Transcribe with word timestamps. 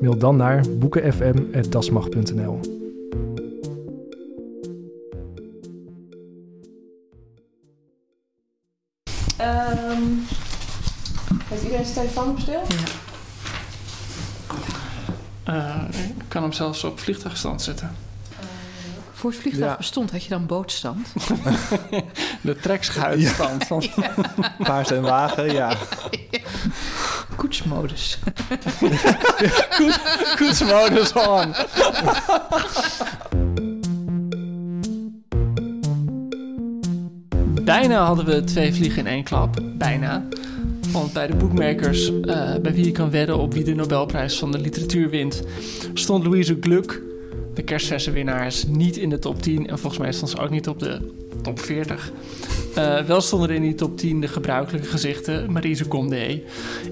Mail 0.00 0.18
dan 0.18 0.36
naar 0.36 0.64
boekenfm.dasmag.nl. 0.78 2.60
Um, 9.40 10.24
heeft 11.48 11.62
iedereen 11.62 11.84
zijn 11.84 11.94
telefoon 11.94 12.28
op 12.28 12.38
stil? 12.38 12.62
Uh, 15.48 15.82
ik 16.18 16.24
kan 16.28 16.42
hem 16.42 16.52
zelfs 16.52 16.84
op 16.84 16.98
vliegtuigstand 16.98 17.62
zetten. 17.62 18.05
Voor 19.26 19.34
het 19.34 19.44
vliegtuig 19.44 19.70
Ja. 19.70 19.76
bestond, 19.76 20.10
had 20.10 20.22
je 20.22 20.28
dan 20.28 20.46
bootstand? 20.46 21.08
De 22.40 22.56
trekschuitstand. 22.56 23.64
van 23.66 23.82
Paard 24.64 24.90
en 24.90 25.02
wagen, 25.02 25.52
ja. 25.52 25.76
Koetsmodus. 27.36 28.18
Koets, 29.76 29.98
koetsmodus 30.36 31.12
on. 31.12 31.54
Bijna 37.64 38.04
hadden 38.04 38.24
we 38.24 38.44
twee 38.44 38.74
vliegen 38.74 38.98
in 38.98 39.06
één 39.06 39.24
klap. 39.24 39.60
Bijna. 39.78 40.24
Want 40.92 41.12
bij 41.12 41.26
de 41.26 41.34
boekmakers, 41.36 42.20
eh, 42.20 42.54
bij 42.62 42.74
wie 42.74 42.84
je 42.84 42.92
kan 42.92 43.10
wedden 43.10 43.38
op 43.38 43.52
wie 43.54 43.64
de 43.64 43.74
Nobelprijs 43.74 44.38
van 44.38 44.52
de 44.52 44.58
literatuur 44.58 45.10
wint, 45.10 45.42
stond 45.94 46.24
Louise 46.24 46.56
Gluck, 46.60 47.02
de 47.56 47.62
kerstverse 47.62 48.10
winnaars, 48.10 48.64
niet 48.66 48.96
in 48.96 49.08
de 49.10 49.18
top 49.18 49.42
10. 49.42 49.68
En 49.68 49.78
volgens 49.78 50.02
mij 50.02 50.12
stond 50.12 50.30
ze 50.30 50.38
ook 50.38 50.50
niet 50.50 50.68
op 50.68 50.78
de 50.78 50.98
top 51.42 51.60
40. 51.60 52.12
Eh, 52.74 52.98
wel 53.02 53.20
stonden 53.20 53.48
er 53.48 53.54
in 53.54 53.62
die 53.62 53.74
top 53.74 53.98
10 53.98 54.20
de 54.20 54.28
gebruikelijke 54.28 54.88
gezichten. 54.88 55.52
Marise 55.52 55.88
Condé 55.88 56.40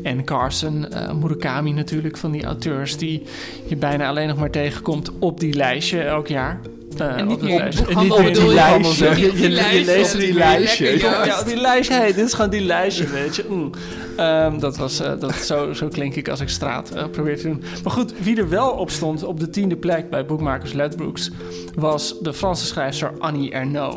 en 0.02 0.24
Carson. 0.24 0.88
eh, 0.88 1.12
Murakami 1.12 1.72
natuurlijk, 1.72 2.16
van 2.16 2.30
die 2.30 2.44
auteurs 2.44 2.96
die 2.96 3.22
je 3.66 3.76
bijna 3.76 4.08
alleen 4.08 4.28
nog 4.28 4.38
maar 4.38 4.50
tegenkomt 4.50 5.10
op 5.18 5.40
die 5.40 5.54
lijstje 5.54 6.00
elk 6.02 6.26
jaar. 6.28 6.60
Eh, 6.98 7.18
En 7.18 7.26
niet 7.26 7.34
op 7.34 7.40
dat 7.40 7.48
meer 7.48 7.58
lijstje. 7.58 7.84
op 7.84 7.90
En 7.90 7.98
niet 7.98 8.08
boekhandel 8.08 8.42
meer 8.42 8.54
die 8.54 8.54
lijstje. 8.54 9.40
Je, 9.42 9.48
leest 9.84 10.18
die 10.18 10.32
lijstje. 10.34 10.98
Ja, 10.98 11.42
die 11.42 11.56
lijstje. 11.56 11.94
Hey, 11.94 12.12
dit 12.14 12.26
is 12.26 12.32
gewoon 12.34 12.50
die 12.50 12.60
lijstje, 12.64 13.06
weet 13.06 13.36
je. 13.36 13.44
Mm. 13.48 13.70
Ehm, 14.16 14.58
dat 14.58 14.76
was, 14.76 15.00
eh, 15.00 15.12
dat, 15.18 15.34
zo, 15.34 15.72
zo 15.72 15.88
klink 15.88 16.14
ik 16.14 16.28
als 16.28 16.40
ik 16.40 16.48
straat 16.48 16.90
eh, 16.90 17.04
probeer 17.08 17.36
te 17.36 17.42
doen. 17.42 17.62
Maar 17.82 17.92
goed, 17.92 18.14
wie 18.22 18.36
er 18.36 18.48
wel 18.48 18.70
op 18.70 18.90
stond 18.90 19.24
op 19.24 19.40
de 19.40 19.50
tiende 19.50 19.76
plek 19.76 20.10
bij 20.10 20.26
boekmakers 20.26 20.72
Ledbrooks... 20.72 21.30
was 21.74 22.20
de 22.20 22.32
Franse 22.32 22.66
schrijfster 22.66 23.12
Annie 23.18 23.50
Ernaux. 23.50 23.96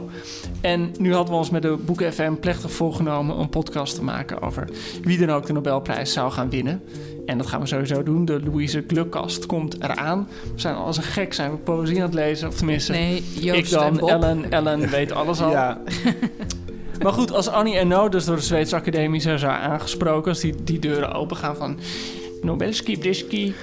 En 0.61 0.91
nu 0.99 1.13
hadden 1.13 1.33
we 1.33 1.39
ons 1.39 1.49
met 1.49 1.61
de 1.61 1.77
Boeken 1.85 2.13
FM 2.13 2.33
plechtig 2.33 2.71
voorgenomen... 2.71 3.39
een 3.39 3.49
podcast 3.49 3.95
te 3.95 4.03
maken 4.03 4.41
over 4.41 4.67
wie 5.03 5.17
dan 5.17 5.29
ook 5.29 5.45
de 5.45 5.53
Nobelprijs 5.53 6.13
zou 6.13 6.31
gaan 6.31 6.49
winnen. 6.49 6.81
En 7.25 7.37
dat 7.37 7.47
gaan 7.47 7.59
we 7.59 7.67
sowieso 7.67 8.03
doen. 8.03 8.25
De 8.25 8.41
Louise 8.43 8.83
Glukkast 8.87 9.45
komt 9.45 9.83
eraan. 9.83 10.27
We 10.53 10.59
zijn 10.59 10.75
als 10.75 10.97
een 10.97 11.03
gek, 11.03 11.33
zijn 11.33 11.51
we 11.51 11.57
poëzie 11.57 11.95
aan 11.95 12.01
het 12.01 12.13
lezen. 12.13 12.47
Of 12.47 12.55
tenminste, 12.55 12.91
Nee, 12.91 13.23
Joost 13.39 13.59
ik 13.59 13.69
dan. 13.69 13.99
Ellen, 13.99 14.51
Ellen 14.51 14.89
weet 14.89 15.11
alles 15.11 15.41
al. 15.41 15.51
Ja, 15.51 15.81
Maar 17.03 17.13
goed, 17.13 17.31
als 17.31 17.47
Annie 17.47 17.75
Ernaux 17.75 18.11
dus 18.11 18.25
door 18.25 18.35
de 18.35 18.41
Zweedse 18.41 18.75
Academie 18.75 19.21
zou 19.21 19.37
zijn 19.37 19.59
aangesproken... 19.59 20.29
als 20.29 20.39
die, 20.39 20.55
die 20.63 20.79
deuren 20.79 21.13
open 21.13 21.37
gaan 21.37 21.55
van... 21.55 21.79
Nobelski, 22.41 22.97
Brisky, 22.97 23.53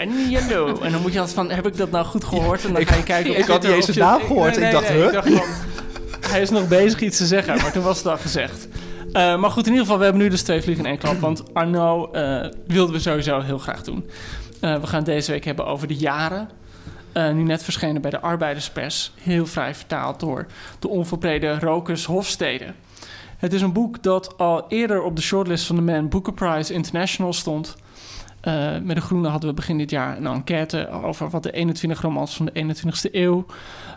Annie 0.00 0.38
Ernaux. 0.38 0.80
En 0.80 0.92
dan 0.92 1.00
moet 1.00 1.12
je 1.12 1.18
altijd 1.18 1.36
van, 1.36 1.50
heb 1.50 1.66
ik 1.66 1.76
dat 1.76 1.90
nou 1.90 2.04
goed 2.04 2.24
gehoord? 2.24 2.64
En 2.64 2.72
dan 2.72 2.86
ga 2.86 2.94
je 2.94 3.02
kijken... 3.02 3.30
of 3.30 3.36
ik 3.36 3.44
had 3.44 3.62
niet 3.62 3.72
eens 3.72 3.96
naam 3.96 4.20
gehoord. 4.20 4.56
Ik 4.56 4.62
ik 4.62 4.70
dacht 4.72 4.86
van, 4.86 5.42
hij 6.30 6.40
is 6.40 6.50
nog 6.50 6.68
bezig 6.68 7.00
iets 7.00 7.16
te 7.16 7.26
zeggen, 7.26 7.56
maar 7.56 7.72
toen 7.72 7.82
was 7.82 7.96
het 7.96 8.06
al 8.06 8.18
gezegd. 8.18 8.68
Eh, 9.12 9.40
maar 9.40 9.50
goed, 9.50 9.66
in 9.66 9.70
ieder 9.70 9.84
geval, 9.84 9.98
we 9.98 10.04
hebben 10.04 10.22
nu 10.22 10.28
dus 10.28 10.42
twee 10.42 10.62
vliegen 10.62 10.84
in 10.84 10.90
één 10.90 10.98
klap. 10.98 11.20
Want 11.20 11.42
Arno 11.54 12.10
eh, 12.10 12.46
wilden 12.66 12.94
we 12.94 13.00
sowieso 13.00 13.40
heel 13.40 13.58
graag 13.58 13.82
doen. 13.82 14.10
Eh, 14.60 14.80
we 14.80 14.86
gaan 14.86 14.96
het 14.96 15.06
deze 15.06 15.30
week 15.30 15.44
hebben 15.44 15.66
over 15.66 15.88
de 15.88 15.96
jaren. 15.96 16.48
Eh, 17.12 17.30
nu 17.30 17.42
net 17.42 17.64
verschenen 17.64 18.02
bij 18.02 18.10
de 18.10 18.20
Arbeiderspers. 18.20 19.12
Heel 19.22 19.46
vrij 19.46 19.74
vertaald 19.74 20.20
door 20.20 20.46
de 20.78 20.88
onverbrede 20.88 21.58
Rokus 21.58 22.04
Hofstede. 22.04 22.66
Het 23.36 23.52
is 23.52 23.62
een 23.62 23.72
boek 23.72 24.02
dat 24.02 24.38
al 24.38 24.64
eerder 24.68 25.02
op 25.02 25.16
de 25.16 25.22
shortlist 25.22 25.66
van 25.66 25.76
de 25.76 25.82
Man 25.82 26.08
Booker 26.08 26.32
Prize 26.32 26.72
International 26.72 27.32
stond. 27.32 27.76
Eh, 28.40 28.78
met 28.82 28.96
de 28.96 29.02
Groene 29.02 29.28
hadden 29.28 29.48
we 29.48 29.54
begin 29.54 29.78
dit 29.78 29.90
jaar 29.90 30.16
een 30.16 30.26
enquête 30.26 30.90
over 30.90 31.30
wat 31.30 31.42
de 31.42 31.52
21 31.52 32.00
romans 32.00 32.36
van 32.36 32.46
de 32.46 32.52
21ste 32.52 33.08
eeuw 33.10 33.46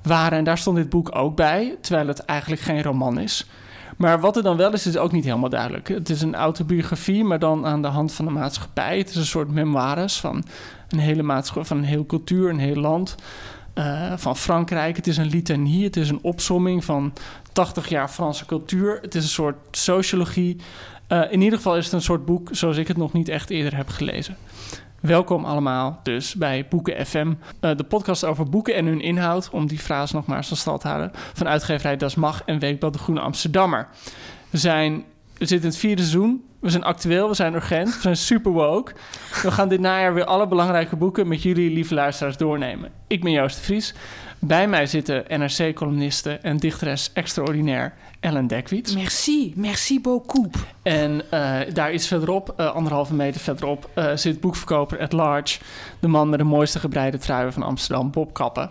waren. 0.03 0.38
En 0.38 0.43
daar 0.43 0.57
stond 0.57 0.78
dit 0.78 0.89
boek 0.89 1.16
ook 1.16 1.35
bij, 1.35 1.78
terwijl 1.81 2.07
het 2.07 2.25
eigenlijk 2.25 2.61
geen 2.61 2.83
roman 2.83 3.19
is. 3.19 3.45
Maar 4.01 4.19
wat 4.19 4.38
er 4.38 4.44
dan 4.44 4.57
wel 4.57 4.73
is, 4.73 4.88
is 4.88 4.97
ook 4.97 5.12
niet 5.12 5.23
helemaal 5.23 5.50
duidelijk. 5.50 5.88
Het 5.88 6.09
is 6.09 6.22
een 6.22 6.35
autobiografie, 6.35 7.23
maar 7.23 7.39
dan 7.39 7.66
aan 7.66 7.81
de 7.81 7.88
hand 7.88 8.13
van 8.13 8.25
de 8.25 8.31
maatschappij. 8.31 8.97
Het 8.97 9.09
is 9.09 9.16
een 9.16 9.25
soort 9.25 9.51
memoires 9.51 10.19
van 10.19 10.44
een 10.89 11.00
hele 11.00 11.23
maatschappij, 11.23 11.66
van 11.66 11.78
een 11.78 11.84
heel 11.84 12.06
cultuur, 12.06 12.50
een 12.50 12.59
heel 12.59 12.75
land. 12.75 13.16
eh, 13.73 14.13
van 14.17 14.38
Frankrijk. 14.38 14.95
Het 14.95 15.07
is 15.07 15.17
een 15.17 15.29
litanie, 15.29 15.84
het 15.84 15.95
is 15.95 16.09
een 16.09 16.19
opsomming 16.22 16.85
van 16.85 17.13
80 17.51 17.90
jaar 17.90 18.07
Franse 18.09 18.45
cultuur. 18.45 19.00
Het 19.01 19.16
is 19.16 19.23
een 19.23 19.29
soort 19.29 19.56
sociologie. 19.72 20.57
Eh, 21.07 21.31
in 21.31 21.41
ieder 21.41 21.57
geval 21.57 21.78
is 21.78 21.85
het 21.85 21.94
een 21.94 22.01
soort 22.01 22.25
boek 22.25 22.50
zoals 22.51 22.78
ik 22.78 22.88
het 22.88 22.97
nog 22.97 23.13
niet 23.13 23.29
echt 23.29 23.50
eerder 23.50 23.75
heb 23.75 23.90
gelezen. 23.90 24.38
Welkom 25.01 25.45
allemaal 25.45 26.00
dus 26.03 26.35
bij 26.35 26.66
Boeken 26.69 27.06
FM, 27.06 27.34
eh, 27.59 27.75
de 27.75 27.84
podcast 27.84 28.25
over 28.25 28.50
boeken 28.50 28.75
en 28.75 28.85
hun 28.85 29.01
inhoud, 29.01 29.50
om 29.50 29.67
die 29.67 29.79
frase 29.79 30.16
nog 30.16 30.25
maar 30.25 30.45
van 30.45 30.79
te 30.79 30.88
houden, 30.88 31.12
van 31.34 31.47
uitgeverij 31.47 31.97
Das 31.97 32.16
Mag 32.16 32.44
en 32.45 32.59
Weekblad 32.59 32.94
De 32.94 33.00
Groene 33.00 33.22
Amsterdammer. 33.22 33.88
We, 34.50 34.57
zijn, 34.57 34.94
we 35.38 35.45
zitten 35.45 35.57
in 35.57 35.66
het 35.66 35.78
vierde 35.78 36.01
seizoen, 36.01 36.44
we 36.59 36.69
zijn 36.69 36.84
actueel, 36.84 37.28
we 37.28 37.34
zijn 37.34 37.53
urgent, 37.53 37.95
we 37.95 38.01
zijn 38.01 38.17
super 38.17 38.51
woke. 38.51 38.94
We 39.41 39.51
gaan 39.51 39.69
dit 39.69 39.79
najaar 39.79 40.13
weer 40.13 40.25
alle 40.25 40.47
belangrijke 40.47 40.95
boeken 40.95 41.28
met 41.28 41.44
jullie, 41.44 41.72
lieve 41.72 41.94
luisteraars, 41.94 42.38
doornemen. 42.38 42.91
Ik 43.07 43.23
ben 43.23 43.31
Joost 43.31 43.56
de 43.56 43.63
Vries. 43.63 43.94
Bij 44.44 44.68
mij 44.68 44.85
zitten 44.85 45.24
NRC-columniste 45.28 46.31
en 46.41 46.57
dichteres 46.57 47.09
extraordinair 47.13 47.94
Ellen 48.19 48.47
Dekwits. 48.47 48.94
Merci, 48.96 49.53
merci 49.56 50.02
beaucoup. 50.02 50.56
En 50.84 51.22
eh, 51.31 51.59
daar 51.74 51.94
iets 51.94 52.07
verderop, 52.07 52.53
eh, 52.57 52.72
anderhalve 52.75 53.13
meter 53.13 53.41
verderop, 53.41 53.90
eh, 53.94 54.12
zit 54.16 54.40
boekverkoper 54.40 55.00
at 55.00 55.12
large. 55.12 55.59
De 55.99 56.08
man 56.08 56.29
met 56.29 56.40
de 56.40 56.46
mooiste 56.46 56.79
gebreide 56.79 57.17
truien 57.17 57.53
van 57.53 57.64
Amsterdam, 57.64 58.11
Bob 58.11 58.34
Kappen. 58.34 58.70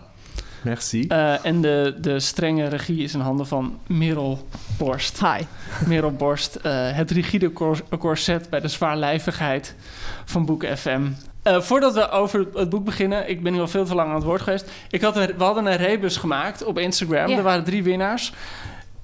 merci. 0.63 1.05
Eh, 1.07 1.45
en 1.45 1.61
de, 1.61 1.97
de 2.01 2.19
strenge 2.19 2.67
regie 2.67 3.03
is 3.03 3.13
in 3.13 3.19
handen 3.19 3.47
van 3.47 3.79
Merel 3.87 4.47
Borst. 4.77 5.19
Hi. 5.19 5.43
Merel 5.87 6.11
Borst, 6.11 6.55
eh, 6.55 6.91
het 6.95 7.11
rigide 7.11 7.53
cor- 7.53 7.83
corset 7.99 8.49
bij 8.49 8.59
de 8.59 8.67
zwaarlijvigheid 8.67 9.75
van 10.25 10.45
Boeken 10.45 10.77
FM. 10.77 11.01
Eh, 11.43 11.61
voordat 11.61 11.93
we 11.93 12.09
over 12.09 12.47
het 12.53 12.69
boek 12.69 12.85
beginnen, 12.85 13.29
ik 13.29 13.43
ben 13.43 13.53
nu 13.53 13.59
al 13.59 13.67
veel 13.67 13.85
te 13.85 13.95
lang 13.95 14.09
aan 14.09 14.15
het 14.15 14.23
woord 14.23 14.41
geweest. 14.41 14.71
Ik 14.89 15.01
had 15.01 15.15
een, 15.17 15.33
we 15.37 15.43
hadden 15.43 15.65
een 15.65 15.77
rebus 15.77 16.17
gemaakt 16.17 16.63
op 16.63 16.77
Instagram. 16.77 17.27
Ja. 17.29 17.37
Er 17.37 17.43
waren 17.43 17.63
drie 17.63 17.83
winnaars. 17.83 18.33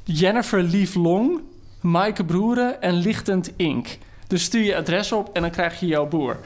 Jennifer 0.03 0.63
Lief 0.63 0.95
Long, 0.95 1.39
Maaike 1.81 2.23
Broeren 2.23 2.81
en 2.81 2.93
Lichtend 2.93 3.51
Ink. 3.55 3.97
Dus 4.27 4.43
stuur 4.43 4.63
je 4.63 4.75
adres 4.75 5.11
op 5.11 5.29
en 5.33 5.41
dan 5.41 5.51
krijg 5.51 5.79
je 5.79 5.85
jouw 5.85 6.07
boer. 6.07 6.37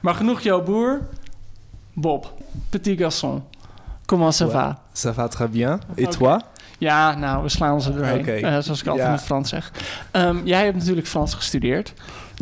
Maar 0.00 0.14
genoeg 0.14 0.40
jouw 0.40 0.62
boer. 0.62 1.00
Bob, 1.92 2.32
petit 2.70 2.98
garçon, 3.00 3.42
comment 4.06 4.40
ça 4.42 4.46
va? 4.46 4.82
Ça 4.94 5.10
va 5.14 5.28
très 5.28 5.48
bien. 5.50 5.80
Et 5.96 6.10
toi? 6.10 6.40
Ja, 6.78 7.14
nou, 7.14 7.42
we 7.42 7.48
slaan 7.48 7.80
ze 7.82 7.94
doorheen. 7.94 8.20
Oké. 8.20 8.32
eh, 8.32 8.58
zoals 8.58 8.80
ik 8.80 8.86
altijd 8.86 8.96
Ja. 8.98 9.06
in 9.06 9.12
het 9.12 9.22
Frans 9.22 9.48
zeg. 9.48 9.72
Ehm, 10.10 10.36
jij 10.44 10.64
hebt 10.64 10.76
natuurlijk 10.76 11.06
Frans 11.06 11.34
gestudeerd. 11.34 11.92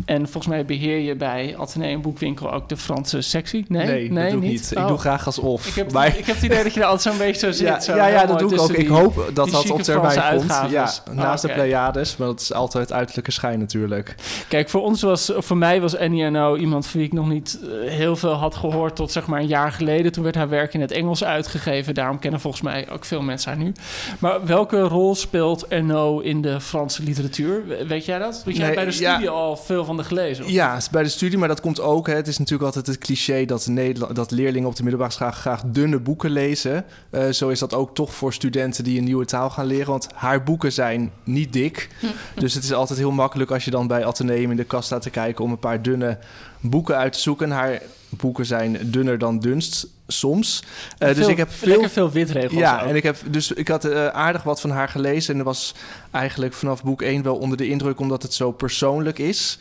En 0.05 0.21
volgens 0.23 0.47
mij 0.47 0.65
beheer 0.65 0.97
je 0.99 1.15
bij 1.15 1.55
Atheneum 1.57 2.01
Boekwinkel 2.01 2.53
ook 2.53 2.69
de 2.69 2.77
Franse 2.77 3.21
sectie. 3.21 3.65
Nee, 3.67 3.85
Nee, 4.09 4.09
dat 4.23 4.31
doe 4.31 4.41
ik 4.43 4.47
niet. 4.49 4.71
Ik 4.71 4.77
Oh. 4.77 4.87
doe 4.87 4.97
graag 4.97 5.25
als 5.25 5.39
of. 5.39 5.67
Ik 5.67 5.73
heb, 5.73 5.91
Maar- 5.91 6.07
ik 6.17 6.25
heb 6.25 6.35
het 6.35 6.43
idee 6.43 6.63
dat 6.63 6.73
je 6.73 6.79
er 6.79 6.85
altijd 6.85 7.15
zo'n 7.15 7.25
beetje 7.27 7.39
zo 7.45 7.51
zit. 7.51 7.67
ja, 7.67 7.79
zo 7.79 7.95
ja, 7.95 8.25
dat 8.25 8.39
doe 8.39 8.53
ik 8.53 8.59
ook. 8.61 8.71
Ik 8.71 8.87
hoop 8.87 9.31
dat 9.33 9.49
dat 9.51 9.69
op 9.71 9.81
termijn 9.81 10.37
komt. 10.37 10.71
Ja, 10.71 10.89
naast 11.11 11.43
Oké. 11.43 11.53
de 11.53 11.59
Pleiades, 11.59 12.17
maar 12.17 12.27
dat 12.27 12.39
is 12.39 12.53
altijd 12.53 12.93
uiterlijke 12.93 13.31
schijn 13.31 13.59
natuurlijk. 13.59 14.15
Kijk, 14.47 14.69
voor 14.69 14.81
ons 14.81 15.01
was, 15.01 15.31
voor 15.35 15.57
mij 15.57 15.81
was 15.81 15.95
Ernaux 15.95 16.59
iemand 16.59 16.87
van 16.87 16.99
wie 16.99 17.07
ik 17.09 17.13
nog 17.15 17.27
niet 17.29 17.59
eh, 17.63 17.89
heel 17.91 18.15
veel 18.15 18.33
had 18.33 18.55
gehoord 18.55 18.95
tot 18.95 19.11
zeg 19.11 19.25
maar 19.27 19.39
een 19.39 19.47
jaar 19.47 19.71
geleden. 19.71 20.11
Toen 20.11 20.23
werd 20.23 20.35
haar 20.35 20.49
werk 20.49 20.73
in 20.73 20.81
het 20.81 20.91
Engels 20.91 21.23
uitgegeven. 21.23 21.93
Daarom 21.93 22.19
kennen 22.19 22.39
volgens 22.39 22.63
mij 22.63 22.87
ook 22.91 23.05
veel 23.05 23.21
mensen 23.21 23.51
haar 23.51 23.59
nu. 23.63 23.71
Maar 24.19 24.45
welke 24.45 24.79
rol 24.81 25.15
speelt 25.15 25.67
Ernaux 25.67 26.23
in 26.25 26.41
de 26.41 26.61
Franse 26.61 27.03
literatuur? 27.03 27.67
We- 27.67 27.85
Weet 27.87 28.05
jij 28.05 28.19
dat? 28.19 28.41
Want 28.45 28.57
jij 28.57 28.65
Nee, 28.65 28.75
bij 28.75 28.85
de 28.85 28.99
ja. 28.99 29.11
studie 29.11 29.29
al 29.29 29.55
veel 29.57 29.85
van 29.89 29.97
de 29.97 30.03
gelezen. 30.03 30.51
Ja, 30.51 30.79
bij 30.91 31.03
de 31.03 31.09
studie, 31.09 31.37
maar 31.37 31.47
dat 31.47 31.61
komt 31.61 31.79
ook. 31.79 32.07
Hè. 32.07 32.13
Het 32.13 32.27
is 32.27 32.37
natuurlijk 32.37 32.65
altijd 32.65 32.87
het 32.87 32.97
cliché 32.97 33.45
dat, 33.45 33.67
Nederland, 33.67 34.15
dat 34.15 34.31
leerlingen 34.31 34.69
op 34.69 34.75
de 34.75 34.81
middelbare 34.83 35.11
school 35.11 35.31
graag, 35.31 35.39
graag 35.39 35.71
dunne 35.71 35.99
boeken 35.99 36.31
lezen. 36.31 36.85
Eh, 37.09 37.29
zo 37.29 37.49
is 37.49 37.59
dat 37.59 37.73
ook 37.73 37.95
toch 37.95 38.13
voor 38.13 38.33
studenten 38.33 38.83
die 38.83 38.97
een 38.97 39.03
nieuwe 39.03 39.25
taal 39.25 39.49
gaan 39.49 39.65
leren. 39.65 39.89
Want 39.89 40.07
haar 40.13 40.43
boeken 40.43 40.71
zijn 40.71 41.11
niet 41.23 41.53
dik. 41.53 41.89
dus 42.35 42.53
het 42.53 42.63
is 42.63 42.73
altijd 42.73 42.99
heel 42.99 43.11
makkelijk 43.11 43.51
als 43.51 43.65
je 43.65 43.71
dan 43.71 43.87
bij 43.87 44.05
Atheneum 44.05 44.51
in 44.51 44.57
de 44.57 44.63
kast 44.63 44.85
staat 44.85 45.01
te 45.01 45.09
kijken 45.09 45.43
om 45.43 45.51
een 45.51 45.59
paar 45.59 45.81
dunne 45.81 46.17
boeken 46.59 46.95
uit 46.95 47.13
te 47.13 47.19
zoeken. 47.19 47.51
Haar 47.51 47.81
boeken 48.09 48.45
zijn 48.45 48.77
dunner 48.83 49.17
dan 49.17 49.39
dunst 49.39 49.87
soms. 50.07 50.63
Eh, 50.97 51.15
dus 51.15 51.27
ik 51.27 51.37
heb 51.37 51.51
veel 51.51 51.69
lekker 51.69 51.89
veel 51.89 52.11
witregels 52.11 52.59
Ja, 52.59 52.81
ook. 52.81 52.87
en 52.89 52.95
ik 52.95 53.03
heb 53.03 53.17
dus 53.29 53.51
ik 53.51 53.67
had 53.67 53.85
eh, 53.85 54.07
aardig 54.07 54.43
wat 54.43 54.61
van 54.61 54.69
haar 54.69 54.89
gelezen 54.89 55.37
en 55.37 55.43
was 55.43 55.73
eigenlijk 56.11 56.53
vanaf 56.53 56.83
boek 56.83 57.01
1 57.01 57.23
wel 57.23 57.35
onder 57.35 57.57
de 57.57 57.67
indruk 57.67 57.99
omdat 57.99 58.23
het 58.23 58.33
zo 58.33 58.51
persoonlijk 58.51 59.19
is. 59.19 59.57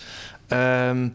Ehm, 0.48 1.08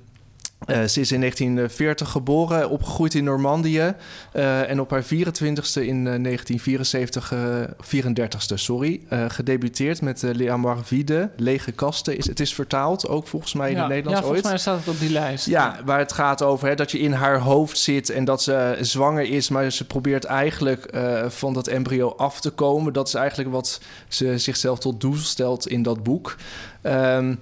eh, 0.66 0.84
ze 0.84 1.00
is 1.00 1.12
in 1.12 1.20
1940 1.20 2.10
geboren, 2.10 2.70
opgegroeid 2.70 3.14
in 3.14 3.24
Normandië. 3.24 3.94
eh, 4.32 4.70
en 4.70 4.82
op 4.82 4.90
haar 4.90 5.04
24ste 5.04 5.82
in 5.82 6.08
eh, 6.08 6.22
1974, 6.22 7.32
eh 7.32 7.40
34ste, 7.82 8.54
sorry, 8.54 9.02
gedebuteerd 9.28 10.02
met 10.02 10.22
Les 10.22 10.50
Amours 10.50 10.88
Vides, 10.88 11.28
Lege 11.36 11.72
Kasten. 11.72 12.18
Is, 12.18 12.28
het 12.28 12.40
is 12.40 12.54
vertaald, 12.54 13.08
ook 13.08 13.28
volgens 13.28 13.54
mij 13.54 13.70
in 13.70 13.76
ja, 13.76 13.82
het 13.82 13.90
Nederlands 13.90 14.20
ja, 14.20 14.26
volgens 14.26 14.46
ooit. 14.46 14.54
mij 14.54 14.62
staat 14.62 14.80
het 14.86 14.94
op 14.94 15.00
die 15.00 15.12
lijst. 15.12 15.46
Ja, 15.46 15.80
waar 15.86 16.00
het 16.00 16.12
gaat 16.14 16.42
over 16.42 16.68
hè, 16.68 16.76
dat 16.76 16.92
je 16.92 17.00
in 17.00 17.12
haar 17.12 17.40
hoofd 17.40 17.78
zit 17.78 18.10
en 18.10 18.26
dat 18.26 18.44
ze 18.44 18.78
zwanger 18.82 19.30
is, 19.30 19.50
maar 19.50 19.72
ze 19.72 19.88
probeert 19.88 20.24
eigenlijk 20.24 20.98
van 21.28 21.54
dat 21.54 21.68
embryo 21.68 22.14
af 22.18 22.42
te 22.42 22.50
komen. 22.50 22.94
Dat 22.94 23.08
is 23.08 23.14
eigenlijk 23.14 23.52
wat 23.52 23.82
ze 24.08 24.38
zichzelf 24.38 24.80
tot 24.80 25.02
doel 25.02 25.16
stelt 25.16 25.68
in 25.68 25.84
dat 25.84 26.04
boek. 26.04 26.36
Ehm, 26.82 27.36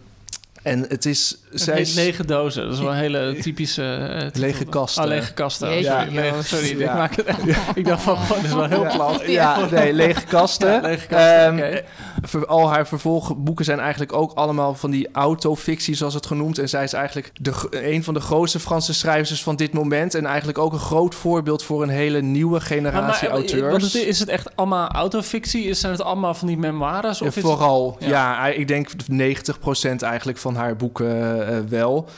en 0.61 0.85
het 0.87 1.05
is. 1.05 1.35
Het 1.51 1.61
zij 1.61 1.75
heet 1.75 1.87
is 1.87 1.93
lege 1.93 2.25
dozen. 2.25 2.63
Dat 2.63 2.73
is 2.73 2.79
wel 2.79 2.89
een 2.91 2.97
hele 2.97 3.37
typische... 3.41 3.83
eh. 3.93 4.27
Lege 4.41 4.65
kasten. 4.65 5.03
Oh, 5.03 5.09
lege 5.09 5.33
kasten. 5.33 5.69
Jeetje, 5.73 6.31
sorry, 6.43 6.63
lege- 6.65 6.73
ik, 6.73 6.79
Ja. 6.79 6.95
maak 6.95 7.15
het, 7.15 7.27
ik 7.75 7.85
dacht 7.85 8.01
van, 8.03 8.17
gewoon, 8.17 8.41
dit 8.41 8.49
is 8.51 8.55
wel 8.55 8.67
heel 8.69 8.87
plat. 8.95 9.21
Ja, 9.27 9.67
nee, 9.71 9.93
lege 9.93 10.25
kasten. 10.25 10.71
Ja, 10.71 10.81
lege 10.81 11.07
kasten, 11.07 11.63
Ehm, 11.71 11.81
ver- 12.21 12.45
al 12.45 12.69
haar 12.69 12.87
vervolgboeken 12.87 13.65
zijn 13.65 13.79
eigenlijk 13.79 14.13
ook 14.13 14.31
allemaal 14.33 14.75
van 14.75 14.91
die 14.91 15.07
autofictie, 15.11 15.95
zoals 15.95 16.13
het 16.13 16.25
genoemd. 16.25 16.57
En 16.57 16.69
zij 16.69 16.83
is 16.83 16.93
eigenlijk 16.93 17.31
de, 17.41 17.53
een 17.69 18.03
van 18.03 18.13
de 18.13 18.19
grootste 18.19 18.59
Franse 18.59 18.93
schrijvers 18.93 19.43
van 19.43 19.55
dit 19.55 19.73
moment. 19.73 20.15
En 20.15 20.25
eigenlijk 20.25 20.57
ook 20.57 20.73
een 20.73 20.79
groot 20.79 21.15
voorbeeld 21.15 21.63
voor 21.63 21.83
een 21.83 21.89
hele 21.89 22.21
nieuwe 22.21 22.61
generatie 22.61 23.01
Maar- 23.29 23.37
maar, 23.37 23.45
eh, 23.45 23.51
auteurs. 23.51 23.71
want 23.71 23.81
het- 23.93 23.93
is 24.07 24.19
het 24.19 24.29
echt 24.29 24.55
allemaal 24.55 24.87
autofictie? 24.89 25.63
Is- 25.63 25.79
Zijn 25.79 25.91
het 25.93 26.01
allemaal 26.01 26.33
van 26.33 26.47
die 26.47 26.57
memoires? 26.57 27.19
Ja, 27.19 27.27
Of 27.27 27.35
is 27.35 27.41
vooral, 27.43 27.95
Ja. 27.99 28.07
ja. 28.07 28.47
ik 28.47 28.67
denk 28.67 28.89
90% 29.07 30.01
eigenlijk 30.01 30.37
van 30.37 30.50
haar 30.56 30.75
boeken 30.75 31.48
eh, 31.48 31.59
wel. 31.69 32.09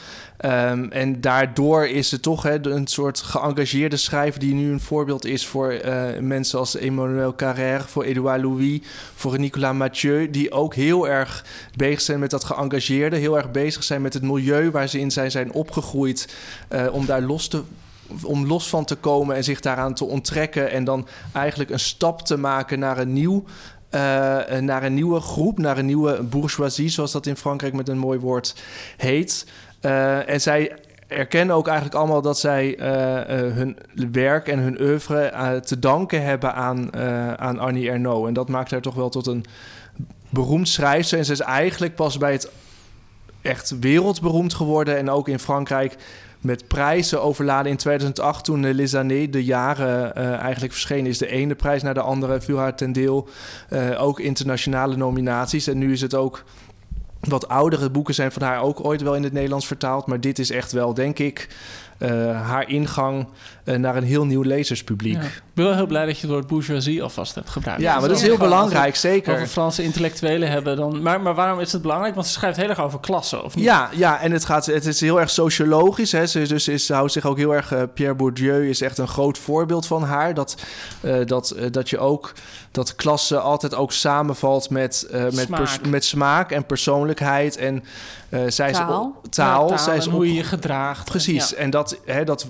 Ehm, 0.44 0.86
en 0.90 1.22
daardoor 1.22 1.88
is 1.88 2.10
ze 2.10 2.20
toch 2.20 2.44
hè, 2.44 2.66
een 2.66 2.88
soort 2.88 3.22
geëngageerde 3.22 3.98
schrijver... 3.98 4.40
die 4.40 4.54
nu 4.54 4.72
een 4.72 4.80
voorbeeld 4.80 5.26
is 5.26 5.46
voor 5.46 5.72
eh, 5.72 6.20
mensen 6.20 6.60
als 6.60 6.76
Emmanuel 6.76 7.36
Carrère... 7.36 7.84
voor 7.84 8.04
Edouard 8.04 8.42
Louis, 8.42 8.80
voor 9.16 9.40
Nicolas 9.40 9.76
Mathieu... 9.76 10.30
die 10.30 10.52
ook 10.52 10.76
heel 10.76 11.08
erg 11.08 11.46
bezig 11.76 12.02
zijn 12.02 12.20
met 12.20 12.30
dat 12.30 12.44
geëngageerde... 12.44 13.16
heel 13.16 13.38
erg 13.38 13.52
bezig 13.52 13.84
zijn 13.84 14.02
met 14.02 14.14
het 14.14 14.24
milieu 14.24 14.72
waar 14.72 14.88
ze 14.88 15.00
in 15.00 15.12
zijn, 15.12 15.32
zijn 15.32 15.52
opgegroeid... 15.52 16.36
eh, 16.68 16.94
om 16.94 17.06
daar 17.06 17.22
los 17.22 17.48
te 17.48 17.64
om 18.24 18.48
los 18.48 18.70
van 18.70 18.86
te 18.86 18.96
komen 18.96 19.36
en 19.36 19.44
zich 19.44 19.60
daaraan 19.60 19.94
te 19.94 20.06
onttrekken 20.06 20.72
en 20.72 20.84
dan 20.84 21.08
eigenlijk 21.32 21.70
een 21.70 21.80
stap 21.80 22.22
te 22.22 22.38
maken 22.38 22.80
naar 22.80 22.98
een 22.98 23.14
nieuw 23.14 23.44
eh, 23.44 23.73
naar 24.60 24.84
een 24.84 24.94
nieuwe 24.94 25.20
groep, 25.20 25.58
naar 25.58 25.78
een 25.78 25.86
nieuwe 25.86 26.24
bourgeoisie, 26.24 26.90
zoals 26.90 27.12
dat 27.12 27.26
in 27.26 27.38
Frankrijk 27.38 27.74
met 27.74 27.90
een 27.90 27.98
mooi 27.98 28.20
woord 28.20 28.56
heet. 28.98 29.46
Eh, 29.80 30.30
en 30.30 30.42
zij 30.42 30.72
erkennen 31.08 31.56
ook 31.56 31.68
eigenlijk 31.68 31.98
allemaal 31.98 32.22
dat 32.22 32.40
zij 32.40 32.78
eh, 32.78 33.46
eh, 33.46 33.54
hun 33.54 33.78
werk 34.12 34.48
en 34.48 34.60
hun 34.60 34.82
oeuvre 34.82 35.22
eh, 35.22 35.56
te 35.56 35.80
danken 35.80 36.24
hebben 36.24 36.54
aan, 36.54 36.92
eh, 36.92 37.34
aan 37.34 37.60
Annie 37.60 37.90
Ernaux. 37.90 38.28
En 38.28 38.34
dat 38.34 38.50
maakt 38.50 38.72
haar 38.72 38.82
toch 38.82 38.96
wel 38.96 39.10
tot 39.10 39.28
een 39.28 39.46
beroemd 40.30 40.70
schrijfster. 40.70 41.18
En 41.18 41.26
ze 41.26 41.32
is 41.32 41.40
eigenlijk 41.40 41.96
pas 41.96 42.18
bij 42.18 42.32
het 42.32 42.52
echt 43.42 43.80
wereldberoemd 43.80 44.54
geworden. 44.54 44.98
En 44.98 45.10
ook 45.10 45.28
in 45.28 45.40
Frankrijk 45.40 45.96
met 46.44 46.68
prijzen 46.68 47.22
overladen 47.22 47.72
in 47.72 47.78
2008... 47.78 48.46
toen 48.46 48.62
de 48.62 48.74
Les 48.74 48.96
Années, 48.96 49.32
de 49.32 49.44
jaren, 49.44 50.16
eh, 50.16 50.40
eigenlijk 50.40 50.74
verschenen 50.74 51.06
is. 51.06 51.18
De 51.18 51.28
ene 51.28 51.56
prijs 51.56 51.82
naar 51.82 51.94
de 51.94 52.02
andere 52.02 52.42
viel 52.42 52.58
haar 52.58 52.76
ten 52.76 52.92
deel. 52.92 53.28
Eh, 53.70 54.04
ook 54.04 54.20
internationale 54.20 54.96
nominaties. 54.96 55.68
En 55.68 55.78
nu 55.78 55.92
is 55.92 56.02
het 56.02 56.16
ook... 56.16 56.44
Wat 57.20 57.48
oudere 57.48 57.90
boeken 57.90 58.14
zijn 58.14 58.32
van 58.32 58.42
haar 58.42 58.62
ook 58.62 58.86
ooit 58.86 59.02
wel 59.02 59.16
in 59.16 59.24
het 59.24 59.34
Nederlands 59.34 59.68
vertaald. 59.68 60.06
Maar 60.06 60.20
dit 60.20 60.40
is 60.40 60.50
echt 60.50 60.72
wel, 60.72 60.94
denk 60.94 61.20
ik, 61.20 61.48
eh, 61.93 61.93
haar 62.34 62.70
ingang 62.70 63.28
eh, 63.64 63.76
naar 63.76 63.96
een 63.96 64.04
heel 64.04 64.26
nieuw 64.26 64.42
lezerspubliek. 64.42 65.14
Ja. 65.14 65.22
Ja, 65.22 65.26
Ik 65.26 65.60
ben 65.60 65.66
wel 65.66 65.76
heel 65.76 65.86
blij 65.86 66.06
dat 66.06 66.16
je 66.16 66.22
het 66.22 66.30
woord 66.32 66.48
bourgeoisie 66.48 67.04
alvast 67.04 67.36
hebt 67.36 67.50
gebruikt. 67.50 67.84
maar 67.84 68.02
dat 68.02 68.12
is 68.12 68.22
heel 68.22 68.38
belangrijk, 68.38 68.92
Als 68.92 69.02
we, 69.02 69.08
zeker. 69.08 69.48
Franse 69.48 69.84
intellectuelen 69.84 70.52
hebben 70.52 70.76
dan... 70.76 71.02
Maar, 71.02 71.22
maar 71.22 71.36
waarom 71.36 71.60
is 71.60 71.72
het 71.72 71.82
belangrijk? 71.82 72.16
Want 72.16 72.28
ze 72.28 72.34
schrijft 72.34 72.58
heel 72.58 72.70
erg 72.70 72.82
over 72.82 73.00
klassen, 73.00 73.44
of 73.44 73.56
niet? 73.56 73.66
Ja, 73.66 73.90
ja, 73.94 74.20
en 74.22 74.32
het, 74.32 74.46
gaat, 74.46 74.66
het 74.66 74.86
is 74.86 75.00
heel 75.02 75.20
erg 75.20 75.30
sociologisch. 75.30 76.12
Hè. 76.12 76.26
Ze, 76.28 76.48
dus 76.48 76.68
is, 76.68 76.86
ze 76.86 76.94
houdt 76.94 77.12
zich 77.12 77.26
ook 77.26 77.38
heel 77.38 77.56
erg... 77.56 77.72
eh, 77.72 77.82
Pierre 77.94 78.16
Bourdieu 78.16 78.70
is 78.70 78.82
echt 78.82 78.98
een 78.98 79.08
groot 79.08 79.38
voorbeeld 79.38 79.88
van 79.88 80.04
haar. 80.04 80.34
Dat, 80.34 80.62
eh, 81.02 81.16
dat, 81.26 81.50
eh, 81.52 81.72
dat 81.72 81.90
je 81.90 81.98
ook... 81.98 82.34
Dat 82.72 82.96
klasse 82.96 83.40
altijd 83.40 83.76
ook 83.76 83.92
samenvalt 83.92 84.70
met, 84.70 85.08
eh, 85.12 85.24
met, 85.24 85.34
Smaak. 85.34 85.88
met 85.88 86.06
smaak 86.06 86.52
en 86.52 86.66
persoonlijkheid. 86.66 87.58
En 87.58 87.84
eh, 88.34 88.42
zij 88.48 88.70
is 88.70 88.78
Taal. 88.78 89.04
op- 89.04 89.32
taal. 89.32 89.70
Ja, 89.70 89.78
zij 89.78 89.98
is 89.98 90.06
hoe 90.06 90.28
je 90.28 90.34
je 90.34 90.44
gedraagt. 90.44 91.06
Precies. 91.06 91.50
Ja. 91.50 91.56
En 91.56 91.70
dat, 91.70 92.00
hè, 92.06 92.24
dat, 92.24 92.48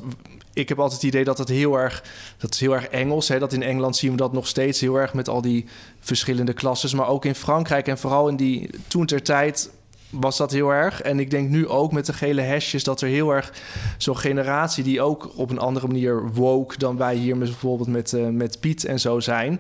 ik 0.54 0.70
heb 0.70 0.80
altijd 0.80 1.02
het 1.02 1.10
idee 1.10 1.24
dat 1.24 1.38
het 1.38 1.50
heel 1.50 1.80
erg, 1.80 2.04
dat 2.38 2.54
is 2.54 2.60
heel 2.60 2.74
erg 2.74 2.88
Engels. 2.88 3.28
Hè, 3.28 3.40
dat 3.40 3.54
in 3.54 3.64
Engeland 3.64 3.96
zien 3.96 4.12
we 4.12 4.18
dat 4.18 4.34
nog 4.34 4.48
steeds 4.48 4.80
heel 4.80 4.96
erg 4.96 5.14
met 5.14 5.30
al 5.30 5.42
die 5.42 5.66
verschillende 6.00 6.54
klasses. 6.54 6.94
Maar 6.94 7.08
ook 7.08 7.26
in 7.26 7.36
Frankrijk 7.36 7.88
en 7.88 7.98
vooral 7.98 8.28
in 8.28 8.36
die 8.36 8.70
toen 8.88 9.06
ter 9.06 9.22
tijd 9.24 9.70
was 10.10 10.38
dat 10.38 10.52
heel 10.52 10.70
erg. 10.70 11.02
En 11.02 11.20
ik 11.20 11.30
denk 11.30 11.50
nu 11.50 11.68
ook 11.68 11.92
met 11.92 12.06
de 12.06 12.14
gele 12.14 12.42
hesjes 12.42 12.84
dat 12.84 13.02
er 13.02 13.08
heel 13.08 13.32
erg 13.32 13.54
zo'n 13.98 14.18
generatie 14.18 14.84
die 14.84 15.02
ook 15.02 15.32
op 15.36 15.50
een 15.50 15.60
andere 15.60 15.88
manier 15.88 16.32
woke 16.34 16.78
dan 16.78 16.98
wij 16.98 17.16
hier 17.16 17.38
met, 17.38 17.50
bijvoorbeeld 17.50 17.90
met, 17.90 18.14
eh, 18.14 18.28
met 18.28 18.60
Piet 18.60 18.86
en 18.86 19.00
zo 19.00 19.20
zijn. 19.20 19.60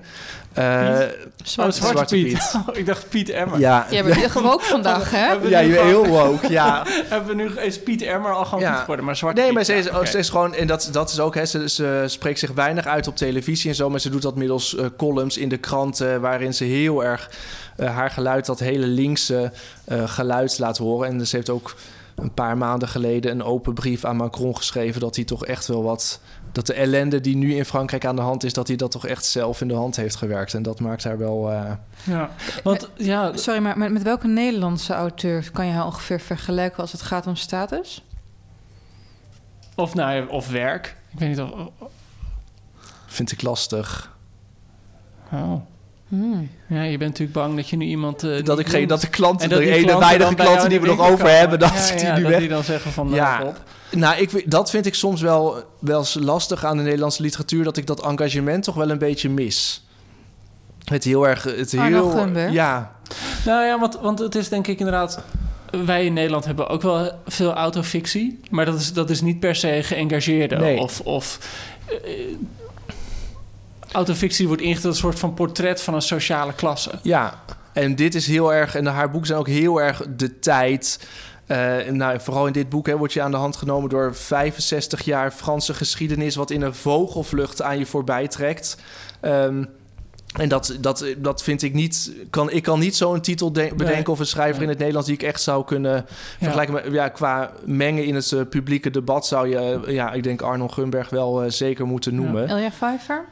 Eh, 0.53 0.63
Oh, 0.65 0.97
Zwarte, 1.43 1.71
Zwarte, 1.77 1.77
Zwarte 1.77 2.15
Piet. 2.15 2.25
Piet. 2.33 2.53
Oh, 2.69 2.77
ik 2.77 2.85
dacht 2.85 3.09
Piet 3.09 3.29
Emmer. 3.29 3.59
ja, 3.59 3.87
Je 3.89 4.03
bent 4.03 4.23
echt 4.23 4.43
ook 4.43 4.61
vandaag, 4.61 5.11
hè? 5.11 5.31
Ja, 5.31 5.59
je 5.59 5.71
gewoon- 5.73 5.87
heel 5.87 6.05
woke. 6.07 6.49
Ja, 6.51 6.83
Hebben 7.09 7.29
we 7.37 7.43
nu 7.43 7.59
is 7.59 7.79
Piet 7.83 8.01
Emmer 8.01 8.31
al 8.31 8.45
gewoon 8.45 8.59
Ja. 8.59 8.69
Piet 8.71 8.79
geworden, 8.79 9.05
maar 9.05 9.15
Zwarte 9.15 9.37
Nee, 9.41 9.45
Piet, 9.49 9.55
maar 9.55 9.65
ze 9.65 9.73
is, 10.03 10.11
ze 10.11 10.17
is 10.17 10.29
gewoon, 10.29 10.53
en 10.53 10.67
dat, 10.67 10.89
dat 10.91 11.09
is 11.11 11.19
ook, 11.19 11.35
hè, 11.35 11.45
ze, 11.45 11.69
ze 11.69 12.03
spreekt 12.07 12.39
zich 12.39 12.51
weinig 12.51 12.85
uit 12.85 13.07
op 13.07 13.15
televisie 13.15 13.69
en 13.69 13.75
zo, 13.75 13.89
maar 13.89 13.99
ze 13.99 14.09
doet 14.09 14.21
dat 14.21 14.35
middels 14.35 14.75
eh, 14.75 14.85
columns 14.97 15.37
in 15.37 15.49
de 15.49 15.57
kranten, 15.57 16.21
waarin 16.21 16.53
ze 16.53 16.63
heel 16.63 17.03
erg 17.03 17.29
eh, 17.75 17.95
haar 17.95 18.09
geluid, 18.11 18.45
dat 18.45 18.59
hele 18.59 18.87
linkse 18.87 19.51
eh, 19.85 20.03
geluid 20.09 20.59
laat 20.59 20.77
horen. 20.77 21.07
En 21.09 21.27
ze 21.27 21.35
heeft 21.35 21.49
ook 21.49 21.75
een 22.15 22.33
paar 22.33 22.57
maanden 22.57 22.87
geleden 22.87 23.31
een 23.31 23.43
open 23.43 23.73
brief 23.73 24.05
aan 24.05 24.15
Macron 24.15 24.55
geschreven 24.57 25.01
dat 25.01 25.15
hij 25.15 25.25
toch 25.25 25.45
echt 25.45 25.67
wel 25.67 25.83
wat. 25.83 26.19
Dat 26.51 26.67
de 26.67 26.73
ellende 26.73 27.21
die 27.21 27.35
nu 27.35 27.55
in 27.55 27.65
Frankrijk 27.65 28.05
aan 28.05 28.15
de 28.15 28.21
hand 28.21 28.43
is, 28.43 28.53
dat 28.53 28.67
hij 28.67 28.75
dat 28.75 28.91
toch 28.91 29.07
echt 29.07 29.25
zelf 29.25 29.61
in 29.61 29.67
de 29.67 29.73
hand 29.73 29.95
heeft 29.95 30.15
gewerkt. 30.15 30.53
En 30.53 30.63
dat 30.63 30.79
maakt 30.79 31.03
haar 31.03 31.17
wel. 31.17 31.51
eh, 31.51 31.71
Ja, 32.03 32.29
want 32.63 32.89
ja, 32.95 33.37
Sorry, 33.37 33.59
maar 33.61 33.77
met, 33.77 33.91
met 33.91 34.03
welke 34.03 34.27
Nederlandse 34.27 34.93
auteur 34.93 35.51
kan 35.51 35.65
je 35.65 35.71
haar 35.71 35.85
ongeveer 35.85 36.19
vergelijken 36.19 36.79
als 36.81 36.91
het 36.91 37.01
gaat 37.01 37.27
om 37.27 37.35
status? 37.35 38.03
of, 39.75 39.93
nou, 39.93 40.27
of 40.29 40.49
werk. 40.49 40.95
Ik 41.13 41.19
weet 41.19 41.29
niet 41.29 41.41
of... 41.41 41.51
vind 43.05 43.31
ik 43.31 43.41
lastig. 43.41 44.15
Oh. 45.31 45.53
Hmm. 46.07 46.49
Ja, 46.67 46.81
je 46.83 46.97
bent 46.97 47.09
natuurlijk 47.11 47.37
bang 47.37 47.55
dat 47.55 47.69
je 47.69 47.75
nu 47.77 47.85
iemand... 47.85 48.23
eh, 48.23 48.43
Dat, 48.43 48.59
ik 48.59 48.67
geen, 48.67 48.87
dat 48.87 49.01
de 49.01 49.09
klanten, 49.09 49.43
En 49.43 49.49
dat 49.49 49.59
de 49.59 49.65
ene 49.71 49.83
klanten 49.85 50.07
weinige 50.07 50.35
klanten 50.35 50.69
die 50.69 50.79
we 50.79 50.87
nog 50.87 51.09
over 51.11 51.29
hebben, 51.37 51.59
dat 51.59 51.69
Ja, 51.89 51.95
die 51.95 52.05
ja, 52.05 52.15
nu 52.15 52.21
dat 52.21 52.31
weg 52.31 52.39
die 52.39 52.49
dan 52.49 52.63
zeggen 52.63 52.91
van... 52.91 53.09
Ja. 53.09 53.39
Ja. 53.39 53.45
Op. 53.45 53.63
Nou, 53.91 54.21
ik, 54.21 54.29
weet- 54.29 54.51
dat 54.51 54.69
vind 54.69 54.85
ik 54.85 54.93
soms 54.95 55.21
wel, 55.21 55.63
wel 55.79 55.99
eens 55.99 56.17
lastig 56.19 56.65
aan 56.65 56.77
de 56.77 56.83
Nederlandse 56.83 57.21
literatuur... 57.21 57.63
dat 57.63 57.77
ik 57.77 57.87
dat 57.87 58.03
engagement 58.05 58.63
toch 58.63 58.75
wel 58.75 58.89
een 58.89 58.97
beetje 58.97 59.29
mis. 59.29 59.85
het 60.83 61.03
heel 61.03 61.27
erg... 61.27 61.43
Het 61.43 61.71
heel. 61.71 62.27
Ja, 62.51 62.95
Nou 63.45 63.65
ja, 63.65 63.79
want, 63.79 63.99
want 64.01 64.19
het 64.19 64.35
is 64.35 64.49
denk 64.49 64.67
ik 64.67 64.79
inderdaad... 64.79 65.23
Wij 65.85 66.05
in 66.05 66.13
Nederland 66.13 66.45
hebben 66.45 66.67
ook 66.67 66.81
wel 66.81 67.11
veel 67.25 67.53
autofictie. 67.53 68.39
Maar 68.49 68.65
dat 68.65 68.79
is, 68.79 68.93
dat 68.93 69.09
is 69.09 69.21
niet 69.21 69.39
per 69.39 69.55
se 69.55 69.79
geëngageerde. 69.83 70.55
Nee. 70.55 70.77
Of, 70.79 70.99
of 70.99 71.39
eh, 71.87 71.95
autofictie 73.93 74.47
wordt 74.47 74.61
ingezet 74.61 74.85
als 74.85 74.95
een 74.95 75.01
soort 75.01 75.19
van 75.19 75.33
portret 75.33 75.81
van 75.81 75.93
een 75.93 76.01
sociale 76.01 76.53
klasse. 76.53 76.91
Ja, 77.01 77.39
en 77.73 77.95
dit 77.95 78.15
is 78.15 78.27
heel 78.27 78.53
erg, 78.53 78.75
en 78.75 78.85
haar 78.85 79.09
boeken 79.09 79.27
zijn 79.27 79.39
ook 79.39 79.47
heel 79.47 79.81
erg 79.81 80.01
de 80.15 80.39
tijd. 80.39 81.07
Eh, 81.45 81.75
nou, 81.89 82.19
vooral 82.21 82.47
in 82.47 82.53
dit 82.53 82.69
boek 82.69 82.87
hè, 82.87 82.97
word 82.97 83.13
je 83.13 83.21
aan 83.21 83.31
de 83.31 83.37
hand 83.37 83.55
genomen 83.55 83.89
door 83.89 84.15
65 84.15 85.01
jaar 85.01 85.31
Franse 85.31 85.73
geschiedenis, 85.73 86.35
wat 86.35 86.51
in 86.51 86.61
een 86.61 86.75
vogelvlucht 86.75 87.61
aan 87.61 87.77
je 87.79 87.85
voorbij 87.85 88.27
trekt. 88.27 88.77
Ehm, 89.21 89.63
en 90.33 90.49
dat, 90.49 90.77
dat, 90.79 91.05
dat 91.17 91.43
vind 91.43 91.61
ik 91.61 91.73
niet. 91.73 92.11
Kan, 92.29 92.51
ik 92.51 92.63
kan 92.63 92.79
niet 92.79 92.95
zo'n 92.95 93.21
titel 93.21 93.51
de- 93.53 93.71
bedenken 93.75 93.95
Nee. 93.95 94.07
of 94.07 94.19
een 94.19 94.25
schrijver 94.25 94.61
in 94.63 94.69
het 94.69 94.77
Nederlands 94.77 95.07
die 95.07 95.17
ik 95.17 95.23
echt 95.23 95.41
zou 95.41 95.65
kunnen 95.65 96.05
vergelijken 96.39 96.73
met. 96.73 96.85
Ja, 96.91 97.09
qua 97.09 97.51
mengen 97.65 98.05
in 98.05 98.15
het 98.15 98.31
eh, 98.31 98.41
publieke 98.49 98.89
debat 98.89 99.25
zou 99.27 99.47
je, 99.49 99.79
ja, 99.87 100.11
ik 100.13 100.23
denk 100.23 100.41
Arnold 100.41 100.71
Gunberg 100.71 101.09
wel 101.09 101.43
eh, 101.43 101.49
zeker 101.51 101.85
moeten 101.87 102.15
noemen. 102.15 102.47
Elja 102.47 102.69
Pfeiffer? 102.69 103.25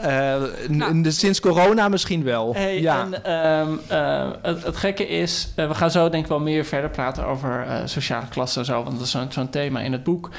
Eh, 0.00 0.42
n- 0.70 1.00
n- 1.06 1.12
sinds 1.12 1.40
corona 1.40 1.88
misschien 1.88 2.22
wel. 2.24 2.54
Hey, 2.54 2.80
ja. 2.80 3.00
En 3.00 3.24
ehm, 3.24 3.76
eh, 3.88 4.30
het, 4.42 4.64
het 4.64 4.76
gekke 4.76 5.08
is, 5.08 5.52
eh, 5.56 5.68
we 5.68 5.74
gaan 5.74 5.90
zo 5.90 6.08
denk 6.08 6.22
ik 6.22 6.28
wel 6.28 6.40
meer 6.40 6.64
verder 6.64 6.90
praten 6.90 7.26
over 7.26 7.66
sociale 7.84 8.26
klasse 8.28 8.58
en 8.58 8.64
zo, 8.64 8.82
want 8.82 8.98
dat 8.98 9.06
is 9.06 9.16
zo'n 9.28 9.50
thema 9.50 9.80
in 9.80 9.92
het 9.92 10.04
boek. 10.04 10.30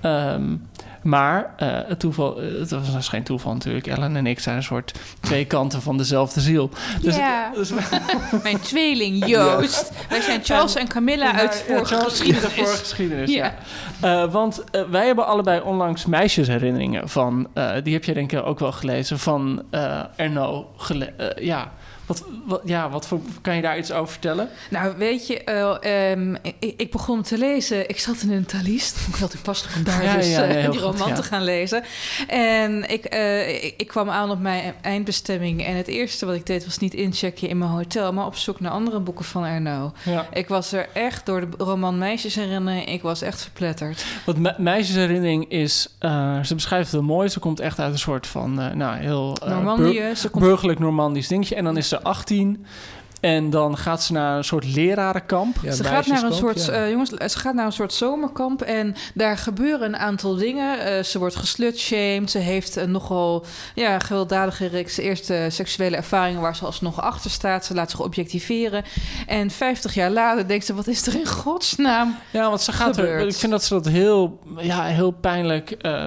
Ehm, 0.00 0.42
maar 1.04 1.54
eh, 1.56 1.68
het 1.86 2.00
toeval, 2.00 2.40
eh, 2.40 2.58
het 2.58 2.70
was 2.70 2.92
dus 2.92 3.08
geen 3.08 3.22
toeval 3.22 3.52
natuurlijk. 3.52 3.86
Ellen 3.86 4.16
en 4.16 4.26
ik 4.26 4.38
zijn 4.40 4.56
een 4.56 4.62
soort 4.62 4.92
twee 5.20 5.44
kanten 5.44 5.82
van 5.82 5.96
dezelfde 5.96 6.40
ziel. 6.40 6.70
Dus 7.00 7.16
ja, 7.16 7.50
dus- 7.54 7.72
mijn 8.42 8.60
tweeling 8.60 9.26
Joost. 9.26 9.92
Wij 10.08 10.20
zijn 10.20 10.44
Charles 10.44 10.74
en 10.74 10.88
Camilla 10.88 11.34
uit 11.34 11.64
vorige 11.68 11.94
geschiedenis. 11.96 12.52
vorige 12.52 12.76
geschiedenis, 12.76 13.30
ja. 13.32 13.54
Ja. 14.00 14.22
Eh, 14.24 14.32
want 14.32 14.64
wij 14.90 15.06
hebben 15.06 15.26
allebei 15.26 15.60
onlangs 15.60 16.06
meisjesherinneringen 16.06 17.08
van... 17.08 17.48
eh, 17.54 17.72
die 17.82 17.92
heb 17.92 18.04
je 18.04 18.14
denk 18.14 18.32
ik 18.32 18.46
ook 18.46 18.58
wel 18.58 18.72
gelezen, 18.72 19.18
van 19.18 19.62
eh 19.70 20.00
Erno. 20.16 20.70
gele- 20.76 21.12
eh, 21.16 21.44
ja. 21.46 21.72
Wat, 22.06 22.24
wat, 22.46 22.60
ja, 22.64 22.90
wat 22.90 23.06
voor, 23.06 23.20
kan 23.40 23.56
je 23.56 23.62
daar 23.62 23.78
iets 23.78 23.92
over 23.92 24.12
vertellen? 24.12 24.48
Nou, 24.70 24.94
weet 24.96 25.26
je, 25.26 25.44
eh, 25.44 26.10
ehm, 26.12 26.34
ik, 26.58 26.74
ik 26.76 26.90
begon 26.90 27.22
te 27.22 27.38
lezen. 27.38 27.88
Ik 27.88 27.98
zat 28.00 28.22
in 28.22 28.32
een 28.32 28.46
taliest. 28.46 28.96
Vond 29.00 29.14
ik 29.14 29.20
wel 29.20 29.28
toepasselijk 29.28 29.76
om 29.76 29.84
daar 29.84 30.04
Ja, 30.04 30.16
dus 30.16 30.30
ja, 30.30 30.70
die 30.70 30.80
roman 30.80 31.14
te 31.14 31.22
gaan 31.22 31.44
lezen. 31.44 31.82
En 32.28 32.90
ik, 32.90 33.04
eh, 33.04 33.64
ik, 33.64 33.74
ik 33.76 33.86
kwam 33.86 34.10
aan 34.10 34.30
op 34.30 34.40
mijn 34.40 34.74
eindbestemming. 34.80 35.64
En 35.64 35.76
het 35.76 35.86
eerste 35.88 36.26
wat 36.26 36.34
ik 36.34 36.46
deed 36.46 36.64
was 36.64 36.78
niet 36.78 36.94
inchecken 36.94 37.48
in 37.48 37.58
mijn 37.58 37.70
hotel... 37.70 38.12
maar 38.12 38.26
op 38.26 38.36
zoek 38.36 38.60
naar 38.60 38.70
andere 38.72 39.00
boeken 39.00 39.24
van 39.24 39.44
Erno. 39.44 39.92
Ja. 40.02 40.26
Ik 40.32 40.48
was 40.48 40.72
er 40.72 40.88
echt 40.92 41.26
door 41.26 41.40
de 41.40 41.64
roman 41.64 41.98
Meisjes 41.98 42.34
herinneren... 42.34 42.86
ik 42.88 43.02
was 43.02 43.22
echt 43.22 43.42
verpletterd. 43.42 44.04
Wat 44.26 44.36
me- 44.36 44.54
meisjesherinnering 44.58 45.50
is, 45.50 45.88
ze 46.42 46.54
beschrijft 46.54 46.84
het 46.84 47.00
heel 47.00 47.08
mooi. 47.08 47.28
Ze 47.28 47.38
komt 47.38 47.60
echt 47.60 47.78
uit 47.78 47.92
een 47.92 47.98
soort 47.98 48.26
van, 48.26 48.54
nou, 48.54 48.96
heel... 48.96 49.36
Normandië, 49.46 50.00
bur- 50.00 50.16
ze 50.16 50.28
komt- 50.28 50.44
Burgerlijk 50.44 50.78
Normandisch 50.78 51.28
dingetje. 51.28 51.54
En 51.54 51.64
dan 51.64 51.76
is 51.76 51.93
ze 51.94 52.02
18 52.02 52.56
en 53.24 53.50
dan 53.50 53.76
gaat 53.76 54.02
ze 54.02 54.12
naar 54.12 54.36
een 54.36 54.44
soort 54.44 54.74
lerarenkamp. 54.74 55.56
ze, 55.70 55.84
gaat 55.84 56.06
naar 56.06 56.22
een 56.22 56.32
soort, 56.32 56.68
eh, 56.68 56.90
jongens, 56.90 57.10
ze 57.10 57.38
gaat 57.38 57.54
naar 57.54 57.66
een 57.66 57.72
soort 57.72 57.92
zomerkamp 57.92 58.62
en 58.62 58.94
daar 59.14 59.38
gebeuren 59.38 59.86
een 59.86 59.96
aantal 59.96 60.34
dingen. 60.36 60.78
Eh, 60.80 61.02
ze 61.02 61.18
wordt 61.18 61.36
geslutshamed. 61.36 62.30
Ze 62.30 62.38
heeft 62.38 62.76
een 62.76 62.90
nogal 62.90 63.44
ja, 63.74 63.98
gewelddadige 63.98 64.66
reeks 64.66 64.96
eerste 64.96 65.46
seksuele 65.48 65.96
ervaringen 65.96 66.40
waar 66.40 66.56
ze 66.56 66.64
alsnog 66.64 67.00
achter 67.00 67.30
staat. 67.30 67.64
Ze 67.64 67.74
laat 67.74 67.90
zich 67.90 68.00
objectiveren. 68.00 68.84
En 69.26 69.50
50 69.50 69.94
jaar 69.94 70.10
later 70.10 70.48
denkt 70.48 70.64
ze: 70.66 70.74
wat 70.74 70.86
is 70.86 71.06
er 71.06 71.14
in 71.14 71.26
godsnaam? 71.26 72.16
Ja, 72.30 72.48
want 72.48 72.60
ze 72.60 72.72
gaat 72.72 72.96
er. 72.96 73.18
Ik 73.20 73.34
vind 73.34 73.52
dat 73.52 73.64
ze 73.64 73.74
dat 73.74 73.86
heel, 73.86 74.38
ja, 74.58 74.84
heel 74.84 75.10
pijnlijk 75.10 75.70
eh, 75.70 76.06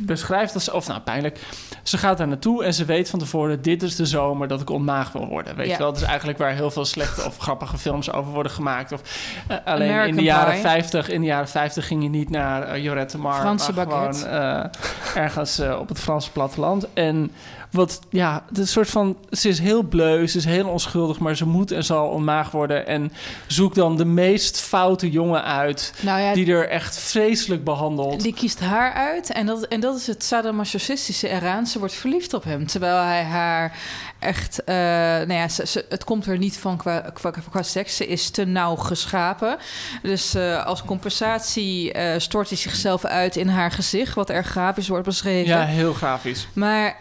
beschrijft. 0.00 0.52
Dat 0.52 0.62
ze, 0.62 0.74
of 0.74 0.86
nou, 0.86 1.00
pijnlijk. 1.00 1.38
Ze 1.82 1.98
gaat 1.98 2.18
daar 2.18 2.28
naartoe 2.28 2.64
en 2.64 2.74
ze 2.74 2.84
weet 2.84 3.10
van 3.10 3.18
tevoren: 3.18 3.62
dit 3.62 3.82
is 3.82 3.96
de 3.96 4.06
zomer 4.06 4.48
dat 4.48 4.60
ik 4.60 4.70
ontmaagd 4.70 5.12
wil 5.12 5.26
worden. 5.26 5.56
Weet 5.56 5.66
Ja. 5.66 5.72
je 5.72 5.78
wel? 5.78 5.92
Dat 5.92 6.00
is 6.00 6.06
eigenlijk 6.06 6.38
waar 6.38 6.52
heel 6.54 6.70
veel 6.70 6.84
slechte 6.84 7.24
of 7.24 7.38
grappige 7.38 7.78
films 7.78 8.12
over 8.12 8.32
worden 8.32 8.52
gemaakt. 8.52 8.92
Of, 8.92 9.00
eh, 9.48 9.56
alleen 9.64 10.06
in 10.06 10.16
de 10.16 10.22
jaren 10.22 10.52
Pie. 10.52 10.60
50, 10.60 11.08
in 11.08 11.20
de 11.20 11.26
jaren 11.26 11.48
50 11.48 11.86
ging 11.86 12.02
je 12.02 12.08
niet 12.08 12.30
naar 12.30 12.62
eh, 12.62 12.82
Jorette 12.82 13.18
Mar, 13.18 13.40
Franse 13.40 13.72
maar 13.72 13.86
baguette. 13.86 14.18
gewoon 14.18 14.40
eh, 14.40 15.22
ergens 15.22 15.60
op 15.60 15.88
het 15.88 16.00
Franse 16.00 16.30
platteland. 16.30 16.86
En 16.94 17.32
wat, 17.74 18.00
ja, 18.10 18.44
het 18.48 18.56
is 18.58 18.62
een 18.62 18.68
soort 18.68 18.90
van, 18.90 19.16
ze 19.30 19.48
is 19.48 19.58
heel 19.58 19.82
bleu, 19.82 20.26
ze 20.26 20.38
is 20.38 20.44
heel 20.44 20.68
onschuldig, 20.68 21.18
maar 21.18 21.36
ze 21.36 21.46
moet 21.46 21.70
en 21.70 21.84
zal 21.84 22.08
ontmaagd 22.08 22.52
worden. 22.52 22.86
En 22.86 23.12
zoek 23.46 23.74
dan 23.74 23.96
de 23.96 24.04
meest 24.04 24.60
foute 24.60 25.10
jongen 25.10 25.44
uit, 25.44 25.92
Nou 26.00 26.20
ja, 26.20 26.32
die 26.34 26.52
er 26.52 26.68
echt 26.68 26.98
vreselijk 26.98 27.64
behandelt. 27.64 28.20
Die 28.22 28.34
kiest 28.34 28.60
haar 28.60 28.92
uit 28.92 29.32
en 29.32 29.46
dat, 29.46 29.62
en 29.66 29.80
dat 29.80 29.96
is 29.96 30.06
het 30.06 30.24
sadomasochistische 30.24 31.28
eraan. 31.28 31.66
Ze 31.66 31.78
wordt 31.78 31.94
verliefd 31.94 32.34
op 32.34 32.44
hem, 32.44 32.66
terwijl 32.66 32.96
hij 33.02 33.22
haar 33.22 33.78
echt... 34.18 34.64
eh, 34.64 34.74
nou 34.76 35.32
ja, 35.32 35.48
ze, 35.48 35.66
ze- 35.66 35.84
het 35.88 36.04
komt 36.04 36.26
er 36.26 36.38
niet 36.38 36.58
van 36.58 36.76
qua, 36.76 37.00
qua, 37.14 37.30
qua 37.50 37.62
seks. 37.62 37.96
Ze 37.96 38.06
is 38.06 38.30
te 38.30 38.44
nauw 38.44 38.74
geschapen. 38.76 39.56
Dus 40.02 40.34
eh, 40.34 40.66
als 40.66 40.84
compensatie 40.84 41.92
eh, 41.92 42.18
stort 42.20 42.48
hij 42.48 42.58
zichzelf 42.58 43.04
uit 43.04 43.36
in 43.36 43.48
haar 43.48 43.70
gezicht... 43.70 44.14
wat 44.14 44.30
erg 44.30 44.46
grafisch 44.46 44.88
wordt 44.88 45.04
beschreven. 45.04 45.48
Ja, 45.48 45.64
heel 45.64 45.92
grafisch. 45.92 46.46
Maar 46.52 46.94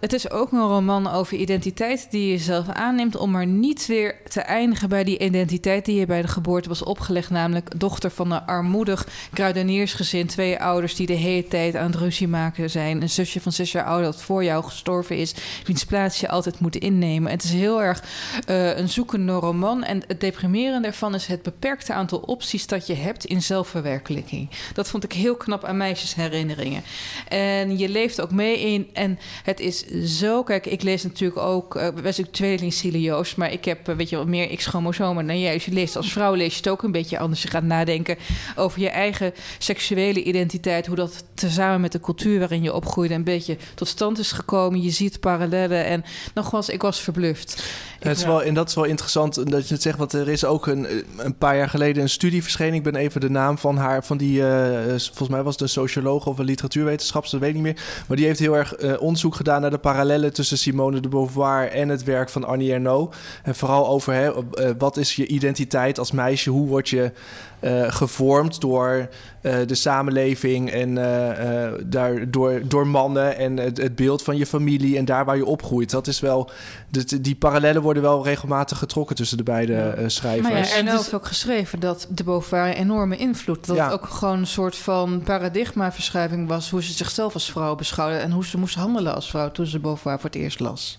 het 0.00 0.12
is 0.12 0.30
ook 0.30 0.52
een 0.52 0.60
roman 0.60 1.10
over 1.10 1.36
identiteit 1.36 2.06
die 2.10 2.30
je 2.30 2.38
zelf 2.38 2.68
aanneemt... 2.68 3.16
om 3.16 3.30
maar 3.30 3.46
niet 3.46 3.86
weer 3.86 4.16
te 4.28 4.40
eindigen 4.40 4.88
bij 4.88 5.04
die 5.04 5.18
identiteit 5.18 5.84
die 5.84 5.98
je 5.98 6.06
bij 6.06 6.22
de 6.22 6.28
geboorte 6.28 6.68
was 6.68 6.82
opgelegd. 6.82 7.30
Namelijk 7.30 7.80
dochter 7.80 8.10
van 8.10 8.30
een 8.30 8.46
armoedig 8.46 9.06
kruideniersgezin. 9.32 10.26
Twee 10.26 10.60
ouders 10.60 10.94
die 10.94 11.06
de 11.06 11.12
hele 11.12 11.48
tijd 11.48 11.76
aan 11.76 11.90
het 11.90 12.00
ruzie 12.00 12.28
maken 12.28 12.70
zijn. 12.70 13.02
Een 13.02 13.10
zusje 13.10 13.40
van 13.40 13.52
zes 13.52 13.72
jaar 13.72 13.84
ouder 13.84 14.04
dat 14.04 14.22
voor 14.22 14.44
jou 14.44 14.64
gestorven 14.64 15.16
is. 15.16 15.34
Wiens 15.64 15.84
plaats 15.84 16.20
je 16.20 16.28
altijd 16.28 16.60
moet 16.60 16.76
innemen. 16.76 17.30
Het 17.30 17.44
is 17.44 17.52
heel 17.52 17.82
erg 17.82 18.02
eh, 18.46 18.76
een 18.76 18.88
zoekende 18.88 19.32
roman. 19.32 19.84
En 19.84 20.02
het 20.06 20.20
deprimerende 20.20 20.86
ervan 20.86 21.14
is 21.14 21.26
het 21.26 21.42
beperkte 21.42 21.92
aantal 21.92 22.18
opties 22.18 22.66
dat 22.66 22.86
je 22.86 22.94
hebt 22.94 23.24
in 23.24 23.42
zelfverwerkelijking. 23.42 24.50
Dat 24.72 24.88
vond 24.88 25.04
ik 25.04 25.12
heel 25.12 25.36
knap 25.36 25.64
aan 25.64 25.76
meisjesherinneringen. 25.76 26.82
En 27.28 27.78
je 27.78 27.88
leeft 27.88 28.20
ook 28.20 28.30
mee 28.30 28.60
in. 28.60 28.88
En 28.92 29.18
het 29.48 29.60
is 29.60 29.86
zo. 30.18 30.42
Kijk, 30.42 30.66
ik 30.66 30.82
lees 30.82 31.02
natuurlijk 31.02 31.40
ook. 31.40 31.76
eh 31.76 31.88
wij 31.88 32.12
zijn 32.12 32.30
tweeling 32.30 32.74
Joost. 32.74 33.36
Maar 33.36 33.52
ik 33.52 33.64
heb, 33.64 33.88
eh, 33.88 33.96
weet 33.96 34.08
je, 34.08 34.16
wat 34.16 34.26
meer 34.26 34.56
X-chromosomen 34.56 35.26
dan 35.26 35.40
jij. 35.40 35.52
Dus 35.52 35.64
je 35.64 35.72
leest 35.72 35.96
als 35.96 36.12
vrouw 36.12 36.34
lees 36.34 36.52
je 36.52 36.56
het 36.56 36.68
ook 36.68 36.82
een 36.82 36.92
beetje 36.92 37.18
anders. 37.18 37.42
Je 37.42 37.48
gaat 37.48 37.62
nadenken 37.62 38.16
over 38.56 38.80
je 38.80 38.88
eigen 38.88 39.34
seksuele 39.58 40.22
identiteit. 40.22 40.86
Hoe 40.86 40.96
dat 40.96 41.24
tezamen 41.34 41.80
met 41.80 41.92
de 41.92 42.00
cultuur 42.00 42.38
waarin 42.38 42.62
je 42.62 42.74
opgroeide. 42.74 43.14
een 43.14 43.24
beetje 43.24 43.56
tot 43.74 43.88
stand 43.88 44.18
is 44.18 44.32
gekomen. 44.32 44.82
Je 44.82 44.90
ziet 44.90 45.20
parallellen. 45.20 45.84
En 45.84 46.04
nogmaals, 46.34 46.68
ik 46.68 46.82
was 46.82 47.00
verbluft. 47.00 47.62
Het 47.98 48.16
is 48.16 48.24
wel, 48.24 48.42
en 48.42 48.54
dat 48.54 48.68
is 48.68 48.74
wel 48.74 48.84
interessant 48.84 49.50
dat 49.50 49.68
je 49.68 49.74
het 49.74 49.82
zegt, 49.82 49.98
want 49.98 50.12
er 50.12 50.28
is 50.28 50.44
ook 50.44 50.66
een, 50.66 50.86
een 51.16 51.36
paar 51.36 51.56
jaar 51.56 51.68
geleden 51.68 52.02
een 52.02 52.08
studie 52.08 52.42
verschenen. 52.42 52.74
Ik 52.74 52.82
ben 52.82 52.94
even 52.94 53.20
de 53.20 53.30
naam 53.30 53.58
van 53.58 53.76
haar, 53.76 54.04
van 54.04 54.16
die, 54.16 54.46
eh, 54.46 54.86
volgens 54.86 55.28
mij 55.28 55.42
was 55.42 55.52
het 55.52 55.62
een 55.62 55.68
socioloog 55.68 56.26
of 56.26 56.38
een 56.38 56.44
literatuurwetenschapper, 56.44 57.30
dat 57.30 57.40
weet 57.40 57.48
ik 57.48 57.54
niet 57.54 57.64
meer. 57.64 57.82
Maar 58.08 58.16
die 58.16 58.26
heeft 58.26 58.38
heel 58.38 58.56
erg 58.56 58.74
eh, 58.74 59.00
onderzoek 59.00 59.34
gedaan 59.34 59.60
naar 59.60 59.70
de 59.70 59.78
parallellen 59.78 60.32
tussen 60.32 60.58
Simone 60.58 61.00
de 61.00 61.08
Beauvoir 61.08 61.70
en 61.70 61.88
het 61.88 62.04
werk 62.04 62.28
van 62.28 62.44
Annie 62.44 62.72
Ernaux. 62.72 63.16
En 63.42 63.54
vooral 63.54 63.88
over 63.88 64.12
hè, 64.12 64.32
eh, 64.32 64.70
wat 64.78 64.96
is 64.96 65.16
je 65.16 65.26
identiteit 65.26 65.98
als 65.98 66.12
meisje, 66.12 66.50
hoe 66.50 66.68
word 66.68 66.88
je 66.88 67.12
eh, 67.60 67.84
gevormd 67.88 68.60
door 68.60 69.08
eh, 69.40 69.56
de 69.66 69.74
samenleving 69.74 70.70
en 70.70 70.98
eh, 70.98 71.64
eh, 71.66 71.72
daar, 71.86 72.30
door, 72.30 72.60
door 72.64 72.86
mannen 72.86 73.36
en 73.36 73.56
het, 73.56 73.76
het 73.76 73.96
beeld 73.96 74.22
van 74.22 74.36
je 74.36 74.46
familie 74.46 74.96
en 74.96 75.04
daar 75.04 75.24
waar 75.24 75.36
je 75.36 75.44
opgroeit. 75.44 75.90
Dat 75.90 76.06
is 76.06 76.20
wel, 76.20 76.50
de, 76.88 77.20
die 77.20 77.34
parallellen 77.36 77.82
worden 77.82 78.02
wel 78.02 78.24
regelmatig 78.24 78.78
getrokken 78.78 79.16
tussen 79.16 79.36
de 79.36 79.42
beide 79.42 79.74
eh, 79.74 80.04
schrijvers. 80.08 80.48
Maar 80.48 80.58
ja, 80.58 80.76
Ernaux 80.76 80.96
heeft 80.96 81.14
ook 81.14 81.26
geschreven 81.26 81.80
dat 81.80 82.06
de 82.10 82.24
Beauvoir 82.24 82.66
een 82.68 82.72
enorme 82.76 83.16
invloed. 83.16 83.66
Dat 83.66 83.76
Ja. 83.76 83.84
het 83.84 83.92
ook 83.92 84.06
gewoon 84.06 84.38
een 84.38 84.46
soort 84.46 84.76
van 84.76 85.22
paradigmaverschuiving 85.24 86.48
was... 86.48 86.70
hoe 86.70 86.82
ze 86.82 86.92
zichzelf 86.92 87.34
als 87.34 87.50
vrouw 87.50 87.74
beschouwde... 87.74 88.16
en 88.16 88.30
hoe 88.30 88.44
ze 88.46 88.58
moest 88.58 88.74
handelen 88.74 89.14
als 89.14 89.30
vrouw 89.30 89.50
toen 89.50 89.66
ze 89.66 89.78
Beauvoir 89.78 90.16
voor 90.20 90.30
het 90.30 90.38
eerst 90.38 90.60
las. 90.60 90.98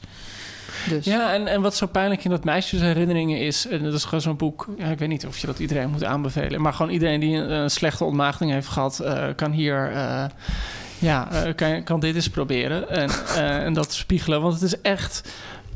Dus. 0.90 1.06
Ja, 1.06 1.34
en, 1.34 1.48
en 1.48 1.62
wat 1.62 1.76
zo 1.76 1.86
pijnlijk 1.86 2.24
in 2.24 2.30
dat 2.30 2.44
meisjesherinneringen 2.44 3.40
is... 3.40 3.68
en 3.68 3.84
dat 3.84 3.94
is 3.94 4.04
gewoon 4.04 4.22
zo'n 4.22 4.38
boek... 4.38 4.68
Ja, 4.78 4.86
ik 4.86 5.00
weet 5.00 5.10
niet 5.10 5.26
of 5.26 5.38
je 5.38 5.48
dat 5.48 5.60
iedereen 5.60 5.90
moet 5.90 6.04
aanbevelen... 6.04 6.62
maar 6.62 6.74
gewoon 6.74 6.92
iedereen 6.92 7.20
die 7.20 7.36
een, 7.36 7.52
een 7.52 7.70
slechte 7.70 8.04
ontmaagding 8.04 8.52
heeft 8.52 8.68
gehad... 8.68 9.00
eh, 9.00 9.24
kan 9.36 9.52
hier... 9.52 9.92
eh, 9.92 10.26
ja, 11.00 11.32
eh, 11.32 11.56
kan, 11.56 11.84
kan 11.84 12.00
dit 12.00 12.16
eens 12.16 12.30
proberen 12.30 12.90
en, 12.90 13.10
en 13.66 13.74
dat 13.74 13.94
spiegelen. 13.94 14.42
Want 14.42 14.54
het 14.54 14.64
is 14.64 14.82
echt... 14.82 15.34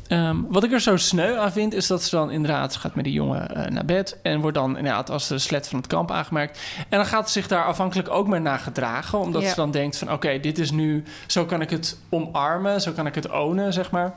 Ehm, 0.08 0.38
wat 0.48 0.64
ik 0.64 0.72
er 0.72 0.82
zo 0.82 0.98
sneu 0.98 1.38
aan 1.38 1.52
vind, 1.52 1.74
is 1.74 1.88
dat 1.88 2.04
ze 2.04 2.16
dan 2.16 2.32
inderdaad... 2.32 2.76
gaat 2.76 2.96
met 2.96 3.04
die 3.04 3.14
jongen 3.14 3.74
naar 3.74 3.86
bed... 3.86 4.18
en 4.22 4.40
wordt 4.40 4.58
dan 4.58 4.78
inderdaad 4.78 5.10
als 5.10 5.28
de 5.28 5.38
slet 5.38 5.68
van 5.68 5.78
het 5.78 5.88
kamp 5.88 6.12
aangemerkt. 6.12 6.60
En 6.90 6.98
dan 6.98 7.06
gaat 7.06 7.26
ze 7.28 7.40
zich 7.40 7.48
daar 7.48 7.66
afhankelijk 7.66 8.10
ook 8.10 8.28
maar 8.28 8.42
naar 8.42 8.60
gedragen... 8.60 9.20
omdat 9.20 9.42
Ja. 9.42 9.50
ze 9.50 9.56
dan 9.56 9.72
denkt 9.72 9.98
van... 9.98 10.12
oké, 10.12 10.40
dit 10.40 10.60
is 10.60 10.72
nu... 10.72 11.04
zo 11.28 11.46
kan 11.46 11.62
ik 11.62 11.70
het 11.70 11.98
omarmen, 12.10 12.82
zo 12.82 12.92
kan 12.92 13.06
ik 13.06 13.16
het 13.16 13.32
ownen, 13.32 13.74
zeg 13.74 13.92
maar. 13.92 14.14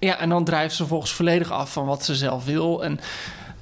Ja, 0.00 0.18
en 0.18 0.28
dan 0.28 0.44
drijft 0.44 0.74
ze 0.74 0.86
volgens 0.86 1.12
volledig 1.12 1.50
af 1.50 1.72
van 1.72 1.86
wat 1.86 2.04
ze 2.04 2.14
zelf 2.14 2.44
wil... 2.44 2.84
en 2.84 3.00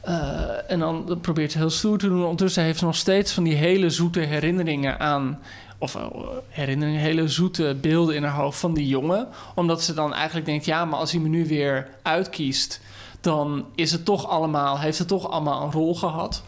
eh, 0.08 0.70
en 0.70 0.78
dan 0.78 1.18
probeert 1.20 1.52
ze 1.52 1.58
heel 1.58 1.70
stoer 1.70 1.98
te 1.98 2.08
doen. 2.08 2.22
Ondertussen 2.22 2.62
heeft 2.62 2.78
ze 2.78 2.84
nog 2.84 2.96
steeds 2.96 3.32
van 3.32 3.44
die 3.44 3.54
hele 3.54 3.90
zoete 3.90 4.20
herinneringen 4.20 5.00
aan. 5.00 5.40
Of 5.78 5.94
eh, 5.94 6.06
herinneringen, 6.48 7.00
hele 7.00 7.28
zoete 7.28 7.76
beelden 7.80 8.14
in 8.14 8.22
haar 8.22 8.40
hoofd 8.40 8.58
van 8.58 8.74
die 8.74 8.86
jongen. 8.86 9.28
Omdat 9.54 9.82
ze 9.82 9.94
dan 9.94 10.14
eigenlijk 10.14 10.46
denkt: 10.46 10.64
ja, 10.64 10.84
maar 10.84 10.98
als 10.98 11.12
hij 11.12 11.20
me 11.20 11.28
nu 11.28 11.46
weer 11.46 11.88
uitkiest. 12.02 12.80
dan 13.20 13.66
is 13.74 13.92
het 13.92 14.04
toch 14.04 14.28
allemaal, 14.28 14.78
heeft 14.78 14.98
het 14.98 15.08
toch 15.08 15.30
allemaal 15.30 15.62
een 15.62 15.72
rol 15.72 15.94
gehad. 15.94 16.42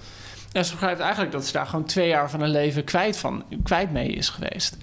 En 0.53 0.65
ze 0.65 0.73
begrijpt 0.73 1.01
eigenlijk 1.01 1.33
dat 1.33 1.47
ze 1.47 1.53
daar 1.53 1.67
gewoon 1.67 1.85
twee 1.85 2.09
jaar 2.09 2.31
van 2.31 2.41
haar 2.41 2.49
leven 2.49 2.85
kwijt, 2.85 3.17
van, 3.17 3.45
kwijt 3.63 3.93
mee 3.93 4.09
is 4.09 4.29
geweest. 4.29 4.77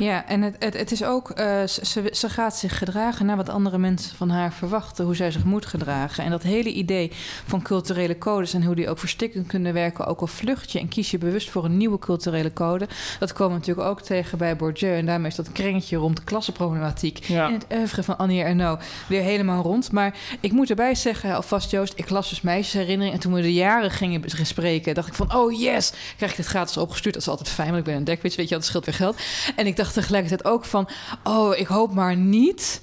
Ja, 0.00 0.26
en 0.26 0.42
het, 0.42 0.56
het, 0.58 0.76
het 0.78 0.92
is 0.92 1.04
ook, 1.04 1.30
eh, 1.30 1.62
ze- 1.66 2.08
ze, 2.12 2.28
gaat 2.28 2.56
zich 2.56 2.78
gedragen 2.78 3.26
naar 3.26 3.36
wat 3.36 3.48
andere 3.48 3.78
mensen 3.78 4.16
van 4.16 4.30
haar 4.30 4.52
verwachten, 4.52 5.04
hoe 5.04 5.14
zij 5.16 5.30
zich 5.30 5.44
moet 5.44 5.66
gedragen. 5.66 6.24
En 6.24 6.30
dat 6.30 6.42
hele 6.42 6.72
idee 6.72 7.10
van 7.46 7.62
culturele 7.62 8.18
codes 8.18 8.54
en 8.54 8.64
hoe 8.64 8.74
die 8.74 8.88
ook 8.88 8.98
verstikkend 8.98 9.46
kunnen 9.46 9.72
werken, 9.72 10.06
ook 10.06 10.20
al 10.20 10.26
vlucht 10.26 10.72
je 10.72 10.78
en 10.78 10.88
kies 10.88 11.10
je 11.10 11.18
bewust 11.18 11.50
voor 11.50 11.64
een 11.64 11.76
nieuwe 11.76 11.98
culturele 11.98 12.52
code, 12.52 12.88
dat 13.18 13.32
komen 13.32 13.52
we 13.52 13.58
natuurlijk 13.58 13.88
ook 13.88 14.00
tegen 14.02 14.38
bij 14.38 14.56
Bourdieu. 14.56 14.96
En 14.96 15.06
daarmee 15.06 15.30
is 15.30 15.36
dat 15.36 15.52
kringetje 15.52 15.96
rond 15.96 16.16
de 16.16 16.24
klassenproblematiek 16.24 17.24
Ja. 17.24 17.46
in 17.48 17.54
het 17.54 17.66
oeuvre 17.72 18.02
van 18.02 18.18
Annie 18.18 18.42
Ernaux 18.42 18.84
weer 19.08 19.22
helemaal 19.22 19.62
rond. 19.62 19.92
Maar 19.92 20.14
ik 20.40 20.52
moet 20.52 20.70
erbij 20.70 20.94
zeggen, 20.94 21.34
alvast 21.34 21.70
Joost, 21.70 21.92
ik 21.96 22.10
las 22.10 22.28
dus 22.28 22.40
meisjesherinnering 22.40 23.14
en 23.14 23.20
toen 23.20 23.32
we 23.32 23.40
de 23.42 23.52
jaren 23.52 23.90
gingen 23.90 24.20
bespreken, 24.20 24.94
dacht 24.94 25.08
ik 25.08 25.14
van, 25.14 25.34
oh 25.34 25.60
yes, 25.60 25.92
krijg 26.16 26.30
ik 26.30 26.36
dit 26.36 26.46
gratis 26.46 26.76
opgestuurd. 26.76 27.14
Dat 27.14 27.22
is 27.22 27.28
altijd 27.28 27.48
fijn, 27.48 27.66
want 27.68 27.78
ik 27.78 27.84
ben 27.84 27.94
een 27.94 28.04
dekwits, 28.04 28.36
weet 28.36 28.48
je, 28.48 28.54
dat 28.54 28.64
scheelt 28.64 28.84
weer 28.84 28.94
geld. 28.94 29.16
En 29.56 29.66
ik 29.66 29.76
dacht 29.76 29.88
tegelijkertijd 29.92 30.44
ook 30.44 30.64
van, 30.64 30.88
oh, 31.24 31.58
ik 31.58 31.66
hoop 31.66 31.94
maar 31.94 32.16
niet 32.16 32.82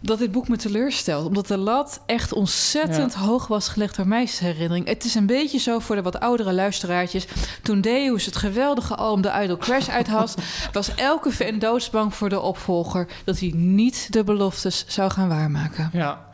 dat 0.00 0.18
dit 0.18 0.32
boek 0.32 0.48
me 0.48 0.56
teleurstelt. 0.56 1.26
Omdat 1.26 1.46
de 1.46 1.56
lat 1.56 2.00
echt 2.06 2.32
ontzettend 2.32 3.14
hoog 3.14 3.46
was 3.46 3.68
gelegd 3.68 3.96
door 3.96 4.06
meisjesherinnering. 4.08 4.86
Het 4.86 5.04
is 5.04 5.14
een 5.14 5.26
beetje 5.26 5.58
zo 5.58 5.78
voor 5.78 5.96
de 5.96 6.02
wat 6.02 6.20
oudere 6.20 6.52
luisteraartjes. 6.52 7.26
Toen 7.62 7.80
Deus 7.80 8.24
het 8.24 8.36
geweldige 8.36 8.94
album 8.94 9.22
The 9.22 9.42
Idol 9.42 9.56
Crash 9.56 9.88
uit 9.88 10.08
had... 10.08 10.34
was 10.72 10.94
elke 10.94 11.30
fan 11.30 11.58
doodsbang 11.58 12.14
voor 12.14 12.28
de 12.28 12.40
opvolger... 12.40 13.08
dat 13.24 13.38
hij 13.38 13.52
niet 13.54 14.12
de 14.12 14.24
beloftes 14.24 14.84
zou 14.88 15.10
gaan 15.10 15.28
waarmaken. 15.28 15.90
Ja. 15.92 16.26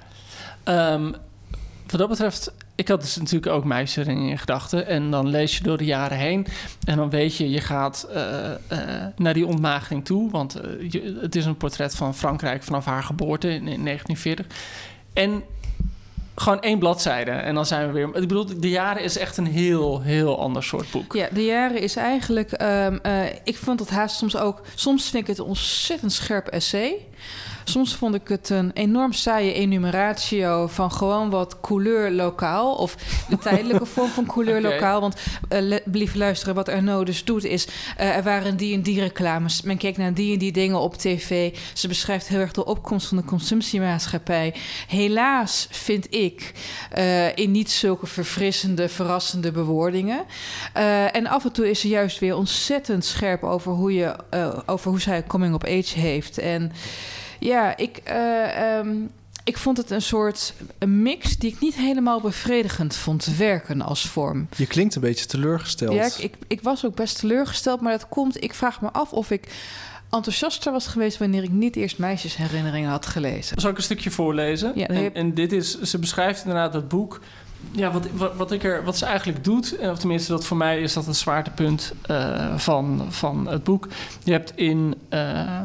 Ehm, 0.62 1.12
wat 1.86 1.98
dat 2.00 2.08
betreft, 2.08 2.52
ik 2.74 2.88
had 2.88 3.00
dus 3.00 3.16
natuurlijk 3.16 3.52
ook 3.52 3.64
meisjesherinneringen 3.64 4.30
in 4.32 4.38
gedachten. 4.38 4.86
En 4.86 5.10
dan 5.10 5.28
lees 5.28 5.56
je 5.56 5.62
door 5.62 5.76
de 5.78 5.84
jaren 5.84 6.18
heen. 6.18 6.46
En 6.84 6.96
dan 6.96 7.10
weet 7.10 7.36
je, 7.36 7.50
je 7.50 7.60
gaat 7.60 8.06
eh, 8.12 8.52
eh, 8.52 8.58
naar 9.16 9.34
die 9.34 9.46
ontmaagding 9.46 10.04
toe. 10.04 10.30
Want 10.30 10.54
eh, 10.54 10.90
je- 10.90 11.18
het 11.20 11.36
is 11.36 11.44
een 11.46 11.56
portret 11.56 11.94
van 11.94 12.14
Frankrijk 12.14 12.62
vanaf 12.62 12.84
haar 12.84 13.02
geboorte 13.02 13.48
in, 13.48 13.68
in 13.68 13.84
1940. 13.84 14.46
En 15.12 15.42
gewoon 16.36 16.60
één 16.60 16.78
bladzijde. 16.78 17.30
En 17.30 17.54
dan 17.54 17.66
zijn 17.66 17.86
we 17.86 17.92
weer... 17.92 18.06
Ik 18.06 18.28
bedoel, 18.28 18.60
de 18.60 18.68
jaren 18.70 19.02
is 19.02 19.18
echt 19.18 19.36
een 19.36 19.46
heel, 19.46 20.00
heel 20.02 20.38
ander 20.40 20.62
soort 20.62 20.90
boek. 20.90 21.12
Ja, 21.14 21.28
de 21.32 21.44
jaren 21.44 21.80
is 21.80 21.96
eigenlijk... 21.96 22.52
ehm, 22.52 22.98
eh, 23.02 23.22
ik 23.44 23.56
vond 23.56 23.80
het 23.80 23.90
haast 23.90 24.16
soms 24.16 24.36
ook... 24.36 24.60
Soms 24.74 25.10
vind 25.10 25.22
ik 25.22 25.28
het 25.28 25.38
een 25.38 25.44
ontzettend 25.44 26.12
scherp 26.12 26.46
essay. 26.46 26.94
Soms 27.64 27.94
vond 27.94 28.14
ik 28.14 28.28
het 28.28 28.48
een 28.48 28.70
enorm 28.74 29.12
saaie 29.12 29.52
enumeratio... 29.52 30.66
van 30.66 30.92
gewoon 30.92 31.30
wat 31.30 31.60
couleur 31.60 32.10
lokaal. 32.10 32.74
Of 32.74 32.96
de 33.28 33.38
tijdelijke 33.38 33.86
vorm 33.86 34.08
van 34.08 34.26
couleur 34.34 34.60
lokaal. 34.60 35.00
Want 35.00 35.16
lieve 35.84 36.18
luisteren, 36.18 36.54
wat 36.54 36.68
Arnaud 36.68 37.06
dus 37.06 37.24
doet 37.24 37.44
is... 37.44 37.68
eh, 37.96 38.16
er 38.16 38.22
waren 38.22 38.56
die 38.56 38.74
en 38.74 38.82
die 38.82 39.00
reclames. 39.00 39.62
Men 39.62 39.76
keek 39.76 39.96
naar 39.96 40.14
die 40.14 40.32
en 40.32 40.38
die 40.38 40.52
dingen 40.52 40.80
op 40.80 40.96
tv. 40.96 41.56
Ze 41.72 41.88
beschrijft 41.88 42.28
heel 42.28 42.40
erg 42.40 42.52
de 42.52 42.64
opkomst 42.64 43.06
van 43.06 43.16
de 43.16 43.24
consumptiemaatschappij. 43.24 44.54
Helaas 44.88 45.68
vind 45.70 46.14
ik 46.14 46.52
eh, 46.90 47.36
in 47.36 47.50
niet 47.50 47.70
zulke 47.70 48.06
verfrissende, 48.06 48.88
verrassende 48.88 49.50
bewoordingen. 49.50 50.24
En 51.12 51.26
af 51.26 51.44
en 51.44 51.52
toe 51.52 51.70
is 51.70 51.80
ze 51.80 51.88
juist 51.88 52.18
weer 52.18 52.36
ontzettend 52.36 53.04
scherp 53.04 53.42
over 53.42 53.72
hoe, 53.72 53.94
je, 53.94 54.16
over 54.66 54.90
hoe 54.90 55.00
zij 55.00 55.24
coming 55.26 55.54
of 55.54 55.64
age 55.64 56.00
heeft. 56.00 56.38
En 56.38 56.72
ja, 57.44 57.76
ik, 57.76 57.96
eh, 58.04 58.76
ehm, 58.78 58.96
ik 59.44 59.58
vond 59.58 59.76
het 59.76 59.90
een 59.90 60.02
soort 60.02 60.54
mix 60.86 61.36
die 61.38 61.50
ik 61.52 61.60
niet 61.60 61.74
helemaal 61.74 62.20
bevredigend 62.20 62.96
vond 62.96 63.24
werken 63.36 63.82
als 63.82 64.08
vorm. 64.08 64.48
Je 64.56 64.66
klinkt 64.66 64.94
een 64.94 65.00
beetje 65.00 65.26
teleurgesteld. 65.26 65.94
Ja, 65.94 66.04
ik, 66.04 66.14
ik, 66.18 66.34
ik 66.48 66.62
was 66.62 66.84
ook 66.86 66.94
best 66.94 67.18
teleurgesteld, 67.20 67.80
maar 67.80 67.92
dat 67.92 68.08
komt. 68.08 68.42
Ik 68.42 68.54
vraag 68.54 68.80
me 68.80 68.92
af 68.92 69.12
of 69.12 69.30
ik 69.30 69.48
enthousiaster 70.10 70.72
was 70.72 70.86
geweest 70.86 71.18
wanneer 71.18 71.42
ik 71.42 71.50
niet 71.50 71.76
eerst 71.76 71.98
meisjesherinneringen 71.98 72.90
had 72.90 73.06
gelezen. 73.06 73.60
Zal 73.60 73.70
ik 73.70 73.76
een 73.76 73.82
stukje 73.82 74.10
voorlezen? 74.10 74.72
Ja, 74.74 74.86
en, 74.86 75.02
heb- 75.02 75.14
en 75.14 75.34
dit 75.34 75.52
is, 75.52 75.80
ze 75.80 75.98
beschrijft 75.98 76.40
inderdaad 76.44 76.72
dat 76.72 76.88
boek. 76.88 77.20
Ja, 77.70 77.92
wat, 77.92 78.06
wat, 78.12 78.36
wat, 78.36 78.52
ik 78.52 78.64
er, 78.64 78.84
wat 78.84 78.98
ze 78.98 79.04
eigenlijk 79.04 79.44
doet, 79.44 79.76
en 79.76 79.90
of 79.90 79.98
tenminste 79.98 80.32
dat 80.32 80.46
voor 80.46 80.56
mij 80.56 80.80
is 80.82 80.92
dat 80.92 81.06
een 81.06 81.14
zwaartepunt 81.14 81.92
eh, 82.02 82.56
van, 82.58 83.06
van 83.08 83.48
het 83.48 83.64
boek. 83.64 83.88
Je 84.24 84.32
hebt 84.32 84.52
in 84.56 84.94
eh, 85.08 85.60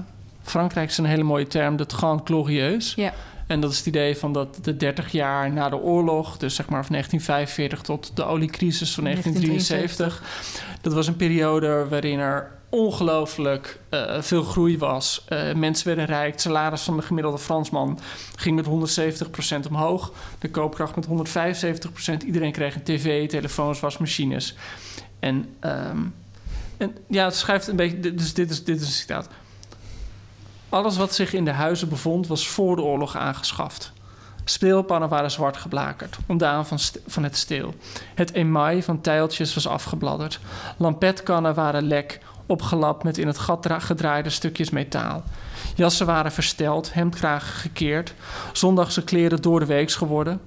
Frankrijk 0.50 0.90
is 0.90 0.98
een 0.98 1.06
hele 1.06 1.24
mooie 1.24 1.48
term, 1.48 1.76
de 1.76 1.86
Trente 1.86 2.24
Glorieus. 2.24 2.94
Ja. 2.96 3.14
En 3.48 3.60
dat 3.60 3.72
is 3.72 3.78
het 3.78 3.86
idee 3.86 4.18
van 4.18 4.34
dat 4.34 4.60
de 4.62 4.78
30 4.78 5.12
jaar 5.12 5.52
na 5.52 5.70
de 5.70 5.78
oorlog, 5.78 6.38
dus 6.38 6.56
zeg 6.56 6.70
maar 6.70 6.86
van 6.86 6.92
1945 6.92 7.82
tot 7.82 8.16
de 8.16 8.24
oliecrisis 8.24 8.94
van 8.94 9.04
1973. 9.04 10.24
Dat 10.82 10.94
was 10.94 11.08
een 11.08 11.16
periode 11.16 11.86
waarin 11.90 12.20
er 12.20 12.52
ongelooflijk 12.70 13.80
eh, 13.90 14.22
veel 14.22 14.44
groei 14.44 14.78
was. 14.78 15.26
Eh, 15.28 15.54
mensen 15.54 15.88
werden 15.88 16.06
rijk. 16.06 16.32
Het 16.32 16.42
salaris 16.42 16.82
van 16.82 16.98
de 16.98 17.04
gemiddelde 17.04 17.38
Fransman 17.38 18.00
ging 18.36 18.56
met 18.56 18.66
170% 18.66 19.68
omhoog. 19.70 20.12
De 20.40 20.50
koopkracht 20.50 20.96
met 20.96 21.06
175%. 21.06 22.24
Iedereen 22.26 22.52
kreeg 22.52 22.76
een 22.76 22.84
tv, 22.84 23.30
telefoons, 23.30 23.80
wasmachines. 23.80 24.56
En, 25.20 25.46
ehm, 25.60 25.98
en 26.78 26.96
ja, 27.08 27.26
het 27.26 27.36
schrijft 27.36 27.68
een 27.68 27.76
beetje... 27.76 28.14
Dus 28.14 28.34
dit 28.34 28.50
is, 28.50 28.64
dit 28.64 28.82
is 28.82 28.88
een 28.88 28.94
citaat. 28.94 29.30
Alles 30.70 30.98
wat 30.98 31.14
zich 31.14 31.34
in 31.34 31.46
de 31.46 31.52
huizen 31.52 31.90
bevond 31.90 32.28
was 32.28 32.48
voor 32.48 32.76
de 32.76 32.82
oorlog 32.82 33.18
aangeschaft. 33.18 33.92
Speelpannen 34.44 35.10
waren 35.10 35.32
zwart 35.32 35.58
geblakerd, 35.58 36.18
ontdaan 36.28 36.66
van, 36.66 36.78
van 37.08 37.24
het 37.24 37.38
steel. 37.38 37.74
Het 38.16 38.34
email 38.34 38.82
van 38.82 39.02
tijltjes 39.02 39.54
was 39.54 39.68
afgebladderd. 39.68 40.40
Lampetkannen 40.78 41.54
waren 41.54 41.84
lek, 41.84 42.20
opgelapt 42.46 43.04
met 43.04 43.18
in 43.18 43.28
het 43.28 43.38
gat 43.38 43.62
dra- 43.62 43.80
gedraaide 43.80 44.30
stukjes 44.30 44.70
metaal. 44.70 45.24
Jassen 45.76 46.06
waren 46.06 46.32
versteld, 46.32 46.94
hemdkragen 46.94 47.54
gekeerd, 47.54 48.14
zondagse 48.54 49.04
kleren 49.04 49.42
door 49.42 49.60
de 49.60 49.66
weeks 49.66 49.96
geworden. 49.96 50.42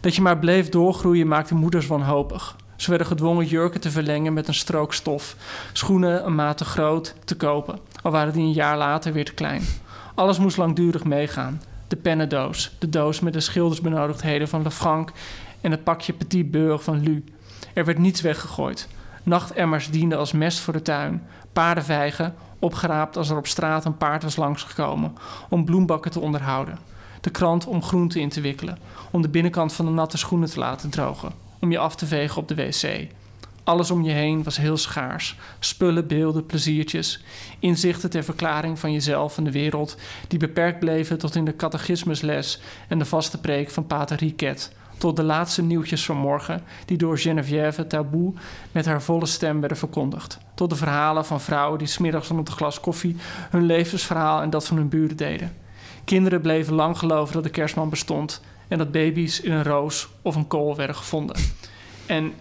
Dat 0.00 0.14
je 0.14 0.22
maar 0.22 0.38
bleef 0.38 0.68
doorgroeien 0.68 1.28
maakte 1.28 1.54
moeders 1.54 1.86
wanhopig. 1.86 2.56
Ze 2.76 2.88
werden 2.88 3.06
gedwongen 3.06 3.46
jurken 3.46 3.80
te 3.80 3.90
verlengen 3.90 4.32
met 4.32 4.48
een 4.48 4.54
strook 4.54 4.94
stof, 4.94 5.36
schoenen 5.72 6.26
een 6.26 6.34
maat 6.34 6.56
te 6.56 6.64
groot 6.64 7.14
te 7.24 7.36
kopen, 7.36 7.78
al 8.04 8.10
waren 8.10 8.32
die 8.32 8.42
een 8.42 8.52
jaar 8.52 8.76
later 8.76 9.12
weer 9.12 9.24
te 9.24 9.34
klein. 9.34 9.62
Alles 10.14 10.38
moest 10.38 10.56
langdurig 10.56 11.04
meegaan. 11.04 11.62
De 11.88 11.96
pennendoos, 11.96 12.76
de 12.78 12.88
doos 12.88 13.20
met 13.20 13.32
de 13.32 13.40
schildersbenodigdheden 13.40 14.48
van 14.48 14.62
Lefranc 14.62 15.12
en 15.60 15.70
het 15.70 15.84
pakje 15.84 16.12
Petit 16.12 16.50
Beurre 16.50 16.78
van 16.78 17.00
Lu. 17.00 17.24
Er 17.74 17.84
werd 17.84 17.98
niets 17.98 18.20
weggegooid. 18.20 18.88
Nachtemmers 19.22 19.90
dienden 19.90 20.18
als 20.18 20.32
mest 20.32 20.58
voor 20.58 20.72
de 20.72 20.82
tuin. 20.82 21.22
Paardenvijgen, 21.52 22.34
opgeraapt 22.58 23.16
als 23.16 23.30
er 23.30 23.36
op 23.36 23.46
straat 23.46 23.84
een 23.84 23.96
paard 23.96 24.22
was 24.22 24.36
langsgekomen, 24.36 25.12
om 25.48 25.64
bloembakken 25.64 26.10
te 26.10 26.20
onderhouden. 26.20 26.78
De 27.20 27.30
krant 27.30 27.66
om 27.66 27.82
groenten 27.82 28.20
in 28.20 28.28
te 28.28 28.40
wikkelen, 28.40 28.78
om 29.10 29.22
de 29.22 29.28
binnenkant 29.28 29.72
van 29.72 29.84
de 29.84 29.90
natte 29.90 30.16
schoenen 30.18 30.50
te 30.50 30.58
laten 30.58 30.90
drogen, 30.90 31.32
om 31.60 31.70
je 31.70 31.78
af 31.78 31.96
te 31.96 32.06
vegen 32.06 32.40
op 32.40 32.48
de 32.48 32.54
wc. 32.54 33.08
Alles 33.64 33.90
om 33.90 34.02
je 34.02 34.12
heen 34.12 34.42
was 34.42 34.56
heel 34.56 34.76
schaars. 34.76 35.36
Spullen, 35.58 36.06
beelden, 36.06 36.46
pleziertjes. 36.46 37.24
Inzichten 37.58 38.10
ter 38.10 38.24
verklaring 38.24 38.78
van 38.78 38.92
jezelf 38.92 39.36
en 39.36 39.44
de 39.44 39.50
wereld... 39.50 39.96
die 40.28 40.38
beperkt 40.38 40.78
bleven 40.78 41.18
tot 41.18 41.34
in 41.34 41.44
de 41.44 41.56
catechismusles... 41.56 42.60
en 42.88 42.98
de 42.98 43.04
vaste 43.04 43.40
preek 43.40 43.70
van 43.70 43.86
pater 43.86 44.16
Riquet... 44.16 44.72
tot 44.98 45.16
de 45.16 45.22
laatste 45.22 45.62
nieuwtjes 45.62 46.04
van 46.04 46.16
morgen... 46.16 46.62
die 46.84 46.96
door 46.96 47.18
Geneviève 47.18 47.86
Taboe 47.86 48.32
met 48.72 48.86
haar 48.86 49.02
volle 49.02 49.26
stem 49.26 49.60
werden 49.60 49.78
verkondigd. 49.78 50.38
Tot 50.54 50.70
de 50.70 50.76
verhalen 50.76 51.24
van 51.24 51.40
vrouwen 51.40 51.78
die 51.78 51.88
smiddags 51.88 52.28
rond 52.28 52.48
een 52.48 52.54
glas 52.54 52.80
koffie... 52.80 53.16
hun 53.50 53.66
levensverhaal 53.66 54.42
en 54.42 54.50
dat 54.50 54.66
van 54.66 54.76
hun 54.76 54.88
buren 54.88 55.16
deden. 55.16 55.56
Kinderen 56.04 56.40
bleven 56.40 56.74
lang 56.74 56.98
geloven 56.98 57.34
dat 57.34 57.44
de 57.44 57.50
kerstman 57.50 57.88
bestond... 57.88 58.40
en 58.68 58.78
dat 58.78 58.92
baby's 58.92 59.40
in 59.40 59.52
een 59.52 59.64
roos 59.64 60.08
of 60.22 60.36
een 60.36 60.46
kool 60.46 60.76
werden 60.76 60.96
gevonden. 60.96 61.36
En 62.06 62.32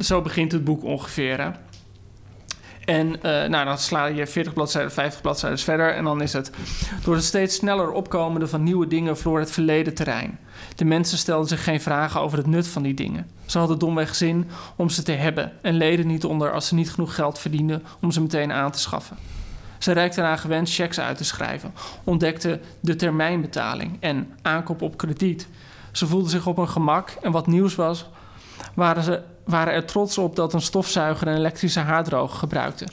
zo 0.00 0.22
begint 0.22 0.52
het 0.52 0.64
boek 0.64 0.84
ongeveer. 0.84 1.54
En 2.86 3.22
eh, 3.22 3.48
nou, 3.48 3.64
dan 3.64 3.78
sla 3.78 4.06
je 4.06 4.26
40 4.26 4.52
bladzijden, 4.52 4.92
50 4.92 5.20
bladzijden 5.20 5.58
verder. 5.58 5.94
En 5.94 6.04
dan 6.04 6.22
is 6.22 6.32
het. 6.32 6.50
Door 7.04 7.14
het 7.14 7.24
steeds 7.24 7.54
sneller 7.54 7.90
opkomende 7.90 8.48
van 8.48 8.62
nieuwe 8.62 8.86
dingen 8.86 9.16
verloor 9.18 9.38
het 9.38 9.50
verleden 9.50 9.94
terrein. 9.94 10.38
De 10.76 10.84
mensen 10.84 11.18
stelden 11.18 11.48
zich 11.48 11.64
geen 11.64 11.80
vragen 11.80 12.20
over 12.20 12.38
het 12.38 12.46
nut 12.46 12.68
van 12.68 12.82
die 12.82 12.94
dingen. 12.94 13.26
Ze 13.46 13.58
hadden 13.58 13.78
domweg 13.78 14.14
zin 14.14 14.48
om 14.76 14.88
ze 14.88 15.02
te 15.02 15.12
hebben 15.12 15.52
en 15.62 15.74
leden 15.74 16.06
niet 16.06 16.24
onder 16.24 16.52
als 16.52 16.66
ze 16.66 16.74
niet 16.74 16.90
genoeg 16.90 17.14
geld 17.14 17.38
verdienden 17.38 17.82
om 18.00 18.10
ze 18.10 18.20
meteen 18.20 18.52
aan 18.52 18.70
te 18.70 18.78
schaffen. 18.78 19.16
Ze 19.78 19.92
reikten 19.92 20.22
eraan 20.22 20.38
gewend 20.38 20.74
checks 20.74 21.00
uit 21.00 21.16
te 21.16 21.24
schrijven, 21.24 21.72
ontdekten 22.04 22.60
de 22.80 22.96
termijnbetaling 22.96 23.96
en 24.00 24.32
aankoop 24.42 24.82
op 24.82 24.96
krediet. 24.96 25.48
Ze 25.92 26.06
voelden 26.06 26.30
zich 26.30 26.46
op 26.46 26.56
hun 26.56 26.68
gemak 26.68 27.10
en 27.22 27.32
wat 27.32 27.46
nieuws 27.46 27.74
was, 27.74 28.06
waren, 28.74 29.02
ze, 29.02 29.22
waren 29.46 29.72
er 29.72 29.84
trots 29.84 30.18
op 30.18 30.36
dat 30.36 30.52
een 30.54 30.60
stofzuiger 30.60 31.26
een 31.26 31.36
elektrische 31.36 31.80
haardroger 31.80 32.38
gebruikte. 32.38 32.86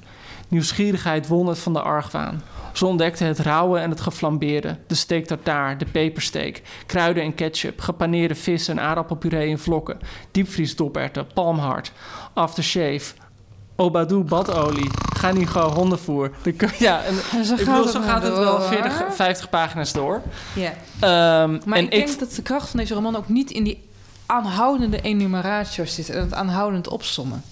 Nieuwsgierigheid 0.48 1.28
won 1.28 1.48
het 1.48 1.60
van 1.60 1.74
de 1.74 1.82
argwaan. 1.82 2.42
Ze 2.74 2.86
ontdekten 2.86 3.28
het 3.28 3.40
rauwe 3.40 3.80
en 3.80 3.90
het 3.90 4.02
geflambeerde, 4.02 4.78
de 4.88 4.96
steak 4.96 5.26
tartaar, 5.26 5.78
de 5.78 5.86
pepersteak, 5.86 6.62
kruiden 6.86 7.24
en 7.24 7.36
ketchup, 7.36 7.82
gepaneerde 7.82 8.36
vis 8.36 8.68
en 8.68 8.80
aardappelpuree 8.80 9.48
in 9.50 9.58
vlokken, 9.58 10.00
diepvriesdoperten, 10.32 11.28
palmhart, 11.34 11.92
aftershave, 12.34 13.14
Obadou 13.76 14.24
badolie, 14.24 14.90
Ganigo 15.16 15.70
hondenvoer. 15.70 16.32
De, 16.44 16.70
ja, 16.80 17.04
en, 17.04 17.46
Zo 17.46 17.54
ik 17.54 17.60
gaat 17.60 17.78
bedoel, 17.78 17.92
zo 17.92 18.02
gaat 18.02 18.24
het 18.24 18.38
wel 18.38 18.58
door. 18.58 18.68
40, 18.68 19.16
50 19.16 19.50
pagina's 19.50 19.94
door. 19.94 20.22
Ja. 20.56 20.74
Ehm, 21.00 21.60
Maar 21.66 21.78
en 21.78 21.84
ik 21.84 21.92
denk 21.92 22.20
dat 22.20 22.32
de 22.32 22.42
kracht 22.42 22.70
van 22.70 22.80
deze 22.80 22.94
roman 22.94 23.16
ook 23.16 23.30
niet 23.30 23.52
in 23.52 23.64
die 23.64 23.84
aanhoudende 24.26 25.02
enumeratio 25.02 25.86
zit 25.86 26.10
en 26.10 26.22
het 26.22 26.34
aanhoudend 26.34 26.88
opsommen. 26.88 27.44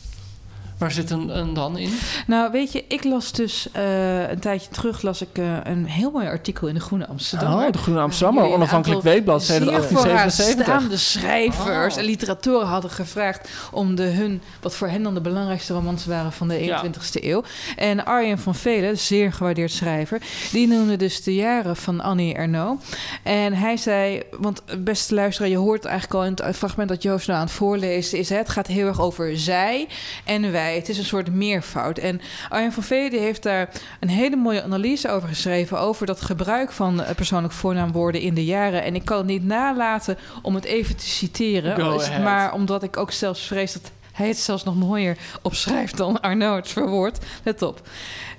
Waar 0.81 0.91
zit 0.91 1.09
een, 1.09 1.37
een 1.37 1.53
dan 1.53 1.77
in? 1.77 1.93
Nou, 2.27 2.51
weet 2.51 2.71
je, 2.71 2.85
ik 2.87 3.03
las 3.03 3.31
dus 3.31 3.67
eh, 3.71 4.29
een 4.29 4.39
tijdje 4.39 4.69
terug 4.69 5.01
las 5.01 5.21
ik 5.21 5.37
eh, 5.37 5.57
een 5.63 5.85
heel 5.85 6.11
mooi 6.11 6.27
artikel 6.27 6.67
in 6.67 6.73
de 6.73 6.79
Groene 6.79 7.07
Amsterdam. 7.07 7.53
Oh, 7.53 7.71
de 7.71 7.77
Groene 7.77 7.99
Amsterdammer, 7.99 8.51
onafhankelijk 8.53 9.01
weekblad, 9.01 9.43
zeer 9.43 9.65
1877. 9.65 10.65
vooraanstaande 10.65 10.97
schrijvers 10.97 11.93
Oh. 11.93 11.99
en 11.99 12.05
literatoren 12.05 12.67
hadden 12.67 12.91
gevraagd 12.91 13.49
om 13.71 13.95
de 13.95 14.03
hun, 14.03 14.41
wat 14.61 14.75
voor 14.75 14.87
hen 14.87 15.03
dan 15.03 15.13
de 15.13 15.21
belangrijkste 15.21 15.73
romans 15.73 16.05
waren 16.05 16.31
van 16.31 16.47
de 16.47 16.63
Ja. 16.63 16.83
21ste 16.85 17.23
eeuw. 17.23 17.43
En 17.75 18.05
Arjen 18.05 18.39
van 18.39 18.55
Velen, 18.55 18.97
zeer 18.97 19.33
gewaardeerd 19.33 19.71
schrijver, 19.71 20.21
die 20.51 20.67
noemde 20.67 20.95
dus 20.95 21.23
de 21.23 21.35
jaren 21.35 21.75
van 21.75 22.01
Annie 22.01 22.33
Ernaux. 22.33 22.83
En 23.23 23.53
hij 23.53 23.77
zei, 23.77 24.21
want 24.39 24.61
beste 24.79 25.15
luisteraar, 25.15 25.49
je 25.49 25.57
hoort 25.57 25.85
eigenlijk 25.85 26.13
al 26.19 26.25
in 26.25 26.37
het 26.47 26.57
fragment 26.57 26.89
dat 26.89 27.03
Joost 27.03 27.27
nou 27.27 27.39
aan 27.39 27.45
het 27.45 27.55
voorlezen 27.55 28.17
is, 28.17 28.29
hè, 28.29 28.37
het 28.37 28.49
gaat 28.49 28.67
heel 28.67 28.87
erg 28.87 29.01
over 29.01 29.37
zij 29.37 29.87
en 30.25 30.51
wij. 30.51 30.70
Het 30.75 30.89
is 30.89 30.97
een 30.97 31.05
soort 31.05 31.33
meervoud. 31.33 31.97
En 31.97 32.21
Arjen 32.49 32.71
van 32.71 32.83
Velen 32.83 33.09
die 33.09 33.19
heeft 33.19 33.43
daar 33.43 33.69
een 33.99 34.09
hele 34.09 34.35
mooie 34.35 34.63
analyse 34.63 35.09
over 35.09 35.27
geschreven, 35.27 35.79
over 35.79 36.05
dat 36.05 36.21
gebruik 36.21 36.71
van 36.71 37.03
eh, 37.03 37.15
persoonlijk 37.15 37.53
voornaamwoorden 37.53 38.21
in 38.21 38.33
de 38.33 38.45
jaren. 38.45 38.83
En 38.83 38.95
ik 38.95 39.05
kan 39.05 39.17
het 39.17 39.25
niet 39.25 39.45
nalaten 39.45 40.17
om 40.41 40.55
het 40.55 40.63
even 40.63 40.95
te 40.95 41.07
citeren, 41.07 41.95
is 41.95 42.07
het 42.07 42.23
maar 42.23 42.53
omdat 42.53 42.83
ik 42.83 42.97
ook 42.97 43.11
zelfs 43.11 43.47
vrees 43.47 43.73
dat 43.73 43.91
hij 44.11 44.27
het 44.27 44.37
zelfs 44.37 44.63
nog 44.63 44.75
mooier 44.75 45.17
opschrijft 45.41 45.97
dan 45.97 46.21
Arnaud 46.21 46.57
het 46.57 46.71
verwoordt. 46.71 47.25
Let 47.43 47.61
op. 47.61 47.81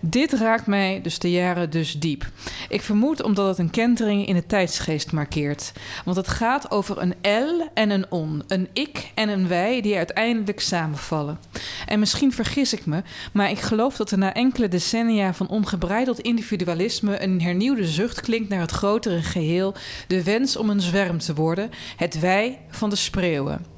Dit 0.04 0.32
raakt 0.32 0.66
mij, 0.66 1.00
dus 1.02 1.18
de 1.18 1.30
jaren, 1.30 1.70
dus 1.70 1.98
diep. 1.98 2.30
Ik 2.68 2.82
vermoed 2.82 3.22
omdat 3.22 3.46
het 3.48 3.58
een 3.58 3.70
kentering 3.70 4.26
in 4.26 4.34
de 4.34 4.46
tijdsgeest 4.46 5.12
markeert. 5.12 5.72
Want 6.04 6.16
het 6.16 6.28
gaat 6.28 6.70
over 6.70 6.98
een 6.98 7.14
L 7.22 7.68
en 7.74 7.90
een 7.90 8.10
on, 8.10 8.42
een 8.46 8.68
ik 8.72 9.12
en 9.14 9.28
een 9.28 9.48
wij 9.48 9.80
die 9.80 9.96
uiteindelijk 9.96 10.60
samenvallen. 10.60 11.38
En 11.86 11.98
misschien 11.98 12.32
vergis 12.32 12.72
ik 12.72 12.86
me, 12.86 13.02
maar 13.32 13.50
ik 13.50 13.58
geloof 13.58 13.96
dat 13.96 14.10
er 14.10 14.18
na 14.18 14.34
enkele 14.34 14.68
decennia 14.68 15.34
van 15.34 15.48
ongebreideld 15.48 16.20
individualisme 16.20 17.22
een 17.22 17.40
hernieuwde 17.40 17.86
zucht 17.86 18.20
klinkt 18.20 18.48
naar 18.48 18.60
het 18.60 18.70
grotere 18.70 19.22
geheel, 19.22 19.74
de 20.06 20.22
wens 20.22 20.56
om 20.56 20.70
een 20.70 20.80
zwerm 20.80 21.18
te 21.18 21.34
worden, 21.34 21.70
het 21.96 22.20
wij 22.20 22.58
van 22.70 22.90
de 22.90 22.96
spreeuwen. 22.96 23.72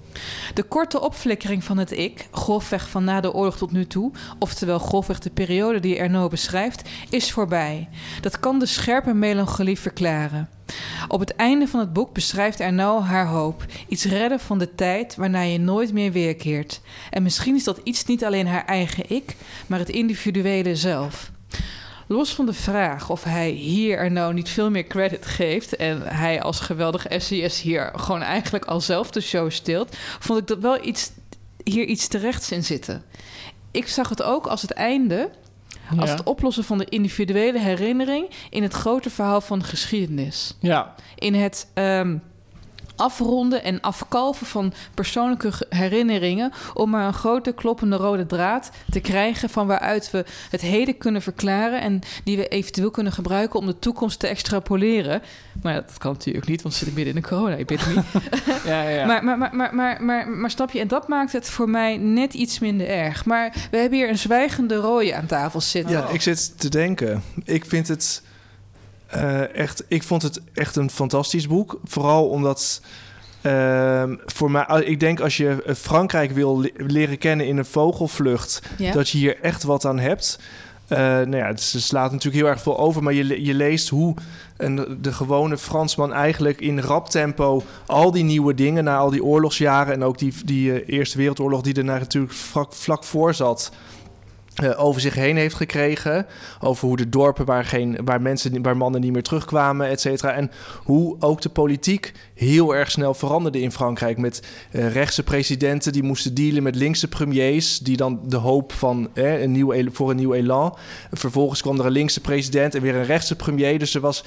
De 0.55 0.63
korte 0.63 1.01
opflikkering 1.01 1.65
van 1.65 1.79
het 1.79 1.91
ik, 1.91 2.27
grofweg 2.31 2.89
van 2.89 3.05
na 3.05 3.21
de 3.21 3.33
oorlog 3.33 3.57
tot 3.57 3.73
nu 3.73 3.87
toe, 3.87 4.13
oftewel 4.39 4.79
grofweg 4.79 5.19
de 5.19 5.31
periode 5.31 5.81
die 5.81 5.97
Ernaud 5.97 6.31
beschrijft, 6.31 6.89
is 7.11 7.33
voorbij. 7.33 7.89
Dat 8.21 8.41
kan 8.41 8.59
de 8.59 8.67
scherpe 8.67 9.15
melancholie 9.15 9.79
verklaren. 9.79 10.49
Op 11.09 11.21
het 11.21 11.37
einde 11.37 11.69
van 11.69 11.81
het 11.81 11.93
boek 11.93 12.13
beschrijft 12.15 12.61
Ernaud 12.61 13.03
haar 13.03 13.27
hoop. 13.27 13.65
Iets 13.89 14.05
redden 14.05 14.41
van 14.41 14.59
de 14.59 14.75
tijd 14.75 15.17
waarna 15.17 15.41
je 15.41 15.59
nooit 15.59 15.93
meer 15.93 16.13
weerkeert. 16.13 16.81
En 17.11 17.23
misschien 17.23 17.55
is 17.55 17.65
dat 17.65 17.81
iets 17.85 18.05
niet 18.05 18.25
alleen 18.25 18.47
haar 18.47 18.65
eigen 18.65 19.05
ik, 19.11 19.37
maar 19.67 19.79
het 19.79 19.89
individuele 19.89 20.77
zelf. 20.77 21.33
Los 22.07 22.35
van 22.35 22.47
de 22.47 22.53
vraag 22.53 23.11
of 23.11 23.25
hij 23.25 23.51
hier 23.51 23.99
er 23.99 24.11
nou 24.11 24.35
niet 24.35 24.49
veel 24.49 24.71
meer 24.71 24.87
credit 24.87 25.27
geeft... 25.27 25.77
en 25.77 26.03
hij 26.03 26.43
als 26.43 26.61
geweldig 26.61 27.07
SES 27.09 27.61
hier 27.61 27.93
gewoon 27.95 28.23
eigenlijk 28.23 28.65
al 28.65 28.81
zelf 28.81 29.11
de 29.11 29.21
show 29.21 29.51
stilt... 29.51 29.97
vond 30.19 30.39
ik 30.39 30.47
dat 30.47 30.59
wel 30.59 30.85
iets, 30.85 31.11
hier 31.65 31.85
iets 31.85 32.09
terechts 32.09 32.51
in 32.53 32.65
zitten. 32.65 33.05
Ik 33.71 33.89
zag 33.89 34.09
het 34.09 34.23
ook 34.23 34.47
als 34.47 34.63
het 34.63 34.71
einde... 34.71 35.31
als 35.99 36.11
het 36.11 36.23
oplossen 36.23 36.65
van 36.65 36.79
de 36.79 36.85
individuele 36.89 37.61
herinnering... 37.61 38.31
in 38.51 38.63
het 38.63 38.73
grote 38.73 39.11
verhaal 39.11 39.41
van 39.41 39.59
de 39.59 39.65
geschiedenis. 39.65 40.55
Ja, 40.61 40.95
In 41.15 41.35
het... 41.35 41.71
ehm, 41.75 42.17
afronden 42.97 43.65
en 43.65 43.81
afkalven 43.81 44.47
van 44.47 44.73
persoonlijke 44.95 45.53
ge- 45.53 45.67
herinneringen... 45.69 46.53
om 46.75 46.91
maar 46.91 47.07
een 47.07 47.13
grote 47.13 47.53
kloppende 47.53 47.97
rode 47.97 48.27
draad 48.27 48.71
te 48.91 49.01
krijgen... 49.01 49.49
van 49.51 49.67
waaruit 49.67 50.11
we 50.11 50.25
het 50.51 50.61
heden 50.61 50.99
kunnen 50.99 51.23
verklaren... 51.23 51.81
en 51.81 52.01
die 52.25 52.37
we 52.37 52.49
eventueel 52.49 52.91
kunnen 52.91 53.13
gebruiken 53.13 53.59
om 53.61 53.67
de 53.67 53.79
toekomst 53.79 54.19
te 54.19 54.27
extrapoleren. 54.27 55.23
Maar 55.63 55.75
dat 55.75 55.99
kan 55.99 56.13
natuurlijk 56.13 56.47
niet, 56.47 56.63
want 56.63 56.75
we 56.75 56.85
zitten 56.85 56.97
midden 56.97 57.15
in 57.15 57.23
de 57.23 57.29
corona-epidemie. 57.29 58.03
ja, 58.65 58.83
ja. 58.83 58.89
ja. 58.89 59.07
Maar, 59.07 59.25
maar, 59.25 59.39
maar, 59.39 59.55
maar, 59.55 59.75
maar, 59.75 60.03
maar, 60.03 60.29
maar 60.29 60.51
snap 60.51 60.71
je, 60.71 60.81
en 60.81 60.89
dat 60.89 61.09
maakt 61.09 61.33
het 61.33 61.51
voor 61.51 61.69
mij 61.71 61.97
net 61.97 62.35
iets 62.35 62.59
minder 62.59 62.89
erg. 62.89 63.25
Maar 63.25 63.55
we 63.71 63.77
hebben 63.79 63.99
hier 63.99 64.09
een 64.09 64.19
zwijgende 64.19 64.75
rode 64.75 65.15
aan 65.15 65.27
tafel 65.27 65.61
zitten. 65.61 65.93
Ja, 65.93 66.09
ik 66.09 66.23
zit 66.23 66.59
te 66.61 66.69
denken. 66.69 67.23
Ik 67.45 67.65
vind 67.65 67.89
het 67.89 68.23
eh, 69.15 69.55
echt. 69.57 69.85
Ik 69.89 70.03
vond 70.03 70.23
het 70.23 70.41
echt 70.55 70.77
een 70.77 70.91
fantastisch 70.91 71.47
boek. 71.47 71.81
Vooral 71.85 72.29
omdat. 72.29 72.81
ehm, 73.43 74.15
voor 74.27 74.51
mij, 74.51 74.83
ik 74.85 75.01
denk 75.01 75.21
als 75.21 75.37
je 75.37 75.63
eh, 75.67 75.75
Frankrijk 75.75 76.31
wil 76.31 76.61
le- 76.61 76.71
leren 76.77 77.19
kennen 77.19 77.47
in 77.47 77.57
een 77.57 77.65
vogelvlucht, 77.65 78.63
Ja. 78.79 78.93
dat 78.93 79.09
je 79.09 79.19
hier 79.19 79.41
echt 79.41 79.63
wat 79.63 79.85
aan 79.85 79.99
hebt. 79.99 80.39
Eh, 80.89 80.99
nou 80.99 81.37
ja, 81.37 81.57
ze 81.57 81.81
slaat 81.81 82.11
natuurlijk 82.13 82.43
heel 82.43 82.53
erg 82.53 82.63
veel 82.63 82.79
over, 82.79 83.03
maar 83.03 83.13
je, 83.13 83.45
je 83.45 83.55
leest 83.55 83.89
hoe 83.89 84.15
een, 84.57 84.99
de 85.01 85.13
gewone 85.13 85.59
Fransman 85.59 86.13
eigenlijk 86.13 86.61
in 86.61 86.81
rap 86.81 87.09
tempo 87.09 87.63
al 87.87 88.11
die 88.11 88.25
nieuwe 88.25 88.55
dingen 88.55 88.85
na 88.85 88.97
al 88.97 89.11
die 89.11 89.25
oorlogsjaren 89.25 89.95
en 89.95 90.03
ook 90.05 90.19
die, 90.19 90.35
die 90.45 90.85
Eerste 90.85 91.19
Wereldoorlog 91.19 91.61
die 91.61 91.75
er 91.75 91.85
natuurlijk 91.85 92.33
vlak, 92.33 92.73
vlak 92.73 93.05
voor 93.05 93.35
zat, 93.35 93.73
over 94.77 95.01
zich 95.01 95.15
heen 95.15 95.37
heeft 95.37 95.55
gekregen. 95.55 96.27
Over 96.61 96.87
hoe 96.89 96.97
de 96.97 97.09
dorpen 97.09 97.45
waar, 97.45 97.65
geen, 97.65 97.99
waar, 98.05 98.23
mensen, 98.23 98.63
waar 98.63 98.77
mannen 98.77 99.01
niet 99.01 99.13
meer 99.13 99.23
terugkwamen, 99.23 99.89
et 99.89 100.01
cetera. 100.01 100.33
En 100.33 100.51
hoe 100.83 101.17
ook 101.21 101.41
de 101.41 101.49
politiek 101.49 102.13
heel 102.35 102.75
erg 102.75 102.91
snel 102.91 103.15
veranderde 103.15 103.61
in 103.61 103.73
Frankrijk. 103.73 104.19
Met 104.19 104.43
eh, 104.71 104.93
rechtse 104.93 105.23
presidenten 105.23 105.93
die 105.93 106.03
moesten 106.03 106.35
dealen 106.35 106.63
met 106.63 106.77
linkse 106.77 107.09
premiers. 107.09 107.79
Die 107.79 107.97
dan 107.97 108.21
de 108.27 108.37
hoop 108.37 108.73
van 108.73 109.09
eh, 109.15 109.43
een 109.43 109.53
nieuw, 109.53 109.91
voor 109.93 110.11
een 110.11 110.17
nieuw 110.17 110.35
elan. 110.35 110.77
Vervolgens 111.13 111.63
kwam 111.63 111.79
er 111.79 111.87
een 111.87 111.93
linkse 111.93 112.21
president 112.21 112.75
en 112.75 112.83
weer 112.83 112.95
een 112.95 113.05
rechtse 113.05 113.37
premier. 113.37 113.79
Dus 113.79 113.95
er 113.95 114.01
was 114.01 114.25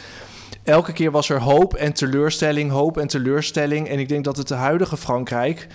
elke 0.63 0.93
keer 0.93 1.11
was 1.11 1.29
er 1.29 1.41
hoop 1.41 1.73
en 1.73 1.93
teleurstelling, 1.93 2.71
hoop 2.71 2.97
en 2.97 3.07
teleurstelling. 3.07 3.87
En 3.87 3.99
ik 3.99 4.09
denk 4.09 4.23
dat 4.23 4.37
het 4.37 4.47
de 4.47 4.53
huidige 4.53 4.97
Frankrijk. 4.97 5.67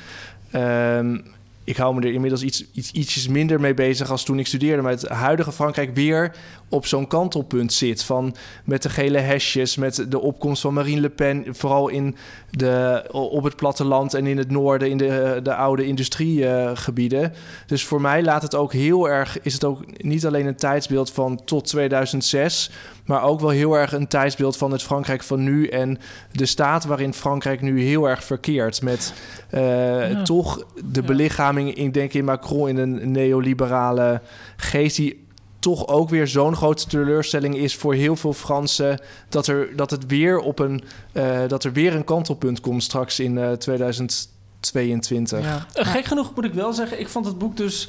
ehm, 0.51 1.19
ik 1.64 1.77
hou 1.77 1.94
me 1.94 2.01
er 2.01 2.12
inmiddels 2.12 2.42
iets, 2.42 2.64
iets, 2.72 2.90
ietsjes 2.90 3.29
minder 3.29 3.61
mee 3.61 3.75
bezig 3.75 4.11
als 4.11 4.25
toen 4.25 4.38
ik 4.38 4.46
studeerde. 4.46 4.83
Maar 4.83 4.92
het 4.92 5.09
huidige 5.09 5.53
Frankrijk 5.53 5.94
weer 5.94 6.33
op 6.68 6.87
zo'n 6.87 7.07
kantelpunt 7.07 7.72
zit. 7.72 8.05
Van 8.05 8.35
met 8.64 8.83
de 8.83 8.88
gele 8.88 9.18
hesjes, 9.18 9.77
met 9.77 10.07
de 10.09 10.20
opkomst 10.20 10.62
van 10.62 10.75
Marine 10.75 11.01
Le 11.01 11.11
Pen. 11.11 11.44
Vooral 11.51 11.88
in 11.88 12.16
de, 12.51 13.05
op 13.12 13.42
het 13.42 13.57
platteland 13.57 14.14
en 14.14 14.27
in 14.27 14.38
het 14.38 14.51
noorden, 14.51 14.90
in 14.90 14.96
de, 14.96 15.40
de 15.42 15.55
oude 15.55 15.87
industriegebieden. 15.87 17.33
dus 17.66 17.85
voor 17.85 18.01
mij 18.01 18.22
laat 18.22 18.42
het 18.42 18.55
ook 18.55 18.72
heel 18.72 19.09
erg, 19.09 19.40
is 19.40 19.53
het 19.53 19.64
ook 19.64 20.03
niet 20.03 20.27
alleen 20.27 20.46
een 20.46 20.57
tijdsbeeld 20.57 21.11
van 21.11 21.44
tot 21.44 21.66
2006. 21.66 22.70
Maar 23.05 23.23
ook 23.23 23.41
wel 23.41 23.51
heel 23.51 23.75
erg 23.75 23.93
een 23.93 24.09
tijdsbeeld 24.09 24.57
van 24.57 24.73
het 24.73 24.83
Frankrijk 24.83 25.23
van 25.23 25.43
nu. 25.43 25.67
En 25.67 25.99
de 26.33 26.47
staat 26.47 26.85
waarin 26.85 27.15
Frankrijk 27.15 27.61
nu 27.61 27.83
heel 27.83 28.09
erg 28.09 28.25
verkeert. 28.25 28.83
Met 28.83 29.12
eh, 29.51 30.23
toch 30.23 30.65
de 30.85 31.03
belichaming, 31.03 31.75
ik 31.75 31.95
denk 31.95 32.12
in 32.12 32.25
Macron, 32.25 32.69
in 32.69 32.77
een 32.77 33.11
neoliberale 33.11 34.21
geest. 34.57 34.97
Die 34.97 35.21
toch 35.59 35.87
ook 35.88 36.09
weer 36.09 36.27
zo'n 36.29 36.57
grote 36.57 36.87
teleurstelling 36.87 37.57
is 37.57 37.77
voor 37.77 37.95
heel 37.95 38.17
veel 38.17 38.33
Fransen. 38.33 39.01
Dat, 39.29 39.47
er, 39.47 39.77
dat, 39.77 39.91
het 39.91 40.07
weer 40.07 40.38
op 40.38 40.59
een, 40.59 40.83
eh, 41.12 41.41
dat 41.49 41.65
er 41.65 41.73
weer 41.73 41.95
een 41.95 42.05
kantelpunt 42.05 42.61
komt 42.61 42.83
straks 42.83 43.21
in 43.21 43.38
eh 43.38 43.53
2022. 43.53 45.41
Ja. 45.45 45.67
Eh, 45.73 45.87
Gek 45.87 46.05
genoeg 46.05 46.35
moet 46.35 46.45
ik 46.45 46.55
wel 46.55 46.73
zeggen, 46.73 47.01
ik 47.01 47.09
vond 47.09 47.27
het 47.27 47.38
boek 47.38 47.57
dus... 47.57 47.88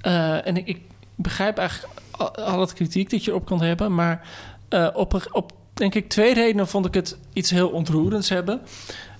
eh, 0.00 0.46
en 0.46 0.56
ik, 0.56 0.66
ik 0.66 0.80
begrijp 1.14 1.58
eigenlijk 1.58 1.92
al, 2.10 2.34
al 2.34 2.60
het 2.60 2.72
kritiek 2.72 3.10
dat 3.10 3.24
je 3.24 3.30
erop 3.30 3.46
kan 3.46 3.62
hebben. 3.62 3.94
Maar 3.94 4.28
eh, 4.70 4.88
op, 4.92 5.28
op, 5.32 5.52
denk 5.74 5.94
ik, 5.94 6.08
twee 6.08 6.34
redenen 6.34 6.68
vond 6.68 6.86
ik 6.86 6.94
het 6.94 7.18
iets 7.32 7.50
heel 7.50 7.68
ontroerends 7.68 8.28
hebben. 8.28 8.60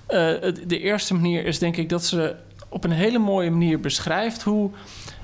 Eh, 0.06 0.16
de 0.66 0.78
eerste 0.80 1.14
manier 1.14 1.44
is 1.44 1.58
denk 1.58 1.76
ik 1.76 1.88
dat 1.88 2.04
ze 2.04 2.36
op 2.68 2.84
een 2.84 2.90
hele 2.90 3.18
mooie 3.18 3.50
manier 3.50 3.80
beschrijft 3.80 4.42
hoe. 4.42 4.70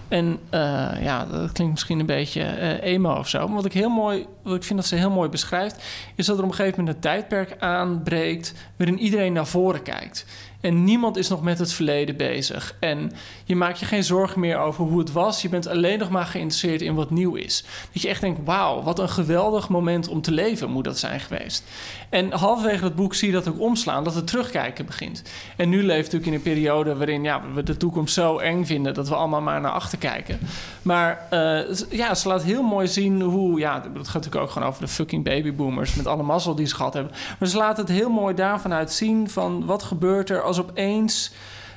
En 0.08 0.38
eh, 0.50 0.88
ja, 1.02 1.26
dat 1.26 1.52
klinkt 1.52 1.72
misschien 1.72 2.00
een 2.00 2.06
beetje 2.06 2.80
emo 2.82 3.14
of 3.14 3.28
zo. 3.28 3.46
Maar 3.46 3.56
wat 3.56 3.64
ik 3.64 3.72
heel 3.72 3.88
mooi, 3.88 4.26
ik 4.54 4.62
vind 4.62 4.78
dat 4.78 4.88
ze 4.88 4.96
heel 4.96 5.10
mooi 5.10 5.28
beschrijft, 5.28 5.84
is 6.14 6.26
dat 6.26 6.38
er 6.38 6.44
op 6.44 6.50
een 6.50 6.56
gegeven 6.56 6.78
moment 6.78 6.96
een 6.96 7.02
tijdperk 7.02 7.56
aanbreekt 7.58 8.54
waarin 8.76 8.98
iedereen 8.98 9.32
naar 9.32 9.46
voren 9.46 9.82
kijkt. 9.82 10.26
En 10.66 10.84
niemand 10.84 11.16
is 11.16 11.28
nog 11.28 11.42
met 11.42 11.58
het 11.58 11.72
verleden 11.72 12.16
bezig. 12.16 12.76
En 12.80 13.12
je 13.44 13.56
maakt 13.56 13.78
je 13.78 13.86
geen 13.86 14.04
zorgen 14.04 14.40
meer 14.40 14.58
over 14.58 14.84
hoe 14.84 14.98
het 14.98 15.12
was. 15.12 15.42
Je 15.42 15.48
bent 15.48 15.66
alleen 15.66 15.98
nog 15.98 16.10
maar 16.10 16.26
geïnteresseerd 16.26 16.82
in 16.82 16.94
wat 16.94 17.10
nieuw 17.10 17.34
is. 17.34 17.64
Dat 17.92 18.02
je 18.02 18.08
echt 18.08 18.20
denkt, 18.20 18.40
wauw, 18.44 18.82
wat 18.82 18.98
een 18.98 19.08
geweldig 19.08 19.68
moment 19.68 20.08
om 20.08 20.22
te 20.22 20.30
leven 20.30 20.70
moet 20.70 20.84
dat 20.84 20.98
zijn 20.98 21.20
geweest. 21.20 21.64
En 22.08 22.32
halverwege 22.32 22.84
het 22.84 22.94
boek 22.94 23.14
zie 23.14 23.28
je 23.28 23.34
dat 23.34 23.48
ook 23.48 23.60
omslaan, 23.60 24.04
dat 24.04 24.14
het 24.14 24.26
terugkijken 24.26 24.86
begint. 24.86 25.22
En 25.56 25.68
nu 25.68 25.82
leeft 25.82 26.12
natuurlijk 26.12 26.26
in 26.26 26.34
een 26.34 26.54
periode 26.54 26.96
waarin 26.96 27.22
ja, 27.22 27.42
we 27.54 27.62
de 27.62 27.76
toekomst 27.76 28.14
zo 28.14 28.38
eng 28.38 28.64
vinden... 28.64 28.94
dat 28.94 29.08
we 29.08 29.14
allemaal 29.14 29.40
maar 29.40 29.60
naar 29.60 29.70
achter 29.70 29.98
kijken. 29.98 30.38
Maar 30.82 31.26
eh, 31.30 31.76
ja, 31.90 32.14
ze 32.14 32.28
laat 32.28 32.42
heel 32.42 32.62
mooi 32.62 32.86
zien 32.86 33.20
hoe... 33.20 33.58
Ja, 33.58 33.74
dat 33.78 34.08
gaat 34.08 34.14
natuurlijk 34.14 34.34
ook 34.40 34.50
gewoon 34.50 34.68
over 34.68 34.80
de 34.80 34.88
fucking 34.88 35.24
babyboomers... 35.24 35.94
met 35.94 36.06
alle 36.06 36.22
mazzel 36.22 36.54
die 36.54 36.66
ze 36.66 36.74
gehad 36.74 36.94
hebben. 36.94 37.12
Maar 37.38 37.48
ze 37.48 37.56
laat 37.56 37.76
het 37.76 37.88
heel 37.88 38.10
mooi 38.10 38.34
daarvan 38.34 38.72
uit 38.72 38.92
zien 38.92 39.30
van 39.30 39.66
wat 39.66 39.82
gebeurt 39.82 40.30
er 40.30 40.42
als 40.42 40.60
opeens 40.60 41.32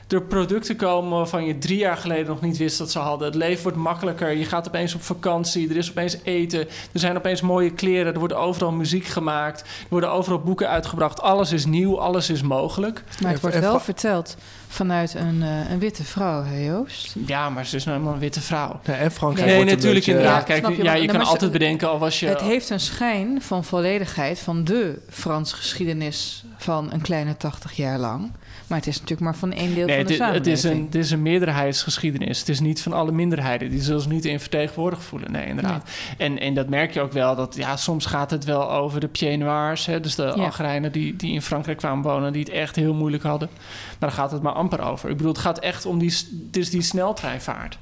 er 0.10 0.22
producten 0.22 0.76
komen 0.76 1.18
waarvan 1.18 1.46
je 1.46 1.58
drie 1.58 1.78
jaar 1.78 1.98
geleden 1.98 2.28
nog 2.28 2.42
niet 2.42 2.58
wist 2.58 2.78
dat 2.78 2.92
ze 2.92 3.00
hadden. 3.00 3.28
Het 3.28 3.36
leven 3.36 3.64
wordt 3.64 3.78
makkelijker. 3.78 4.32
Je 4.32 4.46
gaat 4.46 4.68
opeens 4.68 4.96
op 4.96 5.02
vakantie. 5.02 5.70
Er 5.70 5.78
is 5.78 5.90
opeens 5.90 6.18
eten. 6.24 6.60
Er 6.60 7.00
zijn 7.00 7.18
opeens 7.18 7.42
mooie 7.42 7.72
kleren. 7.74 8.14
Er 8.14 8.20
wordt 8.20 8.34
overal 8.34 8.72
muziek 8.72 9.06
gemaakt. 9.06 9.62
Er 9.62 9.66
worden 9.90 10.12
overal 10.12 10.40
boeken 10.40 10.70
uitgebracht. 10.70 11.22
Alles 11.22 11.52
is 11.52 11.66
nieuw. 11.66 12.00
Alles 12.00 12.30
is 12.30 12.42
mogelijk. 12.42 13.04
Maar 13.22 13.32
het 13.32 13.42
wordt 13.42 13.60
wel 13.60 13.80
verteld 13.80 14.38
vanuit 14.68 15.14
een, 15.14 15.44
eh, 15.44 15.72
een 15.72 15.80
witte 15.80 16.04
vrouw, 16.04 16.44
hè 16.44 16.66
Joost? 16.66 17.16
Ja, 17.26 17.50
maar 17.50 17.66
ze 17.66 17.76
is 17.76 17.84
nou 17.84 17.96
helemaal 17.98 18.16
een 18.16 18.24
witte 18.24 18.42
vrouw. 18.42 18.80
Ja, 18.84 18.94
en 18.94 19.12
Frankrijk 19.12 19.48
Nee, 19.48 19.56
wordt 19.56 19.72
natuurlijk 19.72 20.06
beetje- 20.06 20.12
inderdaad. 20.12 20.48
Ja, 20.48 20.60
Kijk, 20.60 20.76
je, 20.76 20.84
ja, 20.84 20.94
je 20.94 21.08
kan 21.08 21.22
altijd 21.22 21.52
bedenken 21.52 21.90
al 21.90 22.00
was 22.00 22.20
je... 22.20 22.28
Het 22.28 22.42
heeft 22.42 22.70
een 22.70 22.80
schijn 22.80 23.42
van 23.42 23.64
volledigheid 23.64 24.40
van 24.40 24.64
de 24.64 25.00
Franse 25.10 25.56
geschiedenis 25.56 26.44
van 26.58 26.92
een 26.92 27.02
kleine 27.02 27.38
80 27.38 27.74
jaar 27.74 27.98
lang. 27.98 28.32
Maar 28.70 28.78
het 28.78 28.88
is 28.88 28.94
natuurlijk 28.94 29.22
maar 29.22 29.36
van 29.36 29.52
één 29.52 29.76
deel 29.76 29.86
Nee, 29.86 29.98
van 29.98 30.06
de 30.06 30.24
het, 30.24 30.34
het, 30.36 30.48
is 30.48 30.60
samenleving. 30.62 30.74
een, 30.80 30.86
het 30.86 30.96
is 31.06 31.12
een 31.12 31.22
meerderheidsgeschiedenis. 31.22 32.40
Het 32.40 32.50
is 32.50 32.60
niet 32.60 32.82
van 32.82 32.94
alle 32.94 33.12
minderheden. 33.12 33.70
Die 33.70 33.82
zullen 33.82 34.02
zich 34.02 34.12
niet 34.12 34.26
in 34.26 34.40
vertegenwoordigd 34.40 35.04
voelen. 35.04 35.32
Nee, 35.32 35.46
inderdaad. 35.48 35.90
En, 36.18 36.40
en 36.40 36.54
dat 36.54 36.70
merk 36.70 36.94
je 36.94 37.02
ook 37.02 37.12
wel. 37.12 37.36
Dat, 37.36 37.56
ja, 37.56 37.76
soms 37.78 38.06
gaat 38.06 38.32
het 38.32 38.44
wel 38.46 38.72
over 38.72 39.00
de 39.00 39.08
Pieds 39.08 39.38
Noirs. 39.38 39.86
Hè, 39.86 40.00
dus 40.00 40.16
de 40.16 40.24
Ja. 40.24 40.30
Algerijnen 40.32 40.92
die, 40.92 41.16
die 41.16 41.34
in 41.34 41.42
Frankrijk 41.42 41.78
kwamen 41.78 42.04
wonen. 42.12 42.34
Die 42.34 42.44
het 42.44 42.52
echt 42.52 42.76
heel 42.76 42.94
moeilijk 42.94 43.24
hadden. 43.24 43.50
Maar 43.54 43.98
daar 44.00 44.12
gaat 44.12 44.32
het 44.32 44.42
maar 44.42 44.54
amper 44.54 44.82
over. 44.82 45.10
Ik 45.10 45.18
bedoel, 45.18 45.32
het 45.32 45.42
gaat 45.42 45.60
echt 45.60 45.86
om 45.86 46.00
die, 46.00 46.10
s- 46.10 46.28
het 46.48 46.58
is 46.58 46.70
die 46.70 46.82
sneltreinvaart. 46.82 47.78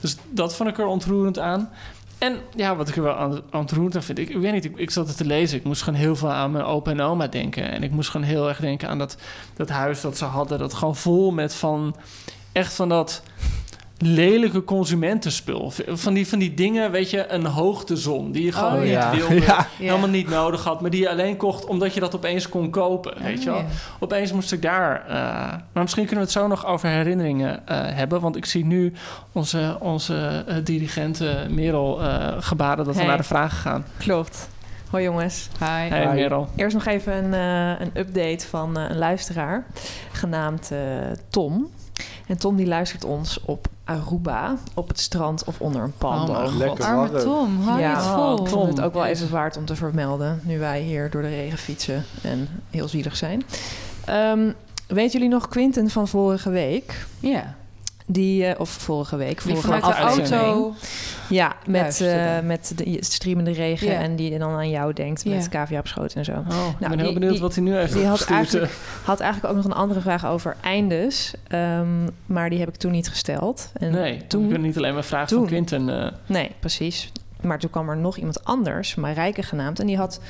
Dus 0.00 0.16
dat 0.30 0.56
vond 0.56 0.68
ik 0.68 0.78
er 0.78 0.86
ontroerend 0.86 1.38
aan. 1.38 1.68
En 2.18 2.38
ja, 2.54 2.76
wat 2.76 2.88
ik 2.88 2.96
er 2.96 3.02
wel 3.02 3.14
aan, 3.16 3.42
aan 3.50 3.68
vind... 3.68 4.18
Ik, 4.18 4.28
ik 4.28 4.36
weet 4.36 4.52
niet, 4.52 4.64
ik, 4.64 4.76
ik 4.76 4.90
zat 4.90 5.08
het 5.08 5.16
te 5.16 5.24
lezen. 5.24 5.58
Ik 5.58 5.64
moest 5.64 5.82
gewoon 5.82 5.98
heel 5.98 6.16
veel 6.16 6.32
aan 6.32 6.50
mijn 6.50 6.64
opa 6.64 6.90
en 6.90 7.00
oma 7.00 7.26
denken. 7.26 7.70
En 7.70 7.82
ik 7.82 7.90
moest 7.90 8.10
gewoon 8.10 8.26
heel 8.26 8.48
erg 8.48 8.60
denken 8.60 8.88
aan 8.88 8.98
dat, 8.98 9.16
dat 9.54 9.68
huis 9.68 10.00
dat 10.00 10.16
ze 10.18 10.24
hadden. 10.24 10.58
Dat 10.58 10.74
gewoon 10.74 10.96
vol 10.96 11.30
met 11.30 11.54
van... 11.54 11.96
Echt 12.52 12.72
van 12.72 12.88
dat 12.88 13.22
lelijke 13.98 14.64
consumentenspul. 14.64 15.72
Van 15.86 16.14
die, 16.14 16.26
van 16.28 16.38
die 16.38 16.54
dingen, 16.54 16.90
weet 16.90 17.10
je, 17.10 17.28
een 17.32 17.46
hoogtezon... 17.46 18.32
die 18.32 18.44
je 18.44 18.52
gewoon 18.52 18.72
Oh, 18.72 18.80
niet 18.80 18.90
ja. 18.90 19.10
wilde, 19.16 19.34
Ja. 19.46 19.66
Helemaal 19.78 20.08
niet 20.08 20.28
nodig 20.28 20.64
had... 20.64 20.80
maar 20.80 20.90
die 20.90 21.00
je 21.00 21.10
alleen 21.10 21.36
kocht 21.36 21.64
omdat 21.64 21.94
je 21.94 22.00
dat 22.00 22.14
opeens 22.14 22.48
kon 22.48 22.70
kopen, 22.70 23.22
weet 23.22 23.42
je 23.42 23.50
wel. 23.50 23.64
Opeens 24.00 24.32
moest 24.32 24.52
ik 24.52 24.62
daar... 24.62 25.04
eh, 25.08 25.14
maar 25.72 25.82
misschien 25.82 26.06
kunnen 26.06 26.24
we 26.24 26.30
het 26.30 26.40
zo 26.40 26.46
nog 26.46 26.66
over 26.66 26.88
herinneringen 26.88 27.66
eh, 27.66 27.78
hebben... 27.84 28.20
want 28.20 28.36
ik 28.36 28.44
zie 28.44 28.64
nu 28.64 28.92
onze, 29.32 29.76
onze 29.80 30.44
dirigent 30.64 31.20
eh, 31.20 31.34
Merel 31.48 32.02
eh, 32.02 32.36
gebaren... 32.38 32.84
dat 32.84 32.96
we 32.96 33.02
naar 33.02 33.16
de 33.16 33.22
vragen 33.22 33.58
gaan. 33.58 33.84
Klopt. 33.98 34.48
Hoi 34.90 35.04
jongens. 35.04 35.48
Hi. 35.58 35.64
Hey 35.66 36.00
Hi. 36.00 36.14
Merel. 36.14 36.48
Eerst 36.56 36.74
nog 36.74 36.86
even 36.86 37.24
een, 37.24 37.34
eh, 37.34 37.86
een 37.86 37.90
update 38.00 38.46
van 38.48 38.76
eh, 38.78 38.84
een 38.90 38.98
luisteraar 38.98 39.64
genaamd 40.12 40.70
eh, 40.70 40.78
Tom. 41.30 41.70
En 42.26 42.38
Tom 42.38 42.56
die 42.56 42.66
luistert 42.66 43.04
ons 43.04 43.40
op 43.44 43.68
Aruba, 43.84 44.54
op 44.74 44.88
het 44.88 45.00
strand 45.00 45.44
of 45.44 45.60
onder 45.60 45.82
een 45.82 45.92
palmboom. 45.98 46.36
Oh, 46.36 46.42
mijn 46.42 46.56
Lekker 46.56 46.84
Arme 46.84 47.08
warm. 47.10 47.22
Tom, 47.24 47.60
hou 47.62 47.76
je 47.78 47.84
Ja. 47.84 47.94
het 47.94 48.04
vol. 48.04 48.44
Ik 48.44 48.50
vond 48.50 48.68
het 48.68 48.80
ook 48.80 48.92
wel 48.94 49.04
even 49.04 49.30
waard 49.30 49.56
om 49.56 49.64
te 49.64 49.76
vermelden, 49.76 50.40
nu 50.42 50.58
wij 50.58 50.80
hier 50.80 51.10
door 51.10 51.22
de 51.22 51.28
regen 51.28 51.58
fietsen 51.58 52.04
en 52.22 52.48
heel 52.70 52.88
zielig 52.88 53.16
zijn. 53.16 53.42
Ehm 54.04 54.50
weten 54.86 55.12
jullie 55.12 55.28
nog 55.34 55.48
Quinten 55.48 55.90
van 55.90 56.08
vorige 56.08 56.50
week? 56.50 57.06
Ja, 57.20 57.54
Die, 58.08 58.46
eh, 58.46 58.60
of 58.60 58.70
vorige 58.70 59.16
week, 59.16 59.42
die 59.44 59.56
vorige 59.56 59.86
de 59.86 59.94
auto. 59.94 60.74
Ja, 61.28 61.56
met, 61.66 62.00
eh, 62.00 62.40
met 62.40 62.72
de 62.76 62.96
streamende 63.00 63.50
regen 63.52 63.96
en 63.98 64.16
die 64.16 64.38
dan 64.38 64.52
aan 64.52 64.68
jou 64.70 64.92
denkt 64.92 65.24
met 65.24 65.42
Ja. 65.42 65.48
cavia 65.48 65.78
op 65.78 65.86
schoot 65.86 66.12
en 66.12 66.24
zo. 66.24 66.32
Oh, 66.32 66.38
ik 66.38 66.52
Nou, 66.80 66.88
ben 66.88 66.98
heel 66.98 67.12
benieuwd 67.12 67.32
die- 67.32 67.40
wat 67.40 67.54
hij 67.54 67.62
nu 67.64 67.74
heeft 67.76 67.92
die 67.92 68.04
had 68.06 68.24
eigenlijk- 68.24 68.64
eh. 68.72 68.78
Had 69.04 69.20
eigenlijk 69.20 69.52
ook 69.52 69.62
nog 69.62 69.72
een 69.72 69.78
andere 69.78 70.00
vraag 70.00 70.26
over 70.26 70.56
eindes, 70.60 71.34
ehm, 71.48 71.86
maar 72.26 72.50
die 72.50 72.58
heb 72.58 72.68
ik 72.68 72.76
toen 72.76 72.90
niet 72.92 73.08
gesteld. 73.08 73.70
En 73.72 73.90
Nee, 73.92 74.26
toen- 74.26 74.42
we 74.42 74.48
kunnen 74.48 74.66
niet 74.66 74.76
alleen 74.76 74.94
maar 74.94 75.04
vragen 75.04 75.28
toen- 75.28 75.38
van 75.38 75.46
Quinten. 75.46 76.12
Nee, 76.26 76.50
precies. 76.60 77.12
Maar 77.40 77.58
toen 77.58 77.70
kwam 77.70 77.88
er 77.88 77.96
nog 77.96 78.16
iemand 78.16 78.44
anders, 78.44 78.94
Marijke 78.94 79.42
genaamd. 79.42 79.80
En 79.80 79.86
die 79.86 79.96
had 79.96 80.20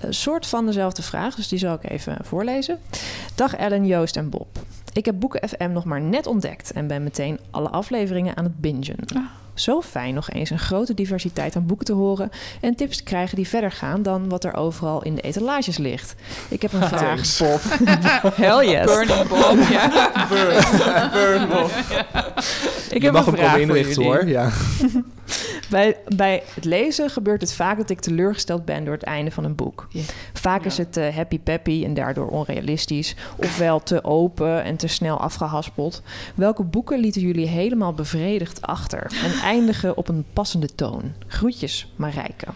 een 0.00 0.14
soort 0.14 0.46
van 0.46 0.66
dezelfde 0.66 1.02
vraag. 1.02 1.34
Dus 1.34 1.48
die 1.48 1.58
zal 1.58 1.74
ik 1.74 1.90
even 1.90 2.16
voorlezen. 2.22 2.78
Dag 3.34 3.56
Ellen, 3.56 3.86
Joost 3.86 4.16
en 4.16 4.28
Bob. 4.30 4.46
Ik 4.92 5.04
heb 5.04 5.14
Boeken 5.20 5.48
FM 5.48 5.72
nog 5.72 5.84
maar 5.84 6.00
net 6.00 6.26
ontdekt 6.26 6.72
en 6.72 6.86
ben 6.86 7.02
meteen 7.02 7.38
alle 7.50 7.68
afleveringen 7.68 8.36
aan 8.36 8.44
het 8.44 8.60
bingen. 8.60 8.96
Zo 9.54 9.80
fijn 9.80 10.14
nog 10.14 10.30
eens 10.30 10.50
een 10.50 10.58
grote 10.58 10.94
diversiteit 10.94 11.56
aan 11.56 11.66
boeken 11.66 11.86
te 11.86 11.92
horen 11.92 12.30
en 12.60 12.74
tips 12.74 12.96
te 12.96 13.02
krijgen 13.02 13.36
die 13.36 13.48
verder 13.48 13.72
gaan 13.72 14.02
dan 14.02 14.28
wat 14.28 14.44
er 14.44 14.54
overal 14.54 15.02
in 15.02 15.14
de 15.14 15.20
etalages 15.20 15.76
ligt. 15.78 16.14
Ik 16.48 16.62
heb 16.62 16.72
een 16.72 16.88
vraag, 16.88 17.38
Bob. 17.38 17.60
Hell 18.44 18.68
yes. 18.70 18.84
Burning 18.84 19.28
Bob, 19.28 19.58
ja. 19.70 20.28
Burn, 21.12 21.48
Bob. 21.48 21.70
Ik 22.90 22.98
Je 22.98 23.04
heb 23.04 23.12
mag 23.12 23.26
een 23.26 23.32
hem 23.34 23.40
vraag 23.42 23.50
voor 23.50 23.60
inrichten 23.60 24.02
jullie. 24.02 24.08
hoor. 24.18 24.28
Ja. 24.28 24.50
Bij, 25.70 25.96
bij 26.16 26.42
het 26.54 26.64
lezen 26.64 27.10
gebeurt 27.10 27.40
het 27.40 27.52
vaak 27.52 27.76
dat 27.76 27.90
ik 27.90 28.00
teleurgesteld 28.00 28.64
ben 28.64 28.84
door 28.84 28.94
het 28.94 29.02
einde 29.02 29.30
van 29.30 29.44
een 29.44 29.54
boek. 29.54 29.86
Ja. 29.90 30.00
Vaak 30.32 30.64
is 30.64 30.78
het 30.78 30.96
eh, 30.96 31.14
happy 31.16 31.38
peppy 31.38 31.82
en 31.84 31.94
daardoor 31.94 32.26
onrealistisch, 32.28 33.14
ofwel 33.36 33.82
te 33.82 34.04
open 34.04 34.62
en 34.64 34.76
te 34.82 34.88
snel 34.88 35.18
afgehaspeld. 35.18 36.02
Welke 36.34 36.62
boeken 36.62 36.98
lieten 36.98 37.20
jullie 37.20 37.46
helemaal 37.46 37.92
bevredigd 37.92 38.62
achter 38.62 39.12
en 39.24 39.32
eindigen 39.32 39.96
op 39.96 40.08
een 40.08 40.24
passende 40.32 40.74
toon? 40.74 41.12
Groetjes, 41.26 41.92
Marijke. 41.96 42.46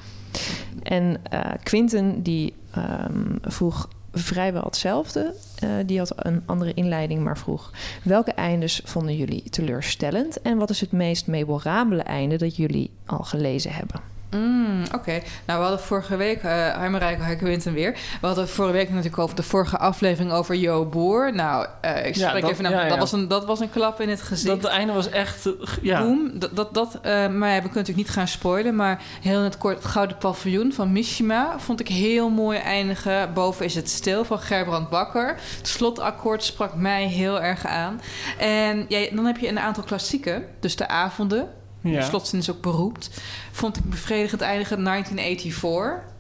En 0.83 1.17
eh 1.31 1.41
Quinten 1.63 2.23
die 2.23 2.55
ehm, 2.71 3.37
vroeg 3.43 3.89
vrijwel 4.13 4.63
hetzelfde. 4.63 5.35
Eh, 5.59 5.71
die 5.87 5.99
had 5.99 6.13
een 6.17 6.43
andere 6.47 6.75
inleiding, 6.75 7.23
maar 7.23 7.39
vroeg... 7.39 7.73
welke 8.03 8.33
eindes 8.33 8.81
vonden 8.85 9.17
jullie 9.17 9.43
teleurstellend... 9.51 10.43
en 10.43 10.59
wat 10.59 10.71
is 10.71 10.81
het 10.81 10.93
meest 10.93 11.27
memorabele 11.27 12.03
einde 12.03 12.37
dat 12.37 12.57
jullie 12.57 12.91
al 13.07 13.25
gelezen 13.25 13.73
hebben? 13.73 14.16
Mm, 14.31 14.83
Oké, 14.95 15.11
nou 15.47 15.59
we 15.59 15.65
hadden 15.67 15.81
vorige 15.81 16.17
week, 16.17 16.43
uh, 16.43 16.81
hi 16.83 16.89
Marijke, 16.89 17.25
hi 17.25 17.35
Quinten 17.37 17.73
weer. 17.73 17.93
We 18.21 18.27
hadden 18.27 18.49
vorige 18.49 18.73
week 18.75 18.89
natuurlijk 18.91 19.19
over 19.19 19.37
de 19.37 19.43
vorige 19.43 19.79
aflevering 19.79 20.33
over 20.33 20.55
Jo 20.55 20.85
Boer. 20.85 21.35
Nou, 21.35 21.67
eh, 21.81 22.07
ik 22.07 22.15
Ja, 22.17 22.29
spreek 22.29 22.43
dat- 22.43 22.51
even 22.51 22.63
naar, 22.63 22.73
ja, 22.73 22.83
ja. 22.83 22.89
Dat, 22.89 22.99
was 22.99 23.13
een, 23.13 23.29
dat 23.29 23.45
was 23.45 23.61
een 23.61 23.71
klap 23.71 24.01
in 24.01 24.09
het 24.09 24.23
gezicht. 24.23 24.63
Dat 24.63 24.71
einde 24.71 24.93
was 24.93 25.09
echt... 25.11 25.47
eh, 25.47 25.53
ja. 25.83 26.03
Boom. 26.03 26.31
Dat, 26.39 26.57
dat, 26.57 26.75
dat, 26.75 26.99
eh, 27.03 27.13
maar 27.13 27.29
we 27.55 27.61
kunnen 27.61 27.63
natuurlijk 27.63 27.97
niet 27.97 28.11
gaan 28.11 28.29
spoilen. 28.29 28.77
Maar 28.77 29.03
heel 29.23 29.39
in 29.39 29.45
het 29.45 29.59
kort, 29.59 29.77
het 29.77 29.85
Gouden 29.85 30.17
Paviljoen 30.19 30.73
van 30.73 30.93
Mishima 30.93 31.55
vond 31.59 31.81
ik 31.81 31.89
heel 31.89 32.29
mooi 32.29 32.59
eindigen. 32.59 33.33
Boven 33.35 33.65
is 33.65 33.75
het 33.75 33.91
stil 33.91 34.25
van 34.25 34.39
Gerbrand 34.39 34.89
Bakker. 34.91 35.37
Het 35.57 35.69
slotakkoord 35.69 36.45
sprak 36.45 36.75
mij 36.75 37.07
heel 37.07 37.41
erg 37.41 37.67
aan. 37.67 38.01
En 38.39 38.85
ja, 38.89 39.07
dan 39.13 39.25
heb 39.25 39.39
je 39.39 39.49
een 39.49 39.59
aantal 39.61 39.83
klassieken. 39.85 40.45
Dus 40.61 40.77
de 40.77 40.89
avonden. 40.89 41.49
Ja. 41.87 42.11
Is 42.33 42.51
ook 42.51 42.61
beroemd. 42.61 43.11
Vond 43.53 43.77
ik 43.77 43.91
bevredigend 43.91 44.41
eindigen 44.41 44.85
1984. 44.85 46.15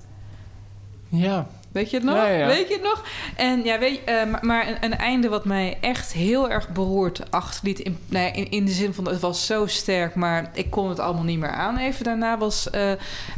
Ja, 1.08 1.46
Weet 1.76 1.90
je 1.90 1.96
het 1.96 2.06
nog? 2.06 2.14
Ja, 2.14 2.26
ja. 2.26 2.46
Weet 2.46 2.68
je 2.68 2.74
het 2.74 2.82
nog? 2.82 3.04
En 3.36 3.64
ja, 3.64 3.78
weet 3.78 3.94
je, 3.94 4.00
eh, 4.04 4.30
maar, 4.30 4.44
maar 4.44 4.68
een, 4.68 4.76
een 4.80 4.96
einde 4.96 5.28
wat 5.28 5.44
mij 5.44 5.78
echt 5.80 6.12
heel 6.12 6.50
erg 6.50 6.68
beroerd 6.68 7.30
achterliet. 7.30 7.78
In, 7.78 7.98
nou 8.08 8.32
in, 8.32 8.50
in 8.50 8.64
de 8.64 8.72
zin 8.72 8.94
van 8.94 9.08
het 9.08 9.20
was 9.20 9.46
zo 9.46 9.66
sterk, 9.66 10.14
maar 10.14 10.50
ik 10.54 10.70
kon 10.70 10.88
het 10.88 10.98
allemaal 10.98 11.24
niet 11.24 11.38
meer 11.38 11.50
aan. 11.50 11.76
Even 11.76 12.04
daarna 12.04 12.38
was 12.38 12.70
eh, 12.70 12.90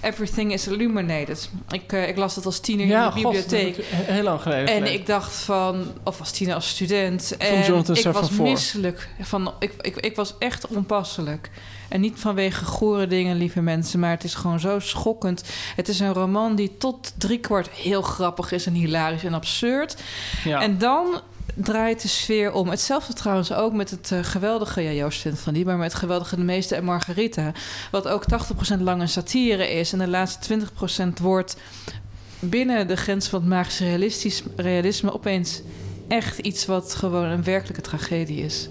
Everything 0.03 0.53
is 0.53 0.67
Illuminated. 0.67 1.51
Ik, 1.71 1.93
eh, 1.93 2.09
ik 2.09 2.17
las 2.17 2.35
dat 2.35 2.47
als 2.47 2.61
tiener 2.61 2.85
in 2.85 2.91
de 2.91 3.11
god, 3.11 3.15
bibliotheek. 3.15 3.77
ik 3.77 3.85
heel 3.91 4.23
lang 4.23 4.43
geleden. 4.43 4.75
En 4.75 4.93
ik 4.93 5.07
dacht 5.07 5.35
van, 5.35 5.87
of 6.05 6.21
als 6.21 6.31
tiener 6.31 6.55
als 6.55 6.69
student. 6.69 7.35
Van 7.39 7.47
En 7.47 7.65
Jonathan 7.65 7.97
ik 7.97 8.05
was 8.05 8.31
misselijk. 8.31 9.09
Van, 9.21 9.53
ik, 9.59 9.73
ik, 9.81 9.97
ik 9.97 10.17
was 10.17 10.35
echt 10.39 10.67
onpasselijk. 10.67 11.51
En 11.89 12.01
niet 12.01 12.19
vanwege 12.19 12.65
gore 12.65 13.07
dingen, 13.07 13.37
lieve 13.37 13.61
mensen, 13.61 14.01
maar 14.01 14.11
het 14.11 14.25
is 14.25 14.35
gewoon 14.35 14.61
zo 14.61 14.79
schokkend. 14.79 15.45
Het 15.77 15.89
is 15.89 16.01
een 16.01 16.13
roman 16.13 16.55
die 16.55 16.77
tot 16.77 17.13
driekwart 17.19 17.69
heel 17.69 18.03
grappig 18.03 18.53
is 18.53 18.67
en 18.67 18.73
hilarisch 18.73 19.25
en 19.25 19.35
absurd. 19.35 20.03
Ja. 20.45 20.61
En 20.63 20.79
dan 20.79 21.21
draait 21.55 22.03
de 22.03 22.09
sfeer 22.09 22.53
om. 22.53 22.69
Hetzelfde 22.69 23.13
trouwens 23.13 23.53
ook 23.53 23.73
met 23.73 23.91
het 23.91 24.13
eh, 24.13 24.19
geweldige... 24.23 24.81
Ja, 24.81 24.91
Joost 24.91 25.21
vindt 25.21 25.41
van 25.41 25.55
die, 25.55 25.65
maar 25.65 25.77
met 25.77 25.93
het 25.93 26.01
geweldige 26.01 26.37
De 26.37 26.43
Meeste 26.43 26.75
en 26.75 26.85
Margarita. 26.85 27.53
Wat 27.91 28.09
ook 28.09 28.25
80% 28.79 28.81
lang 28.81 29.01
een 29.01 29.09
satire 29.09 29.71
is. 29.71 29.93
En 29.93 29.99
de 29.99 30.09
laatste 30.09 30.59
20% 31.19 31.23
wordt 31.23 31.57
binnen 32.39 32.89
de 32.89 32.97
grens 32.97 33.29
van 33.29 33.41
het 33.41 33.49
magisch 33.49 33.79
realistisch, 33.79 34.43
realisme... 34.57 35.13
opeens 35.13 35.63
echt 36.09 36.39
iets 36.39 36.67
wat 36.67 36.95
gewoon 36.95 37.25
een 37.25 37.45
werkelijke 37.45 37.83
tragedie 37.83 38.45
is. 38.45 38.69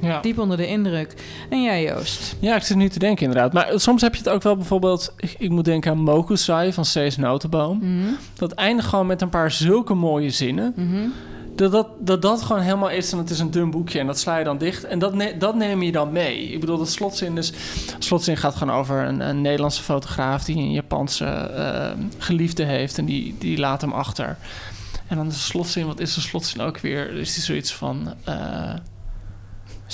Ja. 0.00 0.20
Diep 0.20 0.38
onder 0.38 0.56
de 0.56 0.66
indruk. 0.66 1.14
En 1.50 1.62
jij, 1.62 1.82
Joost? 1.82 2.36
Ja, 2.40 2.56
ik 2.56 2.62
zit 2.62 2.76
nu 2.76 2.88
te 2.88 2.98
denken 2.98 3.26
inderdaad. 3.26 3.52
Maar 3.52 3.68
soms 3.74 4.02
heb 4.02 4.12
je 4.14 4.18
het 4.20 4.28
ook 4.28 4.42
wel 4.42 4.56
bijvoorbeeld... 4.56 5.12
Ik, 5.16 5.34
ik 5.38 5.50
moet 5.50 5.64
denken 5.64 5.90
aan 5.90 5.98
Mokusai 6.02 6.72
van 6.72 6.84
Cees 6.84 7.16
Notenboom. 7.16 7.78
Mhm, 7.78 8.12
Dat 8.34 8.52
eindigt 8.52 8.88
gewoon 8.88 9.06
met 9.06 9.22
een 9.22 9.28
paar 9.28 9.50
zulke 9.50 9.94
mooie 9.94 10.30
zinnen. 10.30 10.72
mhm. 10.76 11.08
Dat 11.54 11.72
dat, 11.72 11.88
dat 11.98 12.22
dat 12.22 12.42
gewoon 12.42 12.62
helemaal 12.62 12.90
is 12.90 13.12
en 13.12 13.18
het 13.18 13.30
is 13.30 13.38
een 13.38 13.50
dun 13.50 13.70
boekje 13.70 13.98
en 13.98 14.06
dat 14.06 14.18
sla 14.18 14.36
je 14.38 14.44
dan 14.44 14.58
dicht. 14.58 14.84
En 14.84 14.98
dat, 14.98 15.14
ne- 15.14 15.36
dat 15.38 15.54
neem 15.54 15.82
je 15.82 15.92
dan 15.92 16.12
mee. 16.12 16.48
Ik 16.48 16.60
bedoel, 16.60 16.78
dat 16.78 16.90
slotzin 16.90 17.38
is... 17.38 17.52
Slotzin 17.98 18.36
gaat 18.36 18.54
gewoon 18.54 18.74
over 18.76 19.06
een, 19.06 19.20
een 19.20 19.40
Nederlandse 19.40 19.82
fotograaf... 19.82 20.44
die 20.44 20.56
een 20.56 20.72
Japanse 20.72 21.24
eh, 21.24 21.90
geliefde 22.18 22.64
heeft 22.64 22.98
en 22.98 23.04
die, 23.04 23.34
die 23.38 23.58
laat 23.58 23.80
hem 23.80 23.92
achter. 23.92 24.36
En 25.06 25.16
dan 25.16 25.26
is 25.26 25.34
de 25.34 25.40
slotzin, 25.40 25.86
wat 25.86 26.00
is 26.00 26.14
de 26.14 26.20
slotzin 26.20 26.60
ook 26.60 26.78
weer? 26.78 27.10
Is 27.14 27.34
die 27.34 27.42
zoiets 27.42 27.74
van... 27.74 28.14
eh, 28.24 28.74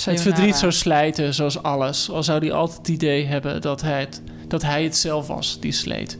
het 0.05 0.21
verdriet 0.21 0.55
zo 0.55 0.69
slijten, 0.69 1.33
zoals 1.33 1.63
alles. 1.63 2.09
Al 2.11 2.23
zou 2.23 2.39
hij 2.39 2.51
altijd 2.51 2.77
het 2.77 2.87
idee 2.87 3.25
hebben 3.25 3.61
dat 3.61 3.81
hij 3.81 3.99
het, 3.99 4.21
dat 4.47 4.61
hij 4.61 4.83
het 4.83 4.97
zelf 4.97 5.27
was 5.27 5.59
die 5.59 5.71
sleet. 5.71 6.17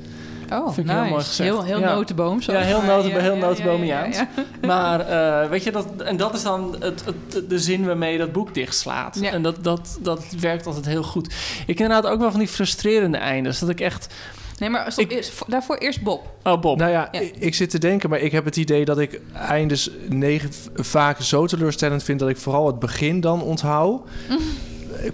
Oh, 0.52 0.74
Vind 0.74 0.78
ik 0.78 0.86
nice. 0.86 1.00
heel 1.00 1.10
mooi 1.10 1.24
gezegd. 1.24 1.50
Heel, 1.50 1.64
heel 1.64 1.80
Ja. 1.80 1.94
notenboom. 1.94 2.42
zo. 2.42 2.52
Ja, 2.52 2.60
heel, 2.60 2.78
Maar 2.78 2.88
noten, 2.88 3.22
heel 3.22 3.84
ja. 3.84 4.08
Maar 4.62 5.06
weet 5.50 5.64
je, 5.64 5.72
dat, 5.72 5.88
en 6.02 6.18
dat 6.18 6.34
is 6.36 6.44
dan 6.44 6.76
het, 6.80 7.04
het, 7.06 7.50
de 7.50 7.60
zin 7.60 7.86
waarmee 7.86 8.12
je 8.12 8.18
dat 8.18 8.32
boek 8.32 8.54
dichtslaat. 8.54 9.18
Ja. 9.22 9.32
En 9.32 9.42
dat, 9.42 9.64
dat, 9.64 9.98
dat 10.02 10.24
werkt 10.40 10.66
altijd 10.66 10.86
heel 10.86 11.04
goed. 11.04 11.34
Ik 11.68 11.80
inderdaad 11.80 12.12
ook 12.12 12.20
wel 12.20 12.30
van 12.32 12.40
die 12.40 12.48
frustrerende 12.50 13.18
eindes. 13.18 13.60
Dat 13.60 13.70
ik 13.70 13.80
echt... 13.80 14.14
Nee, 14.58 14.70
maar 14.70 14.92
stop, 14.92 15.04
Ik- 15.06 15.12
eerst, 15.12 15.34
daarvoor 15.48 15.76
eerst 15.76 16.02
Bob. 16.02 16.34
Oh, 16.44 16.62
Bob. 16.62 16.78
Nou 16.78 16.92
ja, 16.92 17.08
Ja. 17.12 17.20
ik, 17.20 17.34
ik 17.40 17.56
zit 17.56 17.70
te 17.70 17.80
denken, 17.80 18.10
maar 18.10 18.20
ik 18.20 18.32
heb 18.32 18.46
het 18.46 18.58
idee 18.58 18.86
dat 18.86 19.00
ik 19.00 19.22
eindes 19.34 19.90
negen 20.10 20.50
vaak 20.76 21.22
zo 21.22 21.46
teleurstellend 21.48 22.04
vind 22.04 22.20
dat 22.20 22.30
ik 22.30 22.38
vooral 22.38 22.68
het 22.68 22.80
begin 22.80 23.22
dan 23.22 23.42
onthoud. 23.42 24.02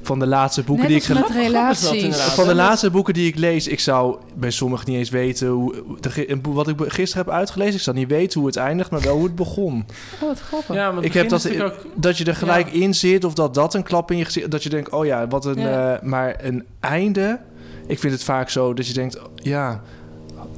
Van 0.01 0.19
de 0.19 0.27
laatste 0.27 0.63
boeken 0.63 0.89
Net 0.91 1.05
die 1.05 1.15
ik 1.17 1.33
relaties. 1.33 2.15
van 2.17 2.47
de 2.47 2.55
laatste 2.55 2.89
boeken 2.89 3.13
die 3.13 3.27
ik 3.27 3.35
lees, 3.37 3.67
ik 3.67 3.79
zou 3.79 4.17
bij 4.35 4.51
sommigen 4.51 4.89
niet 4.89 4.97
eens 4.99 5.09
weten 5.09 5.47
hoe 5.47 5.75
de, 5.99 6.09
ge- 6.09 6.31
een 6.31 6.41
boek 6.41 6.53
wat 6.55 6.67
ik 6.67 6.75
gisteren 6.87 7.25
heb 7.25 7.33
uitgelezen. 7.33 7.73
Ik 7.75 7.81
zou 7.81 7.95
niet 7.97 8.07
weten 8.09 8.39
hoe 8.39 8.47
het 8.49 8.57
eindigt, 8.57 8.89
maar 8.91 9.01
wel 9.01 9.15
hoe 9.15 9.23
het 9.23 9.35
begon. 9.35 9.85
Oh, 10.21 10.27
wat 10.27 10.39
grappig. 10.39 10.75
Ja, 10.75 10.91
maar 10.91 11.03
Ik 11.03 11.13
heb 11.13 11.29
dat, 11.29 11.61
ook... 11.61 11.73
dat 11.95 12.17
je 12.17 12.25
er 12.25 12.35
gelijk 12.35 12.67
Ja. 12.73 12.81
in 12.81 12.93
zit 12.93 13.23
of 13.23 13.33
dat 13.33 13.53
dat 13.53 13.73
een 13.73 13.83
klap 13.83 14.11
in 14.11 14.17
je 14.17 14.25
gezicht, 14.25 14.51
dat 14.51 14.63
je 14.63 14.69
denkt, 14.69 14.89
oh 14.89 15.05
ja, 15.05 15.27
wat 15.27 15.45
een, 15.45 15.59
Ja. 15.59 15.93
eh, 15.95 16.01
maar 16.01 16.35
een 16.41 16.65
einde. 16.79 17.39
Ik 17.87 17.99
vind 17.99 18.13
het 18.13 18.23
vaak 18.23 18.49
zo 18.49 18.73
dat 18.73 18.87
je 18.87 18.93
denkt, 18.93 19.19
ja, 19.35 19.81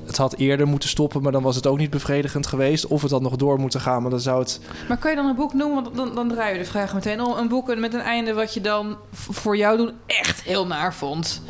het 0.06 0.18
had 0.18 0.36
eerder 0.36 0.68
moeten 0.68 0.90
stoppen, 0.90 1.22
maar 1.22 1.32
dan 1.32 1.44
was 1.44 1.56
het 1.56 1.68
ook 1.68 1.78
niet 1.78 1.90
bevredigend 1.90 2.48
geweest. 2.48 2.88
Of 2.88 3.02
het 3.02 3.12
had 3.12 3.22
nog 3.22 3.36
door 3.36 3.60
moeten 3.60 3.82
gaan, 3.82 4.02
maar 4.02 4.12
dan 4.12 4.20
zou 4.20 4.40
het. 4.40 4.60
Maar 4.88 4.98
kan 4.98 5.10
je 5.12 5.18
dan 5.18 5.26
een 5.26 5.36
boek 5.36 5.54
noemen? 5.54 5.84
Want 5.84 5.96
dan, 5.96 6.16
dan 6.16 6.28
draai 6.30 6.54
je 6.54 6.60
de 6.60 6.66
vraag 6.70 6.94
meteen 6.94 7.22
om. 7.22 7.38
Een 7.38 7.48
boek 7.48 7.76
met 7.76 7.94
een 7.94 8.00
einde 8.00 8.34
wat 8.34 8.54
je 8.54 8.62
dan 8.62 8.98
voor 9.12 9.58
jou 9.58 9.78
doen 9.78 9.92
echt 10.06 10.42
heel 10.42 10.68
naar 10.68 10.94
vond. 10.94 11.42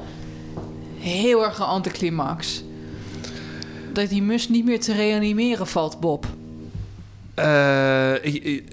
Heel 0.97 1.43
erg 1.43 1.59
een 1.59 1.65
anticlimax. 1.65 2.63
Dat 3.93 4.09
die 4.09 4.21
mus 4.23 4.49
niet 4.49 4.65
meer 4.65 4.79
te 4.79 4.93
reanimeren 4.93 5.67
valt, 5.67 5.99
Bob. 5.99 6.25
Eh, 7.33 8.13
i- 8.25 8.63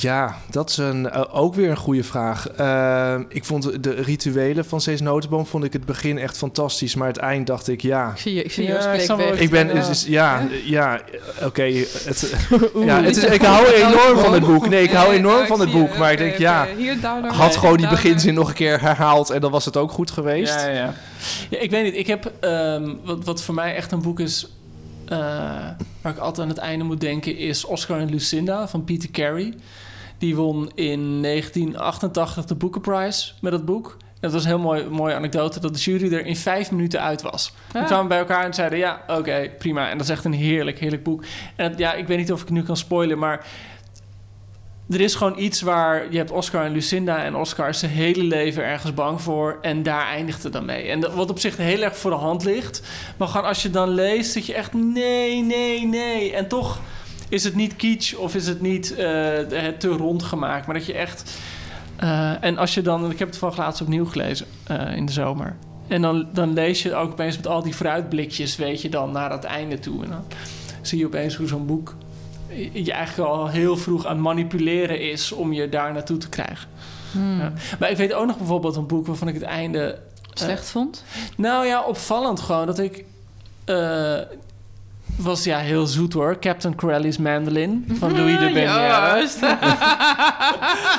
ja, 0.00 0.36
dat 0.50 0.70
is 0.70 0.76
een, 0.76 1.10
eh, 1.10 1.24
ook 1.32 1.54
weer 1.54 1.70
een 1.70 1.76
goede 1.76 2.04
vraag. 2.04 2.48
Eh, 2.48 3.14
ik 3.28 3.44
vond 3.44 3.82
de 3.82 3.90
rituelen 3.90 4.64
van 4.64 4.80
Cees 4.80 5.00
Notenboom 5.00 5.46
vond 5.46 5.64
ik 5.64 5.72
het 5.72 5.84
begin 5.84 6.18
echt 6.18 6.36
fantastisch, 6.36 6.94
maar 6.94 7.06
het 7.08 7.16
eind 7.16 7.46
dacht 7.46 7.68
ik 7.68 7.82
ja. 7.82 8.10
Ik 8.10 8.18
zie 8.18 8.34
je, 8.34 8.42
ik 8.42 8.52
zie 8.52 8.66
Ja, 8.66 8.92
je 8.92 9.32
ik 9.36 9.50
ben, 9.50 9.68
Ja. 9.68 9.88
is, 9.88 10.04
ja, 10.06 10.48
ja, 10.64 11.00
oké. 11.42 11.62
het, 11.62 12.34
ja, 12.84 13.02
het 13.02 13.16
is, 13.16 13.24
ik 13.24 13.42
hou 13.42 13.66
enorm 13.86 14.18
van 14.18 14.32
het 14.32 14.44
boek. 14.44 14.68
Nee, 14.68 14.82
ik 14.82 14.92
hou 14.92 15.12
enorm 15.14 15.46
van 15.46 15.60
het 15.60 15.70
boek. 15.70 15.96
Maar 15.98 16.12
ik 16.12 16.18
denk, 16.18 16.36
ja, 16.36 16.66
had 17.26 17.56
gewoon 17.56 17.76
die 17.76 17.88
beginzin 17.88 18.34
nog 18.34 18.48
een 18.48 18.54
keer 18.54 18.80
herhaald 18.80 19.30
en 19.30 19.40
dan 19.40 19.50
was 19.50 19.64
het 19.64 19.76
ook 19.76 19.90
goed 19.92 20.10
geweest. 20.10 20.54
Ja, 20.54 20.68
ja. 20.68 20.94
ja, 21.50 21.58
ik 21.58 21.70
weet 21.70 21.84
niet. 21.84 21.96
Ik 21.96 22.06
heb... 22.06 22.32
ehm, 22.40 22.94
wat, 23.04 23.24
wat 23.24 23.42
voor 23.42 23.54
mij 23.54 23.74
echt 23.74 23.92
een 23.92 24.02
boek 24.02 24.20
is... 24.20 24.46
eh, 25.10 25.18
waar 26.02 26.12
ik 26.12 26.18
altijd 26.18 26.42
aan 26.48 26.54
het 26.54 26.58
einde 26.62 26.84
moet 26.84 27.00
denken... 27.00 27.36
is 27.36 27.64
Oscar 27.64 27.98
en 28.00 28.10
Lucinda 28.10 28.68
van 28.68 28.84
Peter 28.84 29.10
Carey. 29.10 29.54
Die 30.18 30.36
won 30.36 30.70
in 30.74 31.22
1988 31.22 32.44
de 32.44 32.54
Boekenprijs 32.54 33.34
met 33.40 33.52
dat 33.52 33.64
boek. 33.64 33.96
En 34.00 34.16
dat 34.20 34.32
was 34.32 34.42
een 34.42 34.48
heel 34.48 34.58
mooi, 34.58 34.84
mooie 34.84 35.14
anekdote... 35.14 35.60
dat 35.60 35.74
de 35.74 35.80
jury 35.80 36.12
er 36.14 36.26
in 36.26 36.36
vijf 36.36 36.70
minuten 36.70 37.00
uit 37.00 37.22
was. 37.22 37.52
We 37.72 37.78
Ah. 37.78 37.86
kwamen 37.86 38.08
bij 38.08 38.18
elkaar 38.18 38.44
en 38.44 38.54
zeiden... 38.54 38.78
ja, 38.78 39.02
oké, 39.06 39.50
prima. 39.58 39.90
En 39.90 39.96
dat 39.98 40.06
is 40.06 40.12
echt 40.12 40.24
een 40.24 40.32
heerlijk, 40.32 40.78
heerlijk 40.78 41.02
boek. 41.02 41.24
En 41.56 41.74
ja, 41.76 41.92
ik 41.94 42.06
weet 42.06 42.18
niet 42.18 42.32
of 42.32 42.42
ik 42.42 42.50
nu 42.50 42.62
kan 42.62 42.76
spoilen... 42.76 43.18
maar 43.18 43.46
er 44.90 45.00
is 45.00 45.14
gewoon 45.14 45.38
iets 45.38 45.60
waar 45.60 46.06
je 46.10 46.16
hebt 46.16 46.30
Oscar 46.30 46.64
en 46.64 46.72
Lucinda 46.72 47.24
en 47.24 47.36
Oscar 47.36 47.68
is 47.68 47.78
zijn 47.78 47.90
hele 47.90 48.22
leven 48.22 48.64
ergens 48.64 48.94
bang 48.94 49.20
voor 49.20 49.58
en 49.62 49.82
daar 49.82 50.06
eindigt 50.06 50.42
het 50.42 50.52
dan 50.52 50.64
mee. 50.64 50.88
En 50.88 51.00
dat, 51.00 51.14
wat 51.14 51.30
op 51.30 51.38
zich 51.38 51.56
heel 51.56 51.82
erg 51.82 51.96
voor 51.96 52.10
de 52.10 52.16
hand 52.16 52.44
ligt, 52.44 52.82
maar 53.16 53.28
gewoon 53.28 53.46
als 53.46 53.62
je 53.62 53.70
dan 53.70 53.88
leest 53.88 54.34
dat 54.34 54.46
je 54.46 54.54
echt 54.54 54.72
nee, 54.72 55.42
nee, 55.42 55.86
nee 55.86 56.34
en 56.34 56.48
toch 56.48 56.80
is 57.28 57.44
het 57.44 57.54
niet 57.54 57.76
kitsch 57.76 58.14
of 58.14 58.34
is 58.34 58.46
het 58.46 58.60
niet 58.60 58.94
eh, 58.94 59.06
het 59.48 59.80
te 59.80 59.88
rond 59.88 60.22
gemaakt, 60.22 60.66
maar 60.66 60.74
dat 60.74 60.86
je 60.86 60.94
echt 60.94 61.38
eh, 61.96 62.44
en 62.44 62.58
als 62.58 62.74
je 62.74 62.82
dan, 62.82 63.10
ik 63.10 63.18
heb 63.18 63.28
het 63.28 63.38
van 63.38 63.52
laatst 63.56 63.82
opnieuw 63.82 64.06
gelezen 64.06 64.46
eh, 64.66 64.96
in 64.96 65.06
de 65.06 65.12
zomer. 65.12 65.56
En 65.88 66.02
dan, 66.02 66.28
dan 66.32 66.52
lees 66.52 66.82
je 66.82 66.94
ook 66.94 67.10
opeens 67.10 67.36
met 67.36 67.46
al 67.46 67.62
die 67.62 67.74
vooruitblikjes, 67.74 68.56
weet 68.56 68.82
je 68.82 68.88
dan, 68.88 69.12
naar 69.12 69.30
het 69.30 69.44
einde 69.44 69.78
toe. 69.78 70.04
En 70.04 70.10
dan 70.10 70.24
zie 70.82 70.98
je 70.98 71.06
opeens 71.06 71.34
hoe 71.34 71.46
zo'n 71.46 71.66
boek 71.66 71.94
je 72.72 72.92
eigenlijk 72.92 73.30
al 73.30 73.48
heel 73.48 73.76
vroeg 73.76 74.06
aan 74.06 74.12
het 74.14 74.22
manipuleren 74.22 75.00
is 75.00 75.32
om 75.32 75.52
je 75.52 75.68
daar 75.68 75.92
naartoe 75.92 76.16
te 76.16 76.28
krijgen. 76.28 76.68
Hmm. 77.12 77.38
Ja. 77.40 77.52
Maar 77.78 77.90
ik 77.90 77.96
weet 77.96 78.12
ook 78.12 78.26
nog 78.26 78.36
bijvoorbeeld 78.36 78.76
een 78.76 78.86
boek 78.86 79.06
waarvan 79.06 79.28
ik 79.28 79.34
het 79.34 79.42
einde... 79.42 79.84
eh, 79.90 79.98
Slecht 80.32 80.70
vond? 80.70 81.04
nou 81.36 81.66
ja, 81.66 81.82
opvallend 81.82 82.40
gewoon 82.40 82.66
dat 82.66 82.78
ik... 82.78 83.04
eh, 83.64 84.18
was 85.22 85.44
ja 85.44 85.58
heel 85.58 85.86
zoet 85.86 86.12
hoor. 86.12 86.38
Captain 86.38 86.74
Corelli's 86.74 87.18
Mandolin 87.18 87.84
van 87.98 88.16
Louis 88.16 88.38
de. 88.38 88.50
Juist. 88.60 89.38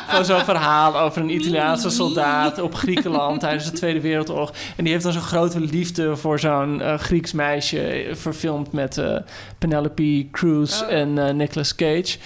Van 0.07 0.25
zo'n 0.25 0.43
verhaal 0.43 0.99
over 0.99 1.21
een 1.21 1.29
Italiaanse 1.29 1.89
soldaat 1.89 2.61
op 2.61 2.75
Griekenland 2.75 3.39
tijdens 3.39 3.65
de 3.65 3.71
Tweede 3.71 4.01
Wereldoorlog. 4.01 4.51
En 4.75 4.83
die 4.83 4.93
heeft 4.93 5.03
dan 5.03 5.13
zo'n 5.13 5.21
grote 5.21 5.59
liefde 5.59 6.15
voor 6.15 6.39
zo'n 6.39 6.81
eh, 6.81 6.97
Grieks 6.97 7.31
meisje, 7.31 8.09
verfilmd 8.11 8.71
met 8.71 8.97
eh, 8.97 9.17
Penelope 9.57 10.27
Cruz 10.31 10.81
Oh. 10.81 10.91
en 10.91 11.27
eh, 11.27 11.33
Nicolas 11.33 11.75
Cage. 11.75 12.17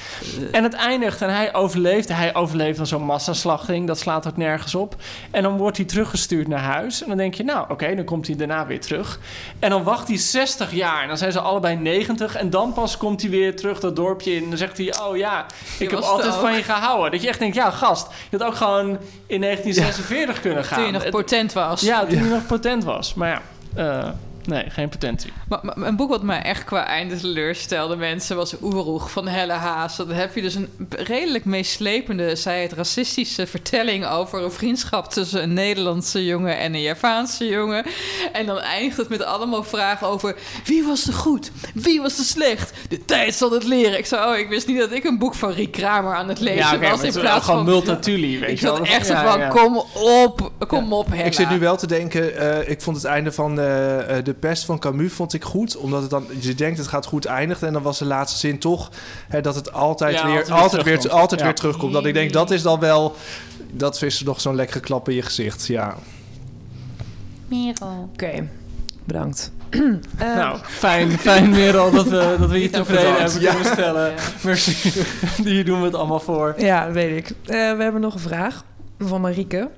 En 0.52 0.64
het 0.64 0.74
eindigt 0.74 1.22
en 1.22 1.30
hij 1.34 1.54
overleeft. 1.54 2.10
Hij 2.10 2.36
overleeft 2.36 2.78
dan 2.78 2.88
zo'n 2.88 3.04
massaslachting, 3.04 3.88
dat 3.88 4.00
slaat 4.00 4.28
ook 4.28 4.38
nergens 4.38 4.76
op. 4.76 4.96
En 5.32 5.44
dan 5.44 5.58
wordt 5.58 5.78
hij 5.78 5.86
teruggestuurd 5.86 6.48
naar 6.48 6.60
huis. 6.60 7.02
En 7.02 7.08
dan 7.08 7.18
denk 7.18 7.34
je, 7.34 7.44
nou 7.44 7.66
oké, 7.70 7.96
dan 7.96 8.06
komt 8.06 8.28
hij 8.28 8.36
daarna 8.36 8.66
weer 8.66 8.80
terug. 8.82 9.20
En 9.60 9.70
dan 9.70 9.84
wacht 9.84 10.08
hij 10.08 10.18
60 10.18 10.72
jaar 10.72 11.02
en 11.02 11.08
dan 11.08 11.18
zijn 11.18 11.32
ze 11.32 11.40
allebei 11.40 11.76
90. 11.86 12.36
En 12.36 12.50
dan 12.50 12.74
pas 12.74 12.98
komt 12.98 13.22
hij 13.22 13.30
weer 13.30 13.56
terug 13.56 13.80
dat 13.80 13.96
dorpje 13.96 14.36
in. 14.36 14.44
En 14.44 14.50
dan 14.50 14.58
zegt 14.58 14.78
hij, 14.78 15.00
oh 15.00 15.18
ja, 15.18 15.46
ik 15.80 15.90
heb 15.90 16.00
altijd 16.00 16.34
van 16.34 16.56
je 16.56 16.64
gehouden. 16.64 17.12
Dat 17.12 17.22
je 17.22 17.28
echt 17.28 17.40
denkt, 17.40 17.56
ja 17.56 17.72
gast, 17.72 18.08
je 18.30 18.38
had 18.38 18.48
ook 18.48 18.56
gewoon 18.56 18.88
in 19.28 19.42
1946 19.42 20.42
kunnen 20.42 20.66
gaan. 20.66 20.78
Toen 20.78 20.86
je 20.86 20.92
nog 20.92 21.10
potent 21.10 21.54
was. 21.54 21.82
ja, 21.82 22.06
toen 22.06 22.18
hij 22.18 22.30
nog 22.30 22.46
potent 22.46 22.84
was. 22.84 23.14
Maar 23.14 23.30
ja, 23.30 23.42
eh, 24.04 24.10
nee, 24.44 24.70
geen 24.70 24.90
potentie. 24.90 25.34
Maar, 25.50 25.60
maar 25.64 25.78
een 25.88 25.96
boek 25.96 26.10
wat 26.10 26.24
mij 26.24 26.42
echt 26.42 26.64
qua 26.64 26.86
einde 26.88 27.18
teleurstelde, 27.20 27.96
mensen, 27.96 28.36
was 28.36 28.56
Oeroeg 28.62 29.12
van 29.12 29.28
Helle 29.28 29.54
Haas. 29.54 29.96
Dan 29.98 30.10
heb 30.12 30.36
je 30.36 30.42
dus 30.42 30.56
een 30.56 30.70
redelijk 30.90 31.46
meeslepende, 31.46 32.36
zij 32.36 32.62
het 32.62 32.74
racistische 32.74 33.48
vertelling 33.48 34.06
over 34.08 34.44
een 34.44 34.52
vriendschap 34.52 35.12
tussen 35.12 35.44
een 35.44 35.54
Nederlandse 35.54 36.26
jongen 36.26 36.58
en 36.58 36.74
een 36.74 36.82
Javaanse 36.82 37.46
jongen. 37.48 37.86
En 38.34 38.46
dan 38.46 38.60
eindigt 38.60 38.98
het 38.98 39.10
met 39.10 39.24
allemaal 39.24 39.64
vragen 39.64 40.08
over 40.08 40.36
wie 40.66 40.84
was 40.84 41.04
de 41.04 41.14
goed, 41.14 41.52
wie 41.74 42.02
was 42.02 42.16
de 42.18 42.24
slecht. 42.24 42.74
De 42.90 43.06
tijd 43.06 43.36
zal 43.36 43.52
het 43.52 43.64
leren. 43.64 43.98
Ik 43.98 44.06
zei, 44.06 44.32
oh, 44.32 44.38
ik 44.38 44.50
wist 44.50 44.68
niet 44.68 44.80
dat 44.80 44.92
ik 44.92 45.04
een 45.04 45.18
boek 45.18 45.36
van 45.36 45.52
Riek 45.52 45.72
Kramer 45.72 46.14
aan 46.16 46.28
het 46.30 46.40
lezen 46.40 46.82
Ja, 46.82 46.90
was. 46.90 47.02
in 47.02 47.14
plaats 47.14 47.46
gewoon 47.46 47.66
van. 47.66 47.74
Multatuli, 47.74 48.40
weet 48.40 48.50
Ik 48.50 48.60
je 48.60 48.66
wel. 48.66 48.76
zat 48.76 48.88
echt 48.88 49.08
Ja, 49.08 49.32
van, 49.32 49.40
ja. 49.40 49.48
kom 49.48 49.84
op, 49.94 50.52
kom 50.68 50.94
op, 50.94 51.08
Hella. 51.10 51.24
Ik 51.24 51.34
zit 51.34 51.50
nu 51.50 51.60
wel 51.60 51.78
te 51.78 51.88
denken, 51.88 52.38
eh, 52.38 52.70
ik 52.70 52.82
vond 52.82 52.96
het 52.96 53.06
einde 53.06 53.32
van 53.32 53.60
eh, 53.60 54.18
eh, 54.18 54.24
De 54.26 54.34
Pest 54.34 54.66
van 54.66 54.80
Camus 54.80 55.14
vond 55.14 55.34
ik 55.36 55.44
goed. 55.44 55.78
Omdat 55.78 56.02
het 56.02 56.10
dan, 56.10 56.26
je 56.40 56.56
denkt 56.56 56.78
het 56.78 56.88
gaat 56.88 57.06
goed 57.06 57.26
eindigen. 57.26 57.68
En 57.68 57.74
dan 57.74 57.82
was 57.82 57.98
de 58.00 58.06
laatste 58.06 58.40
zin 58.40 58.60
toch 58.60 58.90
hè, 59.28 59.42
dat 59.42 59.56
het 59.56 59.74
altijd 59.74 60.14
Ja, 60.16 60.26
weer, 60.26 60.36
altijd 60.38 60.52
weer 60.52 60.60
altijd 60.62 60.84
weer, 60.84 60.94
terugkomt. 60.98 61.22
altijd 61.22 61.40
Ja. 61.40 61.46
weer 61.46 61.56
terugkomt. 61.56 61.94
Dat 61.94 62.06
ik 62.06 62.14
denk, 62.14 62.34
dat 62.34 62.52
is 62.52 62.62
dan 62.62 62.80
wel, 62.80 63.16
dat 63.72 64.02
is 64.02 64.22
nog 64.24 64.42
zo'n 64.42 64.56
lekkere 64.56 64.80
klap 64.80 65.10
in 65.10 65.16
je 65.16 65.22
gezicht. 65.22 65.68
Ja. 65.68 65.96
Oké, 68.14 68.48
bedankt. 69.04 69.52
Nou, 70.20 70.58
fijn, 70.64 71.12
fijn 71.12 71.50
Merel 71.50 71.92
dat 71.92 72.06
we, 72.08 72.36
dat 72.40 72.50
we 72.50 72.62
je 72.62 72.70
tevreden 72.70 73.16
hebben 73.22 73.42
Ja. 73.42 73.54
kunnen 73.54 73.72
stellen. 73.72 74.14
Merci. 74.44 74.92
Hier 75.44 75.66
doen 75.66 75.80
we 75.80 75.86
het 75.86 75.96
allemaal 75.96 76.20
voor. 76.20 76.54
Ja, 76.58 76.92
weet 76.92 77.18
ik. 77.18 77.30
Eh, 77.30 77.56
we 77.78 77.84
hebben 77.84 78.02
nog 78.02 78.14
een 78.14 78.20
vraag 78.20 78.64
van 79.00 79.22
Marieke. 79.22 79.70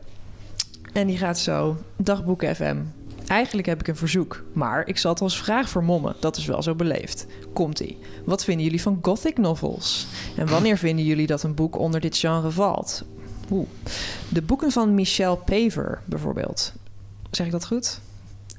En 0.93 1.07
die 1.07 1.17
gaat 1.17 1.37
zo. 1.39 1.77
Dagboek 1.97 2.43
FM. 2.55 2.75
Eigenlijk 3.27 3.67
heb 3.67 3.79
ik 3.79 3.87
een 3.87 3.95
verzoek, 3.95 4.43
maar 4.53 4.87
ik 4.87 4.97
zal 4.97 5.11
het 5.11 5.21
als 5.21 5.41
vraag 5.41 5.69
vermommen. 5.69 6.15
Dat 6.19 6.37
is 6.37 6.45
wel 6.45 6.63
zo 6.63 6.75
beleefd. 6.75 7.25
Komt-ie. 7.53 7.97
Wat 8.25 8.43
vinden 8.43 8.63
jullie 8.63 8.81
van 8.81 8.99
gothic 9.01 9.37
novels? 9.37 10.07
En 10.35 10.47
wanneer 10.47 10.77
vinden 10.77 11.05
jullie 11.05 11.27
dat 11.27 11.43
een 11.43 11.55
boek 11.55 11.77
onder 11.77 11.99
dit 11.99 12.17
genre 12.17 12.51
valt? 12.51 13.03
Oeh. 13.51 13.67
De 14.29 14.41
boeken 14.41 14.71
van 14.71 14.93
Michelle 14.93 15.37
Paver 15.37 16.01
bijvoorbeeld. 16.05 16.73
Zeg 17.31 17.45
ik 17.45 17.51
dat 17.51 17.65
goed? 17.65 17.99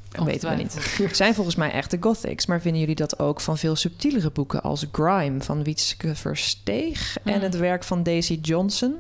Dat 0.09 0.25
weten 0.25 0.51
we 0.51 0.57
niet. 0.57 1.01
Zijn 1.17 1.35
volgens 1.35 1.57
mij 1.57 1.71
echte 1.71 1.97
gothics, 2.01 2.47
maar 2.47 2.61
vinden 2.61 2.81
jullie 2.81 2.95
dat 2.95 3.19
ook 3.19 3.41
van 3.41 3.59
veel 3.59 3.77
subtielere 3.77 4.31
boeken 4.31 4.63
als 4.63 4.87
Grime 4.93 5.41
van 5.41 5.63
Wietske 5.63 6.15
Versteeg 6.15 7.17
en 7.25 7.35
Mm. 7.37 7.43
het 7.43 7.57
werk 7.57 7.85
van 7.85 8.03
Daisy 8.03 8.39
Johnson? 8.43 8.95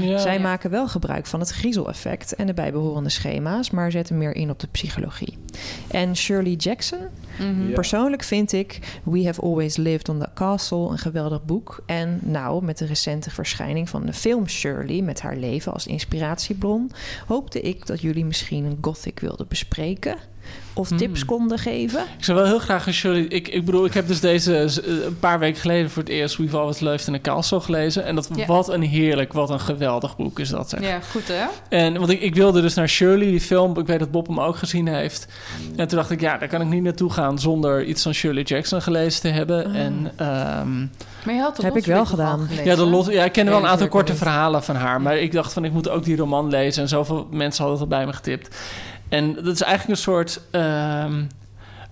Ja. 0.00 0.18
Zij 0.18 0.38
maken 0.40 0.70
wel 0.70 0.88
gebruik 0.88 1.26
van 1.26 1.40
het 1.40 1.50
griezeleffect 1.50 2.34
en 2.34 2.46
de 2.46 2.54
bijbehorende 2.54 3.08
schema's, 3.08 3.70
maar 3.70 3.90
zetten 3.90 4.18
meer 4.18 4.34
in 4.34 4.50
op 4.50 4.58
de 4.60 4.66
psychologie. 4.66 5.38
En 5.90 6.16
Shirley 6.16 6.52
Jackson? 6.52 6.98
Mhm. 7.38 7.72
Persoonlijk 7.72 8.22
vind 8.22 8.52
ik 8.52 8.98
We 9.04 9.24
Have 9.24 9.40
Always 9.40 9.76
Lived 9.76 10.08
on 10.08 10.18
the 10.18 10.28
Castle 10.34 10.88
een 10.90 10.98
geweldig 10.98 11.44
boek. 11.44 11.82
En 11.86 12.18
nou, 12.22 12.64
met 12.64 12.78
de 12.78 12.86
recente 12.86 13.30
verschijning 13.30 13.88
van 13.88 14.06
de 14.06 14.12
film 14.12 14.48
Shirley 14.48 15.02
met 15.02 15.20
haar 15.20 15.36
leven 15.36 15.72
als 15.72 15.86
inspiratiebron, 15.86 16.90
hoopte 17.26 17.60
ik 17.60 17.86
dat 17.86 18.00
jullie 18.00 18.24
misschien 18.24 18.64
een 18.64 18.78
gothic 18.80 19.20
wilden 19.20 19.48
bespreken. 19.48 20.16
Of 20.72 20.88
tips 20.88 21.24
konden 21.24 21.58
geven. 21.58 22.00
Ik 22.18 22.24
zou 22.24 22.38
wel 22.38 22.46
heel 22.46 22.58
graag 22.58 22.86
een 22.86 22.92
Shirley... 22.92 23.20
Ik, 23.22 23.48
ik 23.48 23.64
bedoel, 23.64 23.84
ik 23.84 23.94
heb 23.94 24.06
dus 24.06 24.20
deze 24.20 24.56
eh, 24.58 25.04
een 25.04 25.18
paar 25.18 25.38
weken 25.38 25.60
geleden 25.60 25.90
voor 25.90 26.02
het 26.02 26.10
eerst... 26.12 26.36
We've 26.36 26.56
Always 26.56 26.80
Lived 26.80 27.06
in 27.06 27.14
a 27.14 27.18
Castle 27.22 27.60
gelezen. 27.60 28.04
En 28.04 28.14
dat, 28.14 28.28
Ja. 28.34 28.46
wat 28.46 28.68
een 28.68 28.82
heerlijk, 28.82 29.32
wat 29.32 29.50
een 29.50 29.60
geweldig 29.60 30.16
boek 30.16 30.38
is 30.38 30.48
dat. 30.48 30.68
Zeg. 30.68 30.80
Ja, 30.80 31.00
goed 31.10 31.28
hè? 31.28 31.44
En 31.68 31.98
want 31.98 32.10
ik, 32.10 32.20
ik 32.20 32.34
wilde 32.34 32.60
dus 32.60 32.74
naar 32.74 32.88
Shirley, 32.88 33.26
die 33.26 33.40
film. 33.40 33.78
Ik 33.78 33.86
weet 33.86 33.98
dat 33.98 34.10
Bob 34.10 34.26
hem 34.26 34.40
ook 34.40 34.56
gezien 34.56 34.86
heeft. 34.88 35.26
En 35.76 35.88
toen 35.88 35.98
dacht 35.98 36.10
ik, 36.10 36.20
ja, 36.20 36.38
daar 36.38 36.48
kan 36.48 36.60
ik 36.60 36.68
niet 36.68 36.82
naartoe 36.82 37.10
gaan 37.12 37.38
zonder 37.38 37.84
iets 37.84 38.02
van 38.02 38.12
Shirley 38.14 38.42
Jackson 38.42 38.82
gelezen 38.82 39.20
te 39.20 39.28
hebben. 39.28 39.66
Ah. 39.66 39.74
En 39.76 40.12
ehm, 40.16 40.78
Maar 41.24 41.34
je 41.34 41.40
had 41.40 41.56
de 41.56 41.62
Heb 41.62 41.76
ik 41.76 41.86
wel 41.86 42.06
gedaan. 42.06 42.40
gelezen? 42.40 42.64
ja, 42.64 42.74
de 42.76 42.86
lot, 42.86 43.06
ja, 43.12 43.24
ik 43.24 43.32
ken 43.32 43.46
wel 43.46 43.58
een 43.58 43.66
aantal 43.66 43.88
korte 43.88 44.14
verhalen 44.14 44.62
van 44.62 44.76
haar. 44.76 45.00
Maar 45.00 45.18
ik 45.18 45.32
dacht 45.32 45.52
van, 45.52 45.64
ik 45.64 45.72
moet 45.72 45.88
ook 45.88 46.04
die 46.04 46.16
roman 46.16 46.48
lezen. 46.48 46.82
En 46.82 46.88
zoveel 46.88 47.26
mensen 47.30 47.64
hadden 47.64 47.82
het 47.82 47.92
al 47.92 47.98
bij 47.98 48.06
me 48.06 48.12
getipt. 48.12 48.56
En 49.08 49.34
dat 49.34 49.46
is 49.54 49.62
eigenlijk 49.62 49.98
een 49.98 50.04
soort... 50.04 50.40
ehm, 50.50 51.22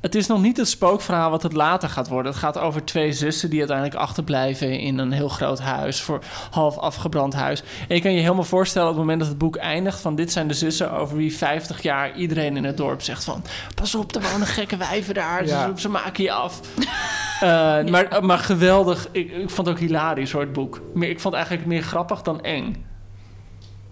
het 0.00 0.14
is 0.14 0.26
nog 0.26 0.40
niet 0.40 0.56
het 0.56 0.68
spookverhaal 0.68 1.30
wat 1.30 1.42
het 1.42 1.52
later 1.52 1.88
gaat 1.88 2.08
worden. 2.08 2.32
Het 2.32 2.40
gaat 2.40 2.58
over 2.58 2.84
twee 2.84 3.12
zussen 3.12 3.50
die 3.50 3.58
uiteindelijk 3.58 3.98
achterblijven 3.98 4.78
in 4.78 4.98
een 4.98 5.12
heel 5.12 5.28
groot 5.28 5.60
huis, 5.60 6.00
voor 6.00 6.22
half 6.50 6.78
afgebrand 6.78 7.34
huis. 7.34 7.62
En 7.88 7.94
je 7.94 8.00
kan 8.00 8.12
je 8.12 8.20
helemaal 8.20 8.44
voorstellen 8.44 8.88
op 8.88 8.94
het 8.94 9.02
moment 9.02 9.20
dat 9.20 9.28
het 9.28 9.38
boek 9.38 9.56
eindigt 9.56 10.00
van 10.00 10.14
dit 10.14 10.32
zijn 10.32 10.48
de 10.48 10.54
zussen 10.54 10.92
over 10.92 11.16
wie 11.16 11.36
50 11.36 11.82
jaar 11.82 12.16
iedereen 12.16 12.56
in 12.56 12.64
het 12.64 12.76
dorp 12.76 13.02
zegt 13.02 13.24
van 13.24 13.42
pas 13.74 13.94
op, 13.94 14.14
er 14.14 14.22
wonen 14.30 14.46
gekke 14.46 14.76
wijven 14.76 15.14
daar, 15.14 15.46
Ja. 15.46 15.66
ze, 15.74 15.80
ze 15.80 15.88
maken 15.88 16.24
je 16.24 16.32
af. 16.32 16.60
Eh, 17.40 17.84
maar, 17.84 18.24
maar 18.24 18.38
geweldig, 18.38 19.08
ik, 19.12 19.30
ik 19.30 19.50
vond 19.50 19.66
het 19.66 19.76
ook 19.76 19.82
hilarisch 19.82 20.32
hoor, 20.32 20.40
het 20.40 20.52
boek. 20.52 20.80
Maar 20.94 21.08
ik 21.08 21.20
vond 21.20 21.34
het 21.34 21.46
eigenlijk 21.46 21.66
meer 21.66 21.82
grappig 21.82 22.22
dan 22.22 22.42
eng. 22.42 22.86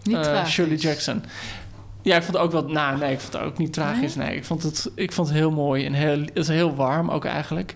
Niet 0.03 0.23
tragisch. 0.23 0.53
Shirley 0.53 0.77
Jackson. 0.77 1.25
Ja, 2.05 2.17
ik 2.17 2.23
vond 2.23 2.37
het 2.37 2.47
ook 2.47 2.53
wel... 2.53 2.65
Nou, 2.65 2.99
nee, 2.99 3.13
ik 3.13 3.21
vond 3.21 3.33
het 3.33 3.43
ook 3.43 3.59
niet 3.59 3.73
tragisch. 3.73 4.15
Nee, 4.15 4.37
ik 4.37 4.45
vond 4.45 4.63
het, 4.63 4.91
ik 4.95 5.13
vond 5.13 5.29
het 5.29 5.37
heel 5.37 5.51
mooi 5.51 5.87
en 5.87 5.93
heel, 5.93 6.21
het 6.21 6.31
is 6.35 6.49
heel 6.49 6.75
warm 6.75 7.11
ook 7.11 7.25
eigenlijk. 7.25 7.75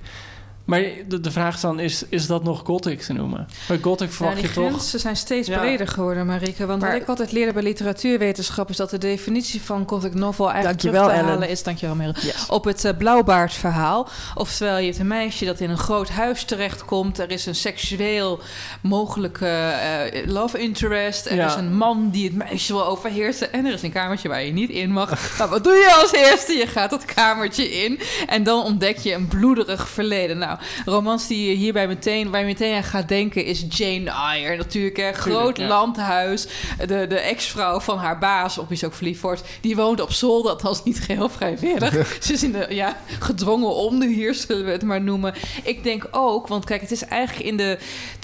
Maar 0.69 0.83
de, 1.09 1.21
de 1.21 1.31
vraag 1.31 1.55
is 1.55 1.61
dan, 1.61 1.81
is, 1.81 2.05
is 2.09 2.27
dat 2.27 2.45
nog 2.45 2.63
gothic 2.65 3.01
te 3.01 3.13
noemen? 3.13 3.49
Bij 3.69 3.79
gothic 3.83 4.09
Ja, 4.09 4.15
verwacht 4.15 4.37
die 4.37 4.47
je 4.49 4.53
toch... 4.53 4.67
grenzen 4.69 5.01
zijn 5.01 5.17
steeds 5.17 5.49
Ja. 5.49 5.59
breder 5.59 5.89
geworden, 5.89 6.27
Marike. 6.27 6.67
Want 6.67 6.81
Maar- 6.81 6.93
wat 6.93 7.01
ik 7.01 7.09
altijd 7.09 7.33
leerde 7.33 7.53
bij 7.53 7.63
literatuurwetenschap... 7.63 8.71
is 8.71 8.77
dat 8.77 8.91
de 8.91 8.99
definitie 8.99 9.63
van 9.63 9.85
gothic 9.87 10.15
novel 10.15 10.51
eigenlijk 10.51 10.83
Dankjewel, 10.83 11.03
terug 11.09 11.17
te 11.19 11.23
Ellen. 11.27 11.39
halen 11.41 11.49
is... 11.53 11.63
Dankjewel, 11.63 11.95
Merel. 11.95 12.15
Yes. 12.21 12.47
Op 12.49 12.65
het 12.65 12.85
uh, 12.85 12.91
blauwbaardverhaal. 12.99 14.09
Oftewel, 14.35 14.79
je 14.79 14.85
hebt 14.87 14.99
een 14.99 15.07
meisje 15.07 15.45
dat 15.45 15.61
in 15.61 15.71
een 15.71 15.79
groot 15.79 16.09
huis 16.09 16.45
terechtkomt. 16.45 17.19
Er 17.19 17.31
is 17.31 17.47
een 17.47 17.55
seksueel 17.55 18.41
mogelijke 18.81 19.47
eh, 19.47 20.27
love 20.27 20.59
interest. 20.59 21.27
Er 21.27 21.35
Ja. 21.37 21.47
is 21.47 21.55
een 21.55 21.77
man 21.77 22.11
die 22.11 22.25
het 22.25 22.35
meisje 22.35 22.73
wil 22.73 22.87
overheersen. 22.87 23.53
En 23.53 23.67
er 23.67 23.73
is 23.73 23.83
een 23.83 23.93
kamertje 23.93 24.29
waar 24.29 24.43
je 24.45 24.53
niet 24.53 24.71
in 24.71 24.91
mag. 24.91 25.17
Nou, 25.39 25.51
wat 25.51 25.65
doe 25.65 25.73
je 25.73 25.97
als 26.01 26.13
eerste? 26.13 26.53
Je 26.53 26.67
gaat 26.67 26.91
dat 26.91 27.05
kamertje 27.05 27.71
in. 27.85 28.01
En 28.27 28.43
dan 28.43 28.65
ontdek 28.65 28.99
je 28.99 29.15
een 29.15 29.29
bloederig 29.29 29.89
verleden. 29.89 30.39
Nou, 30.39 30.58
romans 30.85 31.27
die 31.27 31.49
je 31.49 31.57
hierbij 31.57 31.87
meteen, 31.87 32.31
waar 32.31 32.41
je 32.41 32.47
meteen 32.47 32.77
aan 32.77 32.83
gaat 32.83 33.09
denken... 33.09 33.45
is 33.45 33.65
Jane 33.69 34.11
Eyre. 34.11 34.57
Natuurlijk, 34.57 34.97
hè. 34.97 35.13
Groot 35.13 35.57
ja. 35.57 35.67
landhuis. 35.67 36.47
De, 36.79 37.07
de 37.07 37.19
ex-vrouw 37.19 37.81
van 37.81 37.99
haar 37.99 38.19
baas, 38.19 38.59
op 38.59 38.69
wie 38.69 38.79
ze 38.79 38.87
ook 38.87 38.95
verliefd 38.95 39.21
wordt... 39.21 39.43
die 39.61 39.77
woont 39.77 40.01
op 40.01 40.13
zolder, 40.13 40.51
althans 40.51 40.85
niet 40.85 41.01
geheel 41.01 41.29
vrijwillig. 41.29 42.17
ze 42.23 42.33
is 42.33 42.43
in 42.43 42.53
de, 42.53 42.67
ja, 42.69 42.97
gedwongen 43.19 43.75
onderhuur, 43.75 44.35
zullen 44.35 44.65
we 44.65 44.71
het 44.71 44.83
maar 44.83 45.01
noemen. 45.01 45.35
Ik 45.63 45.83
denk 45.83 46.09
ook, 46.11 46.47
want 46.47 46.65
kijk, 46.65 46.81
het 46.81 46.91
is 46.91 47.05
eigenlijk 47.05 47.49
in 47.49 47.57
de 47.57 47.79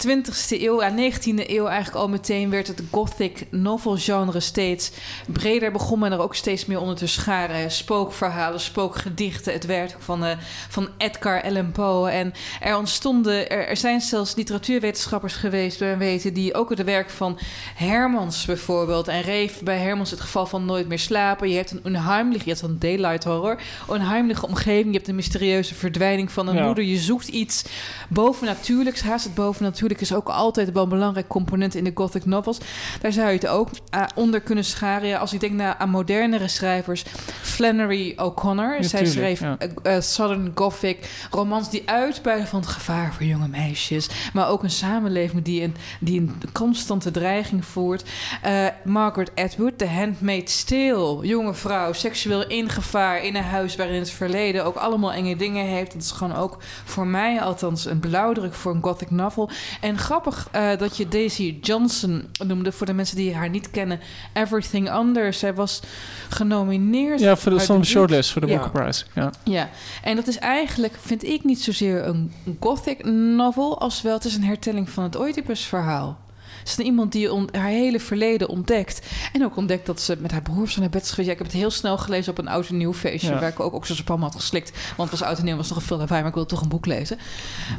20e 0.07 0.61
eeuw... 0.61 0.81
ja, 0.81 0.91
19e 0.91 1.49
eeuw 1.49 1.65
eigenlijk 1.65 1.95
al 1.95 2.09
meteen... 2.09 2.49
werd 2.49 2.67
het 2.67 2.81
gothic 2.91 3.47
novel 3.51 3.97
genre 3.97 4.39
steeds 4.39 4.91
breder 5.27 5.71
begonnen... 5.71 6.11
en 6.11 6.17
er 6.17 6.23
ook 6.23 6.35
steeds 6.35 6.65
meer 6.65 6.79
onder 6.79 6.95
te 6.95 7.07
scharen. 7.07 7.71
Spookverhalen, 7.71 8.59
spookgedichten, 8.59 9.53
het 9.53 9.65
werk 9.65 9.95
van, 9.99 10.25
eh, 10.25 10.37
van 10.69 10.89
Edgar 10.97 11.43
Allan 11.43 11.71
Poe. 11.71 12.09
En 12.09 12.24
er 12.61 12.77
ontstonden, 12.77 13.49
er, 13.49 13.67
er 13.67 13.77
zijn 13.77 14.01
zelfs 14.01 14.35
literatuurwetenschappers 14.35 15.33
geweest, 15.35 15.79
wij 15.79 15.97
weten, 15.97 16.33
die 16.33 16.53
ook 16.53 16.69
het 16.69 16.83
werk 16.83 17.09
van 17.09 17.39
Hermans 17.75 18.45
bijvoorbeeld. 18.45 19.07
En 19.07 19.21
Reef 19.21 19.61
bij 19.61 19.77
Hermans 19.77 20.11
het 20.11 20.19
geval 20.19 20.45
van 20.45 20.65
Nooit 20.65 20.87
meer 20.87 20.99
slapen. 20.99 21.49
Je 21.49 21.55
hebt 21.55 21.71
een 21.71 21.81
onheimlich, 21.83 22.43
je 22.43 22.49
hebt 22.49 22.61
een 22.61 22.79
daylight 22.79 23.23
horror, 23.23 23.59
onheimliche 23.87 24.47
omgeving. 24.47 24.85
Je 24.85 24.93
hebt 24.97 25.07
een 25.07 25.15
mysterieuze 25.15 25.75
verdwijning 25.75 26.31
van 26.31 26.47
een 26.47 26.55
Ja. 26.55 26.65
moeder. 26.65 26.83
Je 26.83 26.97
zoekt 26.97 27.27
iets 27.27 27.63
bovennatuurlijks. 28.09 29.01
Haast 29.01 29.25
het 29.25 29.33
bovennatuurlijk 29.33 30.01
is 30.01 30.13
ook 30.13 30.29
altijd 30.29 30.71
wel 30.71 30.83
een 30.83 30.89
belangrijk 30.89 31.27
component 31.27 31.75
in 31.75 31.83
de 31.83 31.91
gothic 31.93 32.25
novels. 32.25 32.57
Daar 33.01 33.11
zou 33.11 33.27
je 33.27 33.33
het 33.33 33.47
ook 33.47 33.69
eh, 33.89 34.03
onder 34.15 34.41
kunnen 34.41 34.63
scharen. 34.65 35.07
Ja, 35.07 35.17
als 35.17 35.33
ik 35.33 35.39
denk 35.39 35.53
naar, 35.53 35.75
aan 35.77 35.89
modernere 35.89 36.47
schrijvers, 36.47 37.03
Flannery 37.41 38.13
O'Connor. 38.17 38.75
Ja, 38.75 38.87
Zij 38.87 39.05
schreef 39.05 39.41
eh, 39.41 39.95
eh, 39.95 40.01
Southern 40.01 40.51
Gothic, 40.55 41.09
romans 41.31 41.69
die 41.69 41.83
uitbuiten 42.05 42.47
van 42.47 42.59
het 42.59 42.69
gevaar 42.69 43.13
voor 43.13 43.25
jonge 43.25 43.47
meisjes, 43.47 44.09
maar 44.33 44.49
ook 44.49 44.63
een 44.63 44.69
samenleving 44.69 45.43
die 45.43 45.63
een, 45.63 45.75
die 45.99 46.19
een 46.19 46.41
constante 46.51 47.11
dreiging 47.11 47.65
voert. 47.65 48.03
Eh, 48.41 48.65
Margaret 48.83 49.31
Atwood, 49.35 49.77
The 49.77 49.87
Handmaid's 49.87 50.63
Tale, 50.63 51.27
jonge 51.27 51.53
vrouw, 51.53 51.93
seksueel 51.93 52.47
in 52.47 52.69
gevaar 52.69 53.23
in 53.23 53.35
een 53.35 53.43
huis 53.43 53.75
waarin 53.75 53.99
het 53.99 54.09
verleden 54.09 54.65
ook 54.65 54.75
allemaal 54.75 55.13
enge 55.13 55.35
dingen 55.35 55.65
heeft. 55.65 55.93
Dat 55.93 56.01
is 56.01 56.11
gewoon 56.11 56.35
ook 56.35 56.57
voor 56.85 57.07
mij 57.07 57.41
althans 57.41 57.85
een 57.85 57.99
blauwdruk 57.99 58.53
voor 58.53 58.75
een 58.75 58.83
gothic 58.83 59.11
novel. 59.11 59.49
En 59.81 59.97
grappig 59.97 60.47
eh, 60.51 60.77
dat 60.77 60.97
je 60.97 61.07
Daisy 61.07 61.57
Johnson 61.61 62.27
noemde, 62.45 62.71
voor 62.71 62.85
de 62.85 62.93
mensen 62.93 63.15
die 63.15 63.35
haar 63.35 63.49
niet 63.49 63.71
kennen, 63.71 63.99
Everything 64.33 64.93
Under. 64.93 65.33
Zij 65.33 65.53
was 65.53 65.81
genomineerd. 66.29 67.19
Ja, 67.19 67.35
voor 67.35 67.57
de, 67.57 67.65
de 67.67 67.83
shortlist, 67.83 68.31
voor 68.31 68.41
de. 68.41 68.47
Booker 68.47 68.71
Prize. 68.71 69.03
Ja. 69.13 69.31
Ja, 69.43 69.69
en 70.03 70.15
dat 70.15 70.27
is 70.27 70.37
eigenlijk, 70.37 70.93
vind 71.01 71.23
ik, 71.23 71.43
niet 71.43 71.61
zozeer 71.61 71.94
een 72.03 72.31
gothic 72.59 73.05
novel, 73.05 73.79
als 73.79 74.01
wel 74.01 74.13
het 74.13 74.25
is 74.25 74.35
een 74.35 74.43
hertelling 74.43 74.89
van 74.89 75.03
het 75.03 75.19
Oedipus-verhaal. 75.19 76.17
Het 76.65 76.79
is 76.79 76.85
iemand 76.85 77.11
die 77.11 77.29
haar 77.51 77.67
hele 77.67 77.99
verleden 77.99 78.49
ontdekt. 78.49 79.07
En 79.33 79.45
ook 79.45 79.57
ontdekt 79.57 79.85
dat 79.85 80.01
ze 80.01 80.17
met 80.19 80.31
haar 80.31 80.41
broer 80.41 80.69
zo 80.69 80.79
naar 80.79 80.89
bed 80.89 81.01
is 81.01 81.09
geweest. 81.09 81.27
Ja, 81.27 81.33
ik 81.33 81.37
heb 81.37 81.47
het 81.51 81.61
heel 81.61 81.71
snel 81.71 81.97
gelezen 81.97 82.31
op 82.31 82.37
een 82.37 82.47
oud 82.47 82.69
en 82.69 82.77
nieuw 82.77 82.93
feestje... 82.93 83.31
Ja. 83.31 83.39
waar 83.39 83.49
ik 83.49 83.59
ook 83.59 83.73
oxazepam 83.73 84.21
had 84.21 84.35
geslikt. 84.35 84.71
Want 84.97 85.09
het 85.09 85.19
was 85.19 85.27
oud 85.27 85.37
en 85.37 85.45
nieuw, 85.45 85.55
was 85.55 85.69
nog 85.69 85.77
een 85.77 85.83
veel 85.83 85.97
lawaai... 85.97 86.19
maar 86.19 86.29
ik 86.29 86.35
wilde 86.35 86.49
toch 86.49 86.61
een 86.61 86.69
boek 86.69 86.85
lezen. 86.85 87.17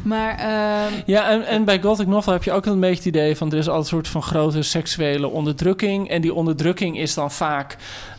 Maar 0.03 0.39
ehm, 0.39 1.03
Ja, 1.07 1.31
en, 1.31 1.47
en 1.47 1.65
bij 1.65 1.81
Gothic 1.81 2.07
Novel 2.07 2.33
heb 2.33 2.45
je 2.45 2.53
ook 2.53 2.67
een 2.67 2.81
beetje 2.81 2.97
het 2.97 3.05
idee 3.05 3.37
van... 3.37 3.53
er 3.53 3.59
is 3.59 3.69
altijd 3.69 3.85
een 3.85 3.91
soort 3.91 4.09
van 4.09 4.23
grote 4.23 4.63
seksuele 4.63 5.29
onderdrukking. 5.29 6.09
En 6.09 6.21
die 6.21 6.35
onderdrukking 6.35 6.99
is 6.99 7.15
dan 7.15 7.31
vaak... 7.31 7.77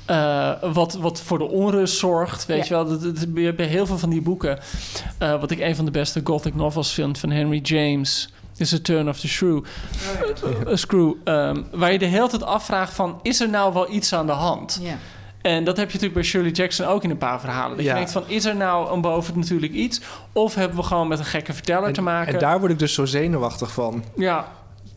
eh, 0.08 0.52
wat, 0.74 0.94
wat 0.94 1.22
voor 1.22 1.38
de 1.38 1.48
onrust 1.50 1.98
zorgt. 1.98 2.46
Weet 2.46 2.68
Ja. 2.68 2.78
je 2.80 2.86
wel, 2.86 3.00
dat, 3.00 3.16
dat, 3.16 3.56
bij 3.56 3.66
heel 3.66 3.86
veel 3.86 3.98
van 3.98 4.10
die 4.10 4.22
boeken. 4.22 4.60
eh, 5.18 5.40
wat 5.40 5.52
ik 5.52 5.60
een 5.60 5.76
van 5.76 5.86
de 5.86 5.92
beste 5.92 6.22
Gothic 6.24 6.56
novels 6.56 6.94
vind 6.94 7.20
van 7.20 7.32
Henry 7.32 7.60
James. 7.64 8.30
Is 8.58 8.74
A 8.74 8.78
Turn 8.82 9.10
of 9.10 9.20
the 9.20 9.28
Shrew. 9.28 9.64
Eh, 10.68 10.76
screw. 10.76 11.14
ehm, 11.24 11.62
waar 11.72 11.92
je 11.92 12.00
de 12.00 12.06
hele 12.06 12.28
tijd 12.28 12.44
afvraagt 12.44 12.94
van... 12.94 13.20
is 13.22 13.40
er 13.42 13.50
nou 13.50 13.74
wel 13.74 13.92
iets 13.92 14.14
aan 14.14 14.26
de 14.26 14.32
hand? 14.32 14.80
ja. 14.82 14.98
En 15.42 15.64
dat 15.64 15.78
heb 15.78 15.86
je 15.88 15.94
natuurlijk 15.94 16.14
bij 16.14 16.24
Shirley 16.24 16.52
Jackson 16.52 16.86
ook 16.86 17.04
in 17.04 17.10
een 17.10 17.18
paar 17.18 17.40
verhalen. 17.40 17.76
Dat 17.78 17.86
Ja. 17.86 17.92
je 17.92 17.98
denkt 17.98 18.12
van, 18.12 18.24
is 18.28 18.46
er 18.46 18.56
nou 18.56 18.92
een 18.94 19.02
boven 19.02 19.40
natuurlijk 19.40 19.74
iets? 19.74 20.02
Of 20.34 20.56
hebben 20.56 20.78
we 20.78 20.84
gewoon 20.84 21.08
met 21.08 21.20
een 21.20 21.26
gekke 21.26 21.54
verteller 21.54 21.94
te 21.94 22.02
maken? 22.02 22.34
En 22.34 22.40
daar 22.40 22.60
word 22.60 22.72
ik 22.72 22.80
dus 22.80 22.94
zo 22.94 23.06
zenuwachtig 23.06 23.72
van. 23.72 24.04
Ja, 24.16 24.48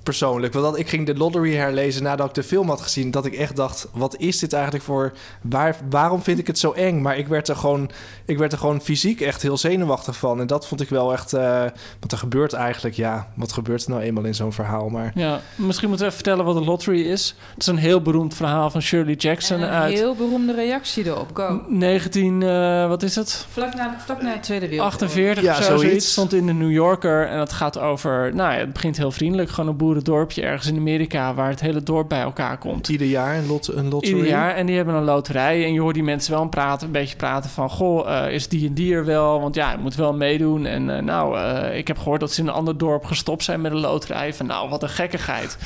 persoonlijk. 0.02 0.52
Want 0.52 0.64
dat, 0.64 0.78
ik 0.78 0.88
ging 0.88 1.06
de 1.06 1.16
lottery 1.16 1.54
herlezen 1.54 2.02
nadat 2.02 2.28
ik 2.28 2.34
de 2.34 2.42
film 2.42 2.68
had 2.68 2.80
gezien. 2.80 3.10
Dat 3.10 3.26
ik 3.26 3.34
echt 3.34 3.56
dacht, 3.56 3.88
wat 3.92 4.16
is 4.16 4.38
dit 4.38 4.52
eigenlijk 4.52 4.84
voor... 4.84 5.12
Waar, 5.42 5.76
waarom 5.90 6.22
vind 6.22 6.38
ik 6.38 6.46
het 6.46 6.58
zo 6.58 6.72
eng? 6.72 7.02
Maar 7.02 7.18
ik 7.18 7.28
werd, 7.28 7.48
er 7.48 7.56
gewoon, 7.56 7.90
ik 8.24 8.38
werd 8.38 8.52
er 8.52 8.58
gewoon 8.58 8.80
fysiek 8.80 9.20
echt 9.20 9.42
heel 9.42 9.56
zenuwachtig 9.56 10.16
van. 10.16 10.40
En 10.40 10.46
dat 10.46 10.66
vond 10.66 10.80
ik 10.80 10.88
wel 10.88 11.12
echt... 11.12 11.32
eh 11.32 11.64
want 12.00 12.12
er 12.12 12.18
gebeurt 12.18 12.52
eigenlijk, 12.52 12.96
ja... 12.96 13.28
Wat 13.34 13.52
gebeurt 13.52 13.84
er 13.84 13.90
nou 13.90 14.02
eenmaal 14.02 14.24
in 14.24 14.34
zo'n 14.34 14.52
verhaal? 14.52 14.88
Maar 14.88 15.12
ja. 15.14 15.40
Misschien 15.54 15.88
moeten 15.88 16.06
we 16.06 16.12
even 16.12 16.24
vertellen 16.24 16.44
wat 16.44 16.56
een 16.56 16.64
lottery 16.64 17.00
is. 17.00 17.34
Het 17.52 17.60
is 17.60 17.66
een 17.66 17.76
heel 17.76 18.00
beroemd 18.02 18.34
verhaal 18.34 18.70
van 18.70 18.82
Shirley 18.82 19.14
Jackson 19.14 19.56
En 19.56 19.62
een 19.62 19.68
uit 19.68 19.92
heel 19.92 20.14
beroemde 20.14 20.54
reactie 20.54 21.06
erop. 21.06 21.30
Go. 21.34 21.62
19... 21.68 22.42
eh, 22.42 22.88
wat 22.88 23.02
is 23.02 23.14
het? 23.16 23.46
Vlak 23.50 23.74
na, 23.74 23.96
vlak 24.04 24.22
na 24.22 24.34
de 24.34 24.40
Tweede 24.40 24.68
Wereldoorlog. 24.68 25.00
48 25.02 25.44
Ja, 25.44 25.50
of 25.50 25.56
zo, 25.56 25.62
zoiets. 25.62 25.82
zoiets. 25.84 26.12
Stond 26.12 26.32
in 26.32 26.46
de 26.46 26.52
New 26.52 26.70
Yorker. 26.72 27.26
En 27.28 27.38
het 27.38 27.52
gaat 27.52 27.78
over... 27.78 28.34
Nou 28.34 28.52
ja, 28.52 28.58
het 28.58 28.72
begint 28.72 28.96
heel 28.96 29.10
vriendelijk. 29.12 29.50
Gewoon 29.50 29.70
een 29.70 29.76
boerendorpje 29.90 30.42
ergens 30.42 30.66
in 30.66 30.76
Amerika... 30.76 31.34
waar 31.34 31.48
het 31.48 31.60
hele 31.60 31.82
dorp 31.82 32.08
bij 32.08 32.20
elkaar 32.20 32.58
komt. 32.58 32.88
ieder 32.88 33.06
jaar 33.06 33.36
een, 33.36 33.46
lot, 33.46 33.68
een 33.68 33.88
lottery. 33.88 34.14
Ieder 34.14 34.30
jaar. 34.30 34.54
En 34.54 34.66
die 34.66 34.76
hebben 34.76 34.94
een 34.94 35.04
loterij. 35.04 35.64
En 35.64 35.72
je 35.72 35.80
hoort 35.80 35.94
die 35.94 36.02
mensen 36.02 36.32
wel 36.32 36.42
een, 36.42 36.48
praten, 36.48 36.86
een 36.86 36.92
beetje 36.92 37.16
praten 37.16 37.50
van... 37.50 37.70
Goh, 37.70 38.24
eh, 38.24 38.32
is 38.32 38.48
die 38.48 38.66
en 38.66 38.74
die 38.74 38.94
er 38.94 39.04
wel? 39.04 39.40
Want 39.40 39.54
ja, 39.54 39.70
je 39.70 39.78
moet 39.78 39.94
wel 39.94 40.14
meedoen. 40.14 40.66
En 40.66 40.96
eh, 40.96 41.02
nou, 41.02 41.38
eh, 41.38 41.78
ik 41.78 41.88
heb 41.88 41.98
gehoord 41.98 42.20
dat 42.20 42.32
ze 42.32 42.40
in 42.40 42.46
een 42.46 42.54
ander 42.54 42.78
dorp 42.78 43.04
gestopt 43.04 43.44
zijn 43.44 43.60
met 43.60 43.72
een 43.72 43.80
loterij. 43.80 44.34
Van 44.34 44.46
nou, 44.46 44.68
wat 44.68 44.82
een 44.82 44.88
gekkigheid. 44.88 45.58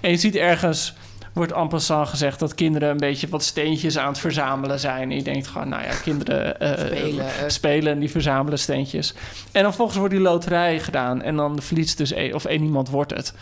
En 0.00 0.10
je 0.10 0.16
ziet 0.16 0.36
ergens... 0.36 0.94
Wordt 1.32 1.52
en 1.52 1.68
passant 1.68 2.08
gezegd 2.08 2.38
dat 2.38 2.54
kinderen 2.54 2.88
een 2.88 2.96
beetje 2.96 3.28
wat 3.28 3.42
steentjes 3.42 3.98
aan 3.98 4.08
het 4.08 4.18
verzamelen 4.18 4.80
zijn. 4.80 5.10
En 5.10 5.16
je 5.16 5.22
denkt 5.22 5.46
gewoon, 5.46 5.68
nou 5.68 5.82
ja, 5.82 5.94
kinderen 6.02 6.60
eh, 6.60 6.86
Spelen, 6.86 7.24
eh. 7.24 7.30
spelen 7.46 7.92
en 7.92 7.98
die 7.98 8.10
verzamelen 8.10 8.58
steentjes. 8.58 9.14
En 9.52 9.62
dan 9.62 9.64
vervolgens 9.64 9.98
wordt 9.98 10.14
die 10.14 10.22
loterij 10.22 10.80
gedaan. 10.80 11.22
En 11.22 11.36
dan 11.36 11.62
verliest 11.62 11.98
dus 11.98 12.12
één, 12.12 12.34
of 12.34 12.44
één 12.44 12.62
iemand 12.62 12.88
wordt 12.88 13.10
het. 13.16 13.34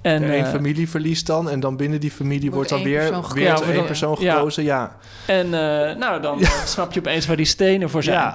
En, 0.00 0.30
één 0.30 0.44
eh, 0.44 0.50
familie 0.50 0.88
verliest 0.88 1.26
dan. 1.26 1.50
En 1.50 1.60
dan 1.60 1.76
binnen 1.76 2.00
die 2.00 2.10
familie 2.10 2.50
Wordt 2.50 2.70
wordt, 2.70 2.84
dan 2.84 2.92
één 2.92 3.00
weer, 3.00 3.22
weer 3.34 3.42
Ja, 3.44 3.54
één 3.54 3.62
wordt 3.62 3.74
dan- 3.74 3.86
persoon 3.86 4.16
ja. 4.20 4.34
gekozen. 4.34 4.64
Ja. 4.64 4.96
En 5.26 5.44
eh, 5.44 5.96
nou, 5.96 6.22
dan 6.22 6.38
snap 6.64 6.92
je 6.92 7.00
opeens 7.00 7.26
waar 7.26 7.36
die 7.36 7.46
stenen 7.46 7.90
voor 7.90 8.02
zijn. 8.02 8.34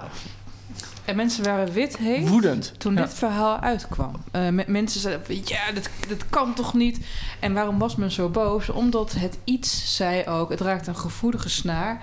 En 1.09 1.15
mensen 1.15 1.43
waren 1.43 1.73
wit 1.73 1.97
heet 1.97 2.27
Woedend. 2.29 2.73
toen 2.77 2.93
Ja. 2.95 3.01
dit 3.01 3.13
verhaal 3.13 3.59
uitkwam. 3.59 4.11
Eh, 4.31 4.47
me- 4.49 4.63
mensen 4.67 4.99
zeiden, 5.01 5.35
ja, 5.45 5.71
dit, 5.73 5.89
dit 6.07 6.23
kan 6.29 6.53
toch 6.53 6.73
niet? 6.73 6.99
En 7.39 7.53
waarom 7.53 7.79
was 7.79 7.95
men 7.95 8.11
zo 8.11 8.29
boos? 8.29 8.69
Omdat 8.69 9.11
het 9.17 9.37
iets 9.43 9.95
zei 9.95 10.25
ook, 10.25 10.49
het 10.49 10.61
raakt 10.61 10.87
een 10.87 10.95
gevoelige 10.97 11.49
snaar 11.49 12.01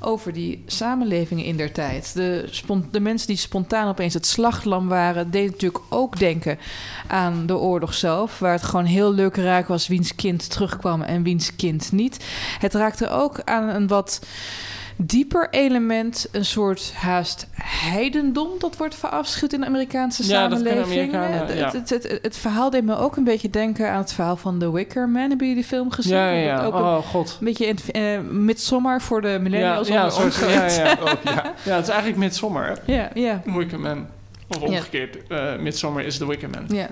over 0.00 0.32
die 0.32 0.62
samenlevingen 0.66 1.44
in 1.44 1.56
der 1.56 1.72
tijd. 1.72 2.14
De, 2.14 2.48
de 2.90 3.00
mensen 3.00 3.26
die 3.26 3.36
spontaan 3.36 3.88
opeens 3.88 4.14
het 4.14 4.26
slaglam 4.26 4.88
waren... 4.88 5.30
deden 5.30 5.50
natuurlijk 5.50 5.84
ook 5.88 6.18
denken 6.18 6.58
aan 7.06 7.46
de 7.46 7.56
oorlog 7.56 7.94
zelf... 7.94 8.38
waar 8.38 8.52
het 8.52 8.62
gewoon 8.62 8.84
heel 8.84 9.12
leuk 9.12 9.36
raak 9.36 9.66
was 9.68 9.86
wiens 9.86 10.14
kind 10.14 10.50
terugkwam 10.50 11.02
en 11.02 11.22
wiens 11.22 11.56
kind 11.56 11.92
niet. 11.92 12.24
Het 12.58 12.74
raakte 12.74 13.08
ook 13.08 13.40
aan 13.44 13.68
een 13.68 13.86
wat 13.86 14.20
dieper 14.96 15.48
element, 15.50 16.26
een 16.32 16.44
soort 16.44 16.92
haast 16.94 17.46
heidendom 17.62 18.48
dat 18.58 18.76
wordt 18.76 18.94
verafschuwd 18.94 19.52
in 19.52 19.60
de 19.60 19.66
Amerikaanse 19.66 20.26
Ja, 20.26 20.48
dat 20.48 20.58
samenleving. 20.58 21.14
Amerikanen, 21.14 21.48
Eh, 21.48 21.58
ja. 21.58 21.64
het, 21.64 21.90
het, 21.90 21.90
het, 21.90 22.18
het 22.22 22.36
verhaal 22.36 22.70
deed 22.70 22.84
me 22.84 22.96
ook 22.96 23.16
een 23.16 23.24
beetje 23.24 23.50
denken 23.50 23.90
aan 23.90 23.98
het 23.98 24.12
verhaal 24.12 24.36
van 24.36 24.58
The 24.58 24.72
Wicker 24.72 25.08
Man. 25.08 25.20
Hebben 25.28 25.38
jullie 25.46 25.54
die 25.54 25.64
film 25.64 25.90
gezien? 25.90 26.16
Ja, 26.16 26.30
ja, 26.30 26.54
Dat 26.54 26.60
ja. 26.60 26.66
Ook 26.66 26.74
een 26.74 26.80
Oh, 26.82 26.96
god. 27.06 27.36
beetje 27.40 27.66
in 27.66 27.78
uh, 27.96 28.20
Midsommar 28.30 29.00
voor 29.02 29.20
de 29.20 29.28
Ja, 29.28 29.38
millennials. 29.38 29.88
ja, 29.88 29.94
onder 30.04 30.12
soort, 30.32 30.42
ons. 30.44 30.52
ja, 30.76 30.84
ja. 30.84 30.96
ja, 31.64 31.74
het 31.74 31.82
is 31.82 31.88
eigenlijk 31.88 32.16
Midsommar. 32.16 32.66
hè? 32.84 32.94
ja, 32.94 33.08
ja. 33.14 33.42
Wicker 33.44 33.80
Man. 33.80 34.06
Of 34.48 34.62
omgekeerd. 34.62 35.26
eh 35.26 35.56
Midsommar 35.58 36.04
is 36.04 36.18
de 36.18 36.26
Wicker 36.26 36.50
Man. 36.50 36.64
Ja, 36.68 36.88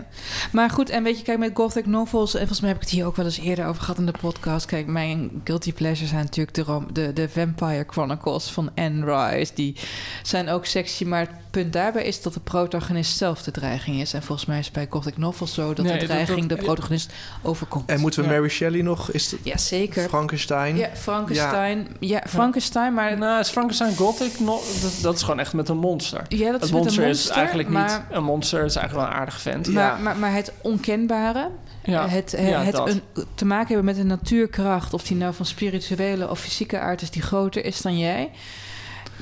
maar 0.53 0.70
goed, 0.70 0.90
en 0.90 1.03
weet 1.03 1.18
je, 1.18 1.24
kijk, 1.24 1.38
met 1.38 1.50
gothic 1.55 1.86
novels... 1.86 2.32
en 2.32 2.38
volgens 2.38 2.61
mij 2.61 2.68
heb 2.68 2.78
ik 2.78 2.84
het 2.84 2.94
hier 2.94 3.07
ook 3.07 3.16
wel 3.16 3.24
eens 3.24 3.38
eerder 3.38 3.66
over 3.66 3.82
gehad 3.82 3.98
in 3.98 4.07
de 4.07 4.14
podcast... 4.20 4.66
kijk, 4.66 4.86
mijn 4.86 5.40
guilty 5.44 5.72
pleasures 5.72 6.11
zijn 6.11 6.22
natuurlijk 6.22 6.55
de, 6.57 6.80
de, 6.92 7.12
de 7.12 7.28
Vampire 7.28 7.84
Chronicles 7.86 8.50
van 8.50 8.70
Anne 8.74 9.05
Rice. 9.05 9.53
Die 9.55 9.76
zijn 10.22 10.48
ook 10.48 10.66
sexy, 10.66 11.05
maar 11.05 11.40
punt 11.53 11.72
daarbij 11.72 12.05
is 12.05 12.22
dat 12.22 12.34
de 12.34 12.40
protagonist 12.40 13.16
zelf 13.16 13.42
de 13.42 13.50
dreiging 13.50 14.00
is. 14.00 14.14
En 14.14 14.22
volgens 14.22 14.46
mij 14.48 14.59
is 14.59 14.64
het 14.64 14.74
bij 14.74 14.86
gothic 14.90 15.16
novels 15.18 15.55
zo... 15.55 15.74
dat 15.74 15.84
Nee, 15.84 15.98
de 15.98 16.07
dreiging 16.07 16.46
dat- 16.48 16.59
de 16.59 16.64
protagonist 16.64 17.12
overkomt. 17.42 17.88
En 17.90 18.00
moeten 18.00 18.22
we 18.22 18.28
Ja. 18.28 18.34
Mary 18.34 18.48
Shelley 18.48 18.82
nog? 18.82 19.11
Is 19.11 19.30
het 19.30 19.40
Ja, 19.42 19.57
zeker. 19.57 20.09
Frankenstein? 20.09 20.76
Ja, 20.76 20.88
Frankenstein. 20.94 21.88
Ja, 22.00 22.22
Frankenstein, 22.28 22.94
maar... 22.94 23.18
Nou, 23.18 23.40
is 23.40 23.48
Frankenstein 23.48 23.96
Gothic? 23.96 24.40
No, 24.40 24.61
dat, 24.82 24.92
dat 25.03 25.14
is 25.14 25.22
gewoon 25.22 25.38
echt 25.40 25.53
met 25.53 25.68
een 25.68 25.76
monster. 25.78 26.22
Ja, 26.28 26.44
dat 26.44 26.53
het 26.55 26.62
is 26.62 26.70
met 26.70 26.82
monster 26.82 27.03
een 27.05 27.11
is 27.11 27.16
monster, 27.16 27.36
eigenlijk 27.36 27.68
maar, 27.68 27.88
niet 28.09 28.16
een 28.16 28.24
monster. 28.24 28.61
Het 28.61 28.70
is 28.70 28.76
eigenlijk 28.76 29.07
wel 29.07 29.14
een 29.14 29.20
aardige 29.20 29.40
vent. 29.40 29.66
Maar, 29.66 29.82
Ja. 29.84 29.96
maar, 30.03 30.16
maar 30.16 30.32
het 30.34 30.53
onkenbare, 30.62 31.48
Ja, 31.84 32.09
het, 32.09 32.34
ja, 32.38 32.62
het 32.62 32.74
dat. 32.74 32.88
een, 32.88 33.03
te 33.34 33.44
maken 33.44 33.66
hebben 33.66 33.84
met 33.84 33.98
een 33.98 34.07
natuurkracht, 34.07 34.94
of 34.94 35.03
die 35.03 35.16
nou 35.16 35.34
van 35.34 35.46
spirituele 35.46 36.30
of 36.30 36.40
fysieke 36.40 36.78
aard 36.78 37.03
is, 37.03 37.11
die 37.11 37.22
groter 37.22 37.64
is 37.64 37.80
dan 37.80 37.98
jij. 37.98 38.30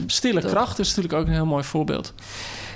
Stille 0.07 0.41
dat- 0.41 0.51
kracht 0.51 0.79
is 0.79 0.89
natuurlijk 0.89 1.15
ook 1.15 1.27
een 1.27 1.33
heel 1.33 1.47
mooi 1.47 1.65
voorbeeld. 1.65 2.13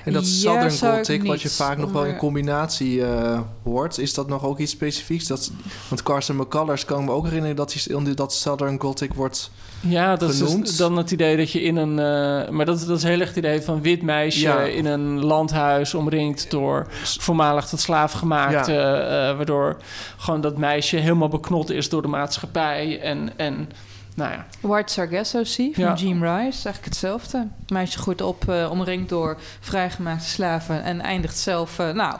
En 0.04 0.12
dat 0.12 0.24
Ja, 0.26 0.30
Southern 0.68 0.96
Gothic, 0.96 1.22
wat 1.24 1.42
je 1.42 1.48
vaak 1.50 1.76
nog 1.78 1.92
wel 1.92 2.04
in 2.04 2.16
combinatie 2.16 3.04
eh, 3.04 3.40
hoort, 3.62 3.98
is 3.98 4.14
dat 4.14 4.28
nog 4.28 4.44
ook 4.44 4.58
iets 4.58 4.72
specifieks? 4.72 5.26
Dat, 5.26 5.50
want 5.88 6.02
Carson 6.02 6.36
McCullers 6.36 6.84
kan 6.84 7.04
me 7.04 7.10
ook 7.10 7.24
herinneren 7.24 7.56
dat, 7.56 7.72
hij, 7.74 7.94
onder 7.94 8.14
dat 8.16 8.34
Southern 8.34 8.80
Gothic 8.80 9.14
wordt. 9.14 9.50
Ja, 9.80 10.16
dat 10.16 10.34
Genoemd. 10.34 10.66
dus 10.66 10.76
dan 10.76 10.96
het 10.96 11.10
idee 11.10 11.36
dat 11.36 11.50
je 11.50 11.62
in 11.62 11.76
een... 11.76 11.98
eh, 11.98 12.50
maar 12.50 12.66
dat, 12.66 12.84
dat 12.86 12.96
is 12.96 13.02
heel 13.02 13.20
erg 13.20 13.28
het 13.28 13.36
idee 13.38 13.60
van 13.62 13.82
wit 13.82 14.02
meisje 14.02 14.40
Ja. 14.40 14.60
in 14.62 14.86
een 14.86 15.24
landhuis... 15.24 15.94
omringd 15.94 16.50
door 16.50 16.86
voormalig 17.02 17.66
tot 17.66 17.80
slaaf 17.80 18.12
gemaakt. 18.12 18.66
Ja. 18.66 18.94
eh, 19.30 19.36
waardoor 19.36 19.76
gewoon 20.16 20.40
dat 20.40 20.58
meisje 20.58 20.96
helemaal 20.96 21.28
beknot 21.28 21.70
is 21.70 21.88
door 21.88 22.02
de 22.02 22.08
maatschappij. 22.08 23.00
En, 23.00 23.32
en 23.36 23.68
nou 24.14 24.32
ja, 24.32 24.46
White 24.60 24.92
Sargasso 24.92 25.44
Sea 25.44 25.70
van 25.72 25.84
Ja. 25.84 25.94
Jean 25.94 26.14
Rice, 26.22 26.34
eigenlijk 26.64 26.84
hetzelfde. 26.84 27.38
Het 27.60 27.70
meisje 27.70 27.98
groeit 27.98 28.20
op, 28.22 28.48
eh, 28.48 28.68
omringd 28.70 29.08
door 29.08 29.36
vrijgemaakte 29.60 30.28
slaven 30.28 30.82
en 30.82 31.00
eindigt 31.00 31.38
zelf, 31.38 31.78
eh, 31.78 31.90
nou, 31.90 32.18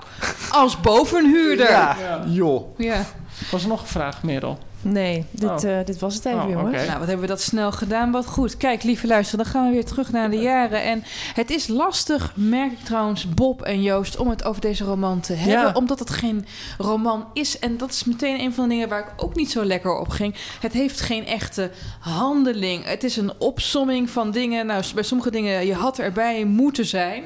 als 0.51 0.81
bovenhuurder. 0.81 1.71
Ja, 1.71 1.97
Ja. 2.01 2.23
joh. 2.27 2.79
Ja. 2.79 3.05
was 3.51 3.63
er 3.63 3.69
nog 3.69 3.81
een 3.81 3.87
vraag, 3.87 4.23
Merel? 4.23 4.59
Nee, 4.85 5.25
dit, 5.31 5.65
Oh. 5.65 5.79
eh, 5.79 5.87
dit 5.87 5.99
was 5.99 6.15
het 6.15 6.25
even, 6.25 6.43
Oh, 6.43 6.51
jongens. 6.51 6.87
Nou, 6.87 6.99
wat 6.99 7.07
hebben 7.09 7.21
we 7.21 7.27
dat 7.33 7.41
snel 7.41 7.73
gedaan? 7.73 8.11
Wat 8.11 8.27
goed. 8.27 8.57
Kijk, 8.57 8.83
lieve 8.83 9.07
luister, 9.07 9.37
dan 9.37 9.47
gaan 9.47 9.67
we 9.67 9.73
weer 9.73 9.85
terug 9.85 10.13
naar 10.13 10.31
de 10.31 10.37
jaren. 10.37 10.83
En 10.83 11.05
het 11.35 11.51
is 11.51 11.67
lastig, 11.69 12.33
merk 12.35 12.73
ik 12.73 12.79
trouwens, 12.85 13.29
Bob 13.35 13.63
en 13.63 13.83
Joost, 13.83 14.17
om 14.17 14.29
het 14.29 14.45
over 14.45 14.61
deze 14.61 14.85
roman 14.85 15.21
te 15.21 15.33
hebben. 15.33 15.61
Ja. 15.67 15.73
Omdat 15.75 15.99
het 15.99 16.11
geen 16.11 16.47
roman 16.79 17.27
is. 17.33 17.59
En 17.59 17.77
dat 17.77 17.91
is 17.91 18.05
meteen 18.05 18.41
een 18.41 18.55
van 18.55 18.65
de 18.65 18.71
dingen 18.75 18.89
waar 18.89 19.01
ik 19.01 19.13
ook 19.25 19.35
niet 19.35 19.51
zo 19.51 19.65
lekker 19.65 19.99
op 19.99 20.09
ging. 20.09 20.35
Het 20.61 20.73
heeft 20.73 21.01
geen 21.01 21.27
echte 21.27 21.71
handeling. 22.01 22.85
Het 22.85 23.05
is 23.05 23.17
een 23.17 23.33
opsomming 23.39 24.11
van 24.11 24.31
dingen. 24.31 24.67
Nou, 24.67 24.83
bij 24.95 25.03
sommige 25.03 25.31
dingen, 25.31 25.67
je 25.67 25.75
had 25.75 25.99
erbij 25.99 26.45
moeten 26.45 26.87
zijn. 26.87 27.23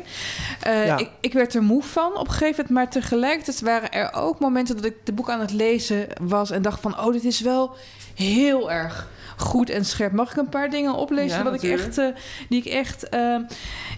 Eh, 0.60 0.86
Ja. 0.86 0.96
ik, 0.98 1.10
ik 1.20 1.32
werd 1.32 1.54
er 1.54 1.62
moe 1.62 1.82
van 1.82 2.16
op 2.16 2.26
een 2.26 2.32
gegeven 2.32 2.64
moment. 2.68 2.70
Maar 2.70 2.88
tegelijkertijd 3.02 3.60
waren 3.60 3.92
er 3.92 4.12
ook 4.12 4.38
momenten 4.38 4.76
dat 4.76 4.84
ik 4.84 4.94
de 5.04 5.12
boek 5.12 5.30
aan 5.30 5.40
het 5.40 5.52
lezen 5.52 6.06
was 6.20 6.50
en 6.50 6.62
dacht 6.62 6.80
van... 6.80 7.00
oh, 7.00 7.12
dit 7.12 7.24
is 7.24 7.40
wel 7.40 7.47
heel 8.14 8.70
erg 8.70 9.08
goed 9.36 9.70
en 9.70 9.84
scherp. 9.84 10.12
Mag 10.12 10.30
ik 10.30 10.36
een 10.36 10.48
paar 10.48 10.70
dingen 10.70 10.94
oplezen? 10.94 11.38
Ja, 11.38 11.44
wat 11.44 11.62
ik 11.62 11.70
echt, 11.70 11.98
eh, 11.98 12.06
die 12.48 12.58
ik 12.58 12.72
echt. 12.72 13.08
eh, 13.08 13.36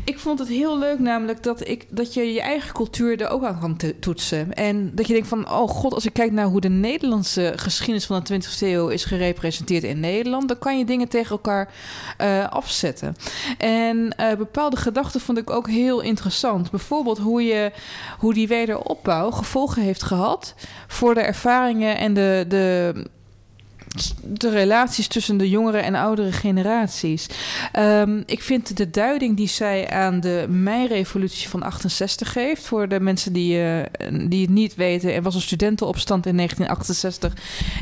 ik 0.05 0.19
vond 0.19 0.39
het 0.39 0.49
heel 0.49 0.79
leuk, 0.79 0.99
namelijk 0.99 1.43
dat, 1.43 1.69
ik, 1.69 1.87
dat 1.89 2.15
je 2.15 2.33
je 2.33 2.41
eigen 2.41 2.73
cultuur 2.73 3.21
er 3.23 3.29
ook 3.29 3.45
aan 3.45 3.61
kan 3.61 3.77
toetsen. 4.01 4.55
En 4.55 4.95
dat 4.95 5.07
je 5.07 5.13
denkt 5.13 5.29
van, 5.29 5.51
oh 5.51 5.69
god, 5.69 5.95
als 5.95 6.07
ik 6.07 6.13
kijk 6.13 6.33
naar 6.33 6.45
hoe 6.45 6.61
de 6.61 6.69
Nederlandse 6.69 7.53
geschiedenis 7.57 8.07
van 8.07 8.23
de 8.25 8.43
20e 8.43 8.59
eeuw 8.61 8.89
is 8.89 9.05
gerepresenteerd 9.05 9.83
in 9.83 10.01
Nederland, 10.01 10.49
dan 10.49 10.59
kan 10.59 10.79
je 10.79 10.85
dingen 10.85 11.09
tegen 11.09 11.31
elkaar 11.31 11.73
eh, 12.17 12.49
afzetten. 12.49 13.17
En 13.59 14.17
eh, 14.17 14.37
bepaalde 14.37 14.77
gedachten 14.77 15.21
vond 15.21 15.39
ik 15.39 15.51
ook 15.51 15.69
heel 15.69 16.01
interessant. 16.01 16.71
Bijvoorbeeld 16.71 17.19
hoe, 17.19 17.43
je, 17.43 17.73
hoe 18.19 18.35
die 18.35 18.49
wederopbouw 18.49 19.31
gevolgen 19.31 19.83
heeft 19.83 20.03
gehad 20.03 20.55
voor 20.87 21.15
de 21.15 21.21
ervaringen 21.21 21.99
en 21.99 22.15
de, 22.15 22.45
de, 22.49 22.93
de 24.23 24.51
relaties 24.51 25.07
tussen 25.07 25.37
de 25.37 25.49
jongere 25.49 25.79
en 25.79 25.95
oudere 25.95 26.33
generaties. 26.33 27.27
Ehm, 27.73 28.23
ik 28.27 28.43
vind 28.43 28.77
de 28.77 28.91
duiding 28.91 29.37
die 29.37 29.49
zij 29.49 29.91
aan 29.91 30.21
de 30.21 30.47
meirevolutie 30.49 31.49
van 31.49 31.63
68 31.63 32.33
geeft, 32.33 32.63
voor 32.63 32.89
de 32.89 33.01
mensen 33.01 33.33
die, 33.33 33.63
eh, 33.63 33.87
die 34.29 34.41
het 34.41 34.51
niet 34.51 34.75
weten, 34.75 35.15
er 35.15 35.23
was 35.23 35.35
een 35.35 35.41
studentenopstand 35.41 36.27
in 36.27 36.35
1968, 36.35 37.35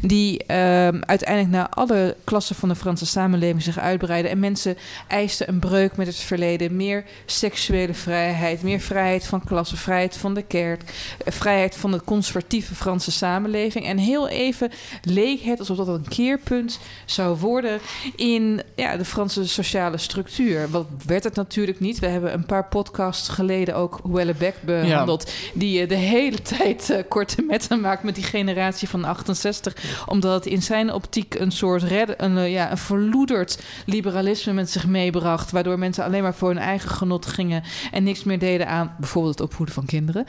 die 0.02 0.44
ehm, 0.44 1.00
uiteindelijk 1.00 1.50
naar 1.54 1.68
alle 1.68 2.16
klassen 2.24 2.56
van 2.56 2.68
de 2.68 2.74
Franse 2.74 3.06
samenleving 3.06 3.62
zich 3.62 3.78
uitbreidde. 3.78 4.28
En 4.28 4.38
mensen 4.38 4.76
eisten 5.08 5.48
een 5.48 5.58
breuk 5.58 5.96
met 5.96 6.06
het 6.06 6.16
verleden, 6.16 6.76
meer 6.76 7.04
seksuele 7.26 7.94
vrijheid, 7.94 8.62
meer 8.62 8.80
vrijheid 8.80 9.26
van 9.26 9.44
klasse, 9.44 9.76
vrijheid 9.76 10.16
van 10.16 10.34
de 10.34 10.42
kerk, 10.42 10.82
eh, 11.24 11.32
vrijheid 11.32 11.76
van 11.76 11.90
de 11.90 12.04
conservatieve 12.04 12.74
Franse 12.74 13.10
samenleving. 13.10 13.86
En 13.86 13.98
heel 13.98 14.28
even 14.28 14.70
leek 15.02 15.40
het 15.40 15.58
alsof 15.58 15.76
dat 15.76 15.97
een 15.98 16.08
keerpunt 16.08 16.78
zou 17.04 17.36
worden 17.36 17.80
in 18.16 18.62
ja, 18.76 18.96
de 18.96 19.04
Franse 19.04 19.48
sociale 19.48 19.98
structuur. 19.98 20.70
Wat 20.70 20.86
werd 21.06 21.24
het 21.24 21.34
natuurlijk 21.34 21.80
niet. 21.80 21.98
We 21.98 22.06
hebben 22.06 22.32
een 22.32 22.46
paar 22.46 22.64
podcasts 22.64 23.28
geleden 23.28 23.74
ook 23.74 24.00
Houellebecq 24.02 24.64
behandeld, 24.64 25.32
die 25.54 25.82
eh, 25.82 25.88
de 25.88 25.94
hele 25.94 26.42
tijd 26.42 26.90
eh, 26.90 27.02
korte 27.08 27.42
metten 27.42 27.80
maakt 27.80 28.02
met 28.02 28.14
die 28.14 28.24
generatie 28.24 28.88
van 28.88 29.04
68, 29.04 30.04
omdat 30.06 30.34
het 30.34 30.46
in 30.46 30.62
zijn 30.62 30.92
optiek 30.92 31.34
een 31.34 31.52
soort 31.52 31.82
redden, 31.82 32.24
een, 32.24 32.38
eh, 32.38 32.52
ja, 32.52 32.70
een 32.70 32.78
verloederd 32.78 33.62
liberalisme 33.86 34.52
met 34.52 34.70
zich 34.70 34.86
meebracht, 34.86 35.50
waardoor 35.50 35.78
mensen 35.78 36.04
alleen 36.04 36.22
maar 36.22 36.34
voor 36.34 36.48
hun 36.48 36.58
eigen 36.58 36.90
genot 36.90 37.26
gingen 37.26 37.62
en 37.92 38.04
niks 38.04 38.24
meer 38.24 38.38
deden 38.38 38.68
aan 38.68 38.94
bijvoorbeeld 38.98 39.38
het 39.38 39.48
opvoeden 39.48 39.74
van 39.74 39.86
kinderen. 39.86 40.24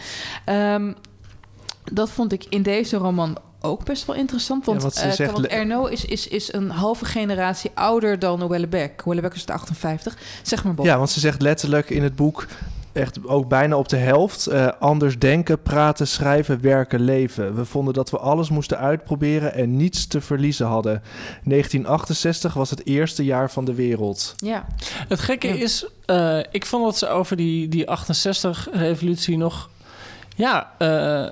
Ehm, 0.46 0.94
dat 1.92 2.10
vond 2.10 2.34
ik 2.34 2.46
in 2.50 2.64
deze 2.64 2.98
roman 2.98 3.38
ook 3.62 3.84
best 3.86 4.06
wel 4.06 4.16
interessant. 4.16 4.66
Want, 4.66 4.82
Ja, 4.82 5.02
eh, 5.02 5.12
zegt- 5.12 5.32
want 5.32 5.48
Ernaud 5.48 5.92
is, 5.92 6.06
is, 6.06 6.28
is 6.28 6.54
een 6.54 6.70
halve 6.70 7.06
generatie 7.06 7.72
ouder 7.74 8.20
dan 8.20 8.40
Houellebecq. 8.42 8.96
Houellebecq 9.06 9.34
is 9.34 9.42
het 9.42 9.52
58. 9.52 10.18
Zeg 10.44 10.64
maar, 10.64 10.74
Bob. 10.74 10.86
Ja, 10.86 10.98
want 10.98 11.10
ze 11.10 11.20
zegt 11.20 11.42
letterlijk 11.42 11.90
in 11.90 12.04
het 12.04 12.16
boek, 12.16 12.48
echt 12.92 13.28
ook 13.28 13.48
bijna 13.48 13.78
op 13.78 13.90
de 13.90 13.98
helft, 13.98 14.46
eh, 14.48 14.68
anders 14.80 15.20
denken, 15.20 15.62
praten, 15.62 16.08
schrijven, 16.08 16.62
werken, 16.62 17.00
leven. 17.02 17.56
We 17.56 17.66
vonden 17.66 17.94
dat 17.94 18.10
we 18.10 18.18
alles 18.18 18.50
moesten 18.50 18.78
uitproberen 18.78 19.54
en 19.54 19.78
niets 19.78 20.08
te 20.08 20.22
verliezen 20.22 20.68
hadden. 20.68 21.02
1968 21.44 22.54
was 22.54 22.70
het 22.70 22.86
eerste 22.86 23.24
jaar 23.26 23.52
van 23.52 23.66
de 23.66 23.74
wereld. 23.74 24.34
Ja. 24.38 24.66
Het 25.08 25.20
gekke 25.20 25.48
Ja. 25.48 25.54
is, 25.54 25.86
eh, 26.06 26.40
ik 26.52 26.66
vond 26.66 26.84
dat 26.84 26.98
ze 26.98 27.08
over 27.08 27.36
die, 27.36 27.68
die 27.68 27.86
68-revolutie 27.90 29.38
nog... 29.38 29.70
Ja, 30.36 30.72
eh, 30.78 31.28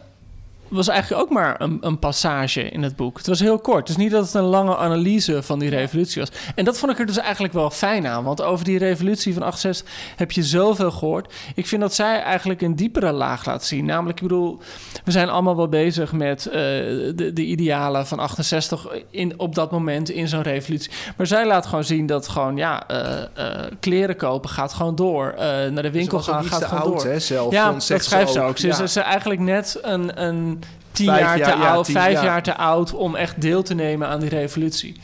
was 0.70 0.88
eigenlijk 0.88 1.22
ook 1.22 1.30
maar 1.30 1.62
een, 1.62 1.78
een 1.82 2.00
passage 2.00 2.70
in 2.70 2.84
het 2.84 2.96
boek. 2.96 3.18
Het 3.18 3.28
was 3.28 3.40
heel 3.40 3.60
kort. 3.60 3.90
Is 3.90 3.96
niet 3.96 4.12
dat 4.12 4.26
het 4.26 4.34
een 4.34 4.42
lange 4.44 4.78
analyse 4.78 5.44
van 5.44 5.60
die 5.60 5.70
revolutie 5.70 6.22
was. 6.22 6.32
En 6.56 6.66
dat 6.66 6.78
vond 6.78 6.92
ik 6.92 7.00
er 7.00 7.06
dus 7.06 7.18
eigenlijk 7.18 7.54
wel 7.54 7.70
fijn 7.70 8.08
aan. 8.08 8.24
Want 8.24 8.42
over 8.42 8.66
die 8.66 8.78
revolutie 8.78 9.34
van 9.34 9.44
68 9.44 9.88
heb 10.16 10.32
je 10.32 10.44
zoveel 10.44 10.92
gehoord. 10.92 11.34
Ik 11.56 11.68
vind 11.68 11.82
dat 11.82 11.94
zij 11.94 12.22
eigenlijk 12.22 12.62
een 12.62 12.76
diepere 12.76 13.12
laag 13.12 13.46
laat 13.46 13.64
zien. 13.66 13.86
Namelijk, 13.86 14.22
ik 14.22 14.28
bedoel, 14.28 14.60
we 15.04 15.12
zijn 15.12 15.30
allemaal 15.30 15.56
wel 15.56 15.68
bezig 15.70 16.12
met 16.12 16.46
eh, 16.46 16.54
de, 16.54 17.32
de 17.34 17.44
idealen 17.44 18.08
van 18.08 18.20
68 18.20 18.88
in, 19.12 19.40
op 19.40 19.56
dat 19.56 19.72
moment 19.72 20.10
in 20.10 20.28
zo'n 20.28 20.42
revolutie. 20.42 20.92
Maar 21.18 21.28
zij 21.28 21.46
laat 21.46 21.66
gewoon 21.66 21.84
zien 21.84 22.06
dat 22.06 22.28
gewoon, 22.28 22.56
ja, 22.58 22.88
eh, 22.88 23.24
eh, 23.34 23.72
kleren 23.80 24.16
kopen 24.16 24.50
gaat 24.50 24.74
gewoon 24.74 24.96
door. 24.96 25.34
Naar 25.38 25.82
de 25.82 25.92
winkel 25.92 26.20
gaan 26.20 26.46
gaat 26.46 26.64
gewoon 26.64 26.84
oud, 26.84 27.02
door. 27.02 27.12
hè, 27.12 27.20
zelf, 27.20 27.52
Ja, 27.52 27.72
dat 27.72 28.04
schrijft 28.04 28.32
ze 28.32 28.42
ook. 28.42 28.58
Ze 28.58 28.68
Ja. 28.68 28.82
is 28.82 28.94
ze 28.94 29.02
eigenlijk 29.02 29.40
net 29.40 29.80
een, 29.82 30.24
een 30.24 30.64
tien 30.98 31.06
Vijf 31.08 31.20
jaar 31.20 31.34
te 31.34 31.40
jaar, 31.40 31.58
ja, 31.60 31.72
oud, 31.72 31.86
tien, 31.86 31.96
vijf 31.96 32.14
ja. 32.14 32.24
jaar 32.24 32.44
te 32.44 32.56
oud 32.58 32.94
om 32.94 33.16
echt 33.16 33.42
deel 33.42 33.64
te 33.64 33.74
nemen 33.74 34.08
aan 34.08 34.20
die 34.20 34.30
revolutie. 34.30 35.02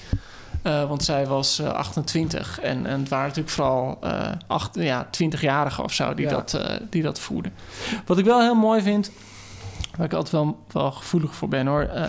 Eh, 0.62 0.88
want 0.88 1.04
zij 1.04 1.26
was 1.28 1.60
eh, 1.60 1.68
28 1.74 2.60
en, 2.60 2.86
en 2.86 3.00
het 3.00 3.10
waren 3.10 3.28
natuurlijk 3.28 3.56
vooral 3.56 3.98
eh 4.02 4.30
acht, 4.48 4.76
ja, 4.76 5.08
20-jarigen 5.12 5.84
of 5.84 5.94
zo 5.94 6.14
die, 6.14 6.26
Ja. 6.26 6.32
dat, 6.32 6.54
eh, 6.54 6.76
die 6.89 7.02
dat 7.04 7.20
voerden. 7.20 7.54
Wat 8.06 8.18
ik 8.18 8.26
wel 8.26 8.41
heel 8.41 8.56
mooi 8.56 8.82
vind, 8.82 9.12
waar 9.98 10.06
ik 10.06 10.14
altijd 10.14 10.32
wel, 10.32 10.58
wel 10.72 10.91
gevoelig 10.91 11.36
voor 11.36 11.48
ben 11.48 11.68
hoor. 11.68 11.82
eh, 11.82 12.04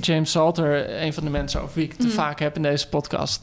James 0.00 0.30
Salter, 0.30 1.02
een 1.02 1.12
van 1.14 1.24
de 1.24 1.30
mensen 1.30 1.60
over 1.62 1.74
wie 1.74 1.84
ik 1.84 1.90
het 1.90 2.00
te 2.00 2.06
Mm. 2.06 2.12
vaak 2.12 2.38
heb 2.40 2.56
in 2.56 2.62
deze 2.62 2.88
podcast, 2.88 3.42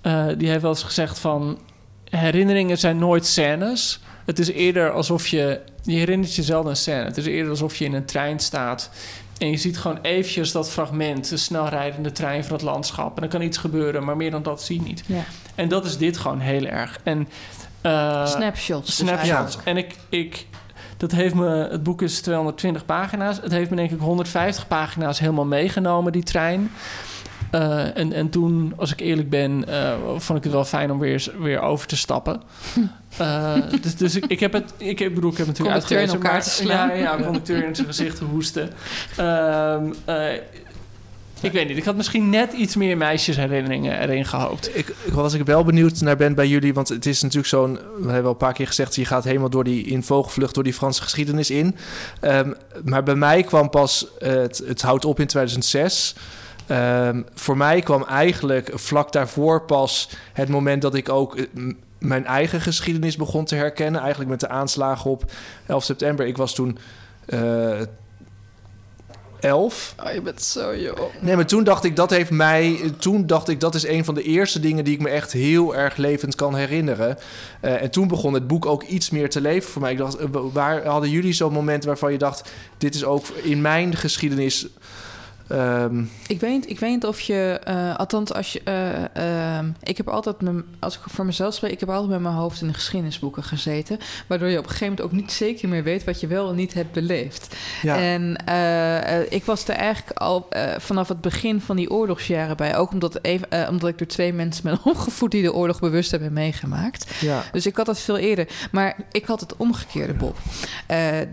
eh, 0.00 0.26
die 0.36 0.48
heeft 0.48 0.62
wel 0.62 0.70
eens 0.70 0.82
gezegd 0.82 1.18
van 1.18 1.58
herinneringen 2.04 2.78
zijn 2.78 2.98
nooit 2.98 3.26
scènes. 3.26 4.00
Het 4.26 4.38
is 4.38 4.50
eerder 4.50 4.90
alsof 4.92 5.26
je, 5.26 5.60
je 5.82 5.96
herinnert 5.96 6.34
jezelf 6.34 6.66
een 6.66 6.76
scène. 6.76 7.04
Het 7.04 7.16
is 7.16 7.26
eerder 7.26 7.50
alsof 7.50 7.76
je 7.76 7.84
in 7.84 7.94
een 7.94 8.04
trein 8.04 8.38
staat 8.38 8.90
en 9.38 9.50
je 9.50 9.56
ziet 9.56 9.78
gewoon 9.78 9.98
eventjes 10.02 10.52
dat 10.52 10.70
fragment, 10.70 11.28
de 11.28 11.36
snelrijdende 11.36 12.12
trein 12.12 12.44
van 12.44 12.52
het 12.52 12.62
landschap. 12.62 13.14
En 13.14 13.20
dan 13.20 13.30
kan 13.30 13.42
iets 13.42 13.58
gebeuren, 13.58 14.04
maar 14.04 14.16
meer 14.16 14.30
dan 14.30 14.42
dat 14.42 14.62
zie 14.62 14.80
je 14.80 14.86
niet. 14.86 15.02
Ja. 15.06 15.24
En 15.54 15.68
dat 15.68 15.84
is 15.84 15.96
dit 15.96 16.18
gewoon 16.18 16.40
heel 16.40 16.64
erg. 16.64 17.00
En, 17.02 17.28
eh, 17.80 18.26
Snapshots. 18.26 18.86
dus 18.86 18.96
Snapshots. 18.96 19.58
En 19.64 19.76
ik, 19.76 19.94
ik, 20.08 20.46
dat 20.96 21.12
heeft 21.12 21.34
me, 21.34 21.68
het 21.70 21.82
boek 21.82 22.02
is 22.02 22.20
220 22.20 22.84
pagina's. 22.84 23.40
Het 23.42 23.52
heeft 23.52 23.70
me 23.70 23.76
denk 23.76 23.90
ik 23.90 24.00
150 24.00 24.66
pagina's 24.66 25.18
helemaal 25.18 25.44
meegenomen, 25.44 26.12
die 26.12 26.22
trein. 26.22 26.70
Eh, 27.50 27.96
en, 27.96 28.12
en 28.12 28.30
toen, 28.30 28.72
als 28.76 28.92
ik 28.92 29.00
eerlijk 29.00 29.30
ben, 29.30 29.68
eh, 29.68 29.92
vond 30.16 30.38
ik 30.38 30.44
het 30.44 30.52
wel 30.52 30.64
fijn 30.64 30.90
om 30.90 30.98
weer, 30.98 31.32
weer 31.38 31.60
over 31.60 31.86
te 31.86 31.96
stappen. 31.96 32.40
Eh, 33.16 33.54
dus 33.80 33.96
dus 33.96 34.16
ik, 34.16 34.24
ik 34.26 34.40
heb 34.40 34.52
het, 34.52 34.72
ik 34.76 34.98
heb, 34.98 35.14
bedoel, 35.14 35.30
ik 35.30 35.36
heb 35.36 35.46
natuurlijk 35.46 35.78
Conducteur 35.78 36.02
in 36.06 36.14
elkaar 36.14 36.32
maar- 36.32 36.42
te 36.42 36.50
slaan. 36.50 36.88
Ja, 36.88 36.94
ja, 36.94 37.18
conducteur 37.24 37.64
in 37.64 37.74
zijn 37.74 37.86
gezicht 37.86 38.16
te 38.16 38.24
hoesten. 38.24 38.70
Ehm, 39.16 39.92
eh, 40.04 40.32
ik 41.40 41.52
weet 41.52 41.68
niet, 41.68 41.76
ik 41.76 41.84
had 41.84 41.96
misschien 41.96 42.30
net 42.30 42.52
iets 42.52 42.76
meer 42.76 42.96
meisjesherinneringen 42.96 44.00
erin 44.00 44.24
gehoopt. 44.24 44.76
Ik, 44.76 44.88
ik 45.04 45.12
was 45.12 45.34
ik 45.34 45.44
wel 45.44 45.64
benieuwd 45.64 46.00
naar 46.00 46.16
ben 46.16 46.34
bij 46.34 46.48
jullie, 46.48 46.74
want 46.74 46.88
het 46.88 47.06
is 47.06 47.22
natuurlijk 47.22 47.48
zo'n, 47.48 47.78
we 47.98 48.06
hebben 48.06 48.24
al 48.24 48.30
een 48.30 48.36
paar 48.36 48.52
keer 48.52 48.66
gezegd, 48.66 48.94
je 48.94 49.04
gaat 49.04 49.24
helemaal 49.24 49.50
door 49.50 49.64
die 49.64 49.84
in 49.84 50.02
vogelvlucht 50.02 50.54
door 50.54 50.64
die 50.64 50.72
Franse 50.72 51.02
geschiedenis 51.02 51.50
in. 51.50 51.76
Ehm, 52.20 52.52
maar 52.84 53.02
bij 53.02 53.14
mij 53.14 53.42
kwam 53.42 53.70
pas 53.70 54.06
het, 54.18 54.62
het 54.66 54.82
houdt 54.82 55.04
op 55.04 55.20
in 55.20 55.26
2006. 55.26 56.14
Ehm, 56.68 57.22
voor 57.34 57.56
mij 57.56 57.80
kwam 57.80 58.04
eigenlijk 58.04 58.70
vlak 58.74 59.12
daarvoor 59.12 59.62
pas 59.62 60.10
het 60.32 60.48
moment 60.48 60.82
dat 60.82 60.94
ik 60.94 61.08
ook 61.08 61.36
eh, 61.36 61.44
mijn 61.98 62.26
eigen 62.26 62.60
geschiedenis 62.60 63.16
begon 63.16 63.44
te 63.44 63.54
herkennen. 63.54 64.00
Eigenlijk 64.00 64.30
met 64.30 64.40
de 64.40 64.48
aanslagen 64.48 65.10
op 65.10 65.30
11 65.66 65.84
september. 65.84 66.26
Ik 66.26 66.36
was 66.36 66.54
toen 66.54 66.78
eh 67.26 67.80
11. 69.40 69.94
Oh, 70.04 70.12
je 70.12 70.22
bent 70.22 70.42
zo 70.42 70.76
jong. 70.76 70.98
Nee, 71.20 71.36
maar 71.36 71.46
toen 71.46 71.64
dacht 71.64 71.84
ik, 71.84 71.96
dat 71.96 72.10
heeft 72.10 72.30
mij... 72.30 72.92
Toen 72.98 73.26
dacht 73.26 73.48
ik, 73.48 73.60
dat 73.60 73.74
is 73.74 73.86
een 73.86 74.04
van 74.04 74.14
de 74.14 74.22
eerste 74.22 74.60
dingen... 74.60 74.84
die 74.84 74.94
ik 74.94 75.00
me 75.00 75.08
echt 75.08 75.32
heel 75.32 75.76
erg 75.76 75.96
levend 75.96 76.34
kan 76.34 76.54
herinneren. 76.54 77.18
Eh, 77.60 77.82
en 77.82 77.90
toen 77.90 78.08
begon 78.08 78.34
het 78.34 78.46
boek 78.46 78.66
ook 78.66 78.82
iets 78.82 79.10
meer 79.10 79.30
te 79.30 79.40
leven 79.40 79.70
voor 79.70 79.82
mij. 79.82 79.92
Ik 79.92 79.98
dacht, 79.98 80.16
waar 80.52 80.86
hadden 80.86 81.10
jullie 81.10 81.32
zo'n 81.32 81.52
moment 81.52 81.84
waarvan 81.84 82.12
je 82.12 82.18
dacht... 82.18 82.50
dit 82.78 82.94
is 82.94 83.04
ook 83.04 83.26
in 83.28 83.60
mijn 83.60 83.96
geschiedenis... 83.96 84.66
ehm, 85.48 86.04
Ik 86.26 86.40
weet, 86.40 86.70
ik 86.70 86.78
weet 86.80 86.90
niet 86.90 87.06
of 87.06 87.20
je, 87.20 87.60
eh, 87.64 87.96
althans 87.96 88.32
als 88.32 88.52
je, 88.52 88.60
eh, 88.64 89.56
ehm, 89.56 89.70
ik 89.82 89.96
heb 89.96 90.08
altijd, 90.08 90.40
mijn- 90.40 90.64
als 90.78 90.94
ik 90.94 91.00
voor 91.06 91.24
mezelf 91.26 91.54
spreek, 91.54 91.70
ik 91.72 91.80
heb 91.80 91.88
altijd 91.90 92.10
met 92.10 92.20
mijn 92.20 92.34
hoofd 92.34 92.60
in 92.60 92.66
de 92.66 92.74
geschiedenisboeken 92.74 93.42
gezeten, 93.42 93.98
waardoor 94.26 94.48
je 94.48 94.58
op 94.58 94.64
een 94.64 94.70
gegeven 94.70 94.94
moment 94.94 95.06
ook 95.14 95.20
niet 95.20 95.32
zeker 95.32 95.68
meer 95.68 95.82
weet 95.82 96.04
wat 96.04 96.20
je 96.20 96.26
wel 96.26 96.48
en 96.48 96.54
niet 96.56 96.74
hebt 96.74 96.92
beleefd. 96.92 97.56
ja. 97.82 97.96
En 97.96 98.36
eh, 98.46 99.32
ik 99.32 99.44
was 99.44 99.68
er 99.68 99.74
eigenlijk 99.74 100.18
al 100.18 100.48
vanaf 100.78 101.08
het 101.08 101.20
begin 101.20 101.60
van 101.60 101.76
die 101.76 101.90
oorlogsjaren 101.90 102.56
bij, 102.56 102.76
ook 102.76 102.92
omdat, 102.92 103.18
even, 103.22 103.68
omdat 103.68 103.88
ik 103.88 103.98
door 103.98 104.06
twee 104.06 104.32
mensen 104.32 104.62
ben 104.64 104.78
opgevoed 104.92 105.30
die 105.30 105.42
de 105.42 105.54
oorlog 105.54 105.80
bewust 105.80 106.10
hebben 106.10 106.32
meegemaakt. 106.32 107.10
ja. 107.20 107.42
Dus 107.52 107.66
ik 107.66 107.76
had 107.76 107.86
het 107.86 108.00
veel 108.00 108.16
eerder. 108.18 108.48
Maar 108.70 108.96
ik 109.12 109.24
had 109.24 109.40
het 109.40 109.56
omgekeerde, 109.56 110.12
Bob. 110.14 110.36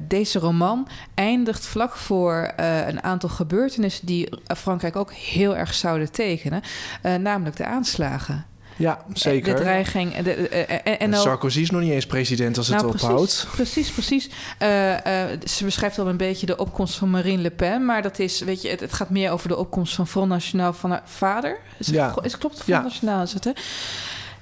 Deze 0.07 0.39
roman 0.39 0.87
eindigt 1.13 1.65
vlak 1.65 1.95
voor 1.95 2.53
een 2.87 3.03
aantal 3.03 3.29
gebeurtenissen 3.29 4.04
die 4.05 4.29
Frankrijk 4.57 4.95
ook 4.95 5.13
heel 5.13 5.55
erg 5.55 5.73
zouden 5.73 6.11
tekenen. 6.11 6.61
eh, 7.01 7.15
namelijk 7.15 7.55
de 7.57 7.65
aanslagen. 7.65 8.45
Ja, 8.77 9.05
zeker. 9.13 9.55
De 9.55 9.61
dreiging. 9.61 10.15
De, 10.15 10.31
eh, 10.33 10.61
eh, 10.61 10.79
en, 10.83 10.99
en 10.99 11.13
Sarkozy 11.19 11.59
is 11.61 11.69
nog 11.69 11.81
niet 11.81 11.91
eens 11.91 12.05
president 12.05 12.57
als 12.57 12.67
het 12.67 12.77
Nou, 12.81 12.93
ophoudt. 12.93 13.47
Precies, 13.51 13.89
precies. 13.91 14.29
Eh, 14.57 15.31
eh, 15.31 15.39
ze 15.47 15.63
beschrijft 15.63 15.99
al 15.99 16.07
een 16.07 16.17
beetje 16.17 16.45
de 16.45 16.57
opkomst 16.57 16.95
van 16.95 17.09
Marine 17.09 17.41
Le 17.41 17.51
Pen. 17.51 17.85
Maar 17.85 18.01
dat 18.01 18.19
is, 18.19 18.39
weet 18.39 18.61
je, 18.61 18.69
het, 18.69 18.79
het 18.79 18.93
gaat 18.93 19.09
meer 19.09 19.31
over 19.31 19.47
de 19.47 19.57
opkomst 19.57 19.95
van 19.95 20.07
Front 20.07 20.29
National 20.29 20.73
van 20.73 20.89
haar 20.89 21.01
vader. 21.05 21.57
Is 21.77 21.85
het, 21.87 21.95
Ja. 21.95 22.15
is 22.21 22.37
klopt? 22.37 22.55
Front 22.55 22.67
Ja. 22.69 22.81
National 22.81 23.21
is 23.23 23.33
het, 23.33 23.43
hè? 23.43 23.51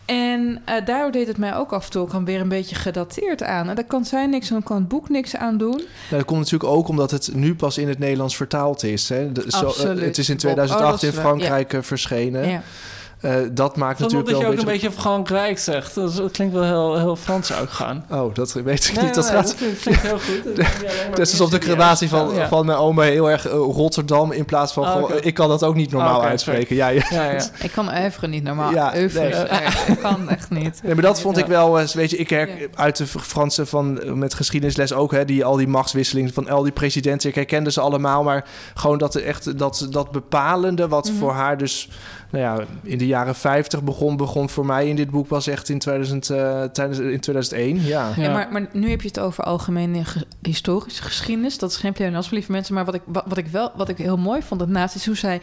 En 0.05 0.61
eh, 0.65 0.85
daardoor 0.85 1.11
deed 1.11 1.27
het 1.27 1.37
mij 1.37 1.55
ook 1.55 1.73
af 1.73 1.85
en 1.85 1.91
toe 1.91 2.23
weer 2.23 2.39
een 2.41 2.47
beetje 2.49 2.75
gedateerd 2.75 3.43
aan. 3.43 3.69
En 3.69 3.75
daar 3.75 3.83
kan 3.83 4.05
zij 4.05 4.25
niks 4.25 4.53
aan, 4.53 4.63
kan 4.63 4.77
het 4.77 4.87
boek 4.87 5.09
niks 5.09 5.35
aan 5.35 5.57
doen. 5.57 5.75
Nou, 5.75 5.83
dat 6.09 6.25
komt 6.25 6.39
natuurlijk 6.39 6.71
ook 6.71 6.87
omdat 6.87 7.11
het 7.11 7.29
nu 7.33 7.55
pas 7.55 7.77
in 7.77 7.87
het 7.87 7.99
Nederlands 7.99 8.35
vertaald 8.35 8.83
is. 8.83 9.09
Hè? 9.09 9.31
De- 9.31 9.45
zo- 9.47 9.67
eh, 9.67 10.01
het 10.01 10.17
is 10.17 10.29
in 10.29 10.35
Oh, 10.35 10.39
2008 10.41 10.91
dat 10.91 11.03
is 11.03 11.09
in 11.09 11.15
waar, 11.15 11.23
Frankrijk 11.25 11.73
eh, 11.73 11.81
verschenen. 11.81 12.49
Ja. 12.49 12.61
Eh, 13.23 13.35
dat 13.51 13.75
maakt 13.75 13.99
natuurlijk 13.99 14.29
dat 14.29 14.37
je 14.37 14.43
wel 14.43 14.51
ook 14.53 14.59
een 14.59 14.65
beetje 14.65 14.91
Frankrijk 14.91 15.59
zegt. 15.59 15.95
Dat, 15.95 16.09
is- 16.09 16.15
dat 16.15 16.31
klinkt 16.31 16.53
wel 16.53 16.63
heel, 16.63 16.97
heel 16.99 17.15
Frans 17.15 17.53
uitgaan. 17.53 18.05
Oh, 18.11 18.33
dat 18.35 18.53
weet 18.53 18.85
ik 18.89 18.95
Nee, 18.95 19.03
niet. 19.05 19.13
Dat 19.13 19.23
nee, 19.25 19.33
gaat... 19.33 19.45
dat 19.45 19.55
klinkt- 19.55 19.79
klinkt 19.81 20.01
heel 20.01 20.19
goed. 20.19 20.55
Dat 21.09 21.19
is 21.19 21.31
alsof 21.31 21.49
de 21.49 21.55
meer 21.57 21.61
serieus. 21.61 21.63
gradatie 21.65 22.09
van, 22.09 22.33
Ja. 22.35 22.47
van 22.47 22.65
mijn 22.65 22.77
oma 22.77 23.01
heel 23.03 23.29
erg 23.29 23.47
eh, 23.47 23.51
Rotterdam 23.53 24.31
in 24.31 24.45
plaats 24.45 24.73
van... 24.73 24.85
Gewoon, 24.85 25.03
oké. 25.03 25.13
ik 25.15 25.33
kan 25.33 25.49
dat 25.49 25.63
ook 25.63 25.75
niet 25.75 25.91
normaal 25.91 26.11
Ah, 26.11 26.17
oké, 26.17 26.27
uitspreken. 26.27 26.75
Ja, 26.75 26.87
ja. 26.87 27.03
Ja, 27.09 27.31
ja. 27.31 27.43
Ik 27.61 27.71
kan 27.71 27.89
Evre 27.89 28.27
niet 28.27 28.43
normaal. 28.43 28.71
Ja, 28.71 28.91
nee. 28.93 29.03
Ik 29.05 29.99
kan 30.01 30.29
echt 30.29 30.49
niet. 30.49 30.79
Nee, 30.83 30.93
maar 30.93 31.03
dat 31.03 31.21
vond 31.21 31.35
Ja. 31.35 31.41
ik 31.43 31.47
wel, 31.47 31.79
eh, 31.79 31.87
weet 31.87 32.09
je, 32.09 32.17
ik 32.17 32.29
herk 32.29 32.59
Ja. 32.59 32.67
uit 32.75 32.97
de 32.97 33.07
Franse 33.07 33.65
van 33.65 33.99
met 34.19 34.33
geschiedenisles 34.33 34.93
ook, 34.93 35.11
hè, 35.11 35.25
die 35.25 35.45
al 35.45 35.55
die 35.55 35.67
machtswisselingen 35.67 36.33
van 36.33 36.49
al 36.49 36.63
die 36.63 36.71
presidenten, 36.71 37.29
ik 37.29 37.35
herkende 37.35 37.71
ze 37.71 37.81
allemaal, 37.81 38.23
maar 38.23 38.45
gewoon 38.73 38.97
dat 38.97 39.15
er 39.15 39.23
echt 39.25 39.57
dat, 39.57 39.87
dat 39.89 40.11
bepalende, 40.11 40.87
wat 40.87 41.07
Mhm. 41.09 41.17
voor 41.17 41.31
haar 41.31 41.57
dus, 41.57 41.89
nou 42.33 42.45
ja, 42.45 42.65
in 42.83 42.97
de 42.97 43.07
jaren 43.07 43.35
50 43.35 43.83
begon, 43.83 44.17
begon 44.17 44.49
voor 44.49 44.65
mij 44.65 44.87
in 44.87 44.95
dit 44.95 45.09
boek 45.09 45.27
was 45.29 45.47
echt 45.47 45.69
in 45.69 45.79
2000, 45.79 46.29
eh, 46.29 46.63
tijdens 46.63 46.99
in 46.99 47.19
2001, 47.19 47.81
ja. 47.85 48.11
Ja. 48.15 48.23
Ja, 48.23 48.33
maar, 48.33 48.47
maar 48.51 48.65
nu 48.71 48.89
heb 48.89 49.01
je 49.01 49.07
het 49.07 49.19
over 49.19 49.43
algemene 49.43 50.05
ge- 50.05 50.25
historische 50.41 51.03
geschiedenis. 51.03 51.57
Dat 51.57 51.69
is 51.69 51.77
geen 51.77 51.93
pleonasme, 51.93 52.33
lieve 52.37 52.51
mensen. 52.51 52.73
Maar 52.73 52.85
wat 52.85 52.93
ik, 52.95 53.01
wat, 53.05 53.23
wat 53.27 53.37
ik 53.37 53.47
wel 53.47 53.71
wat 53.75 53.89
ik 53.89 53.97
heel 53.97 54.17
mooi 54.17 54.41
vond 54.41 54.59
daarnaast 54.59 54.95
is 54.95 55.05
hoe 55.05 55.17
zij 55.17 55.41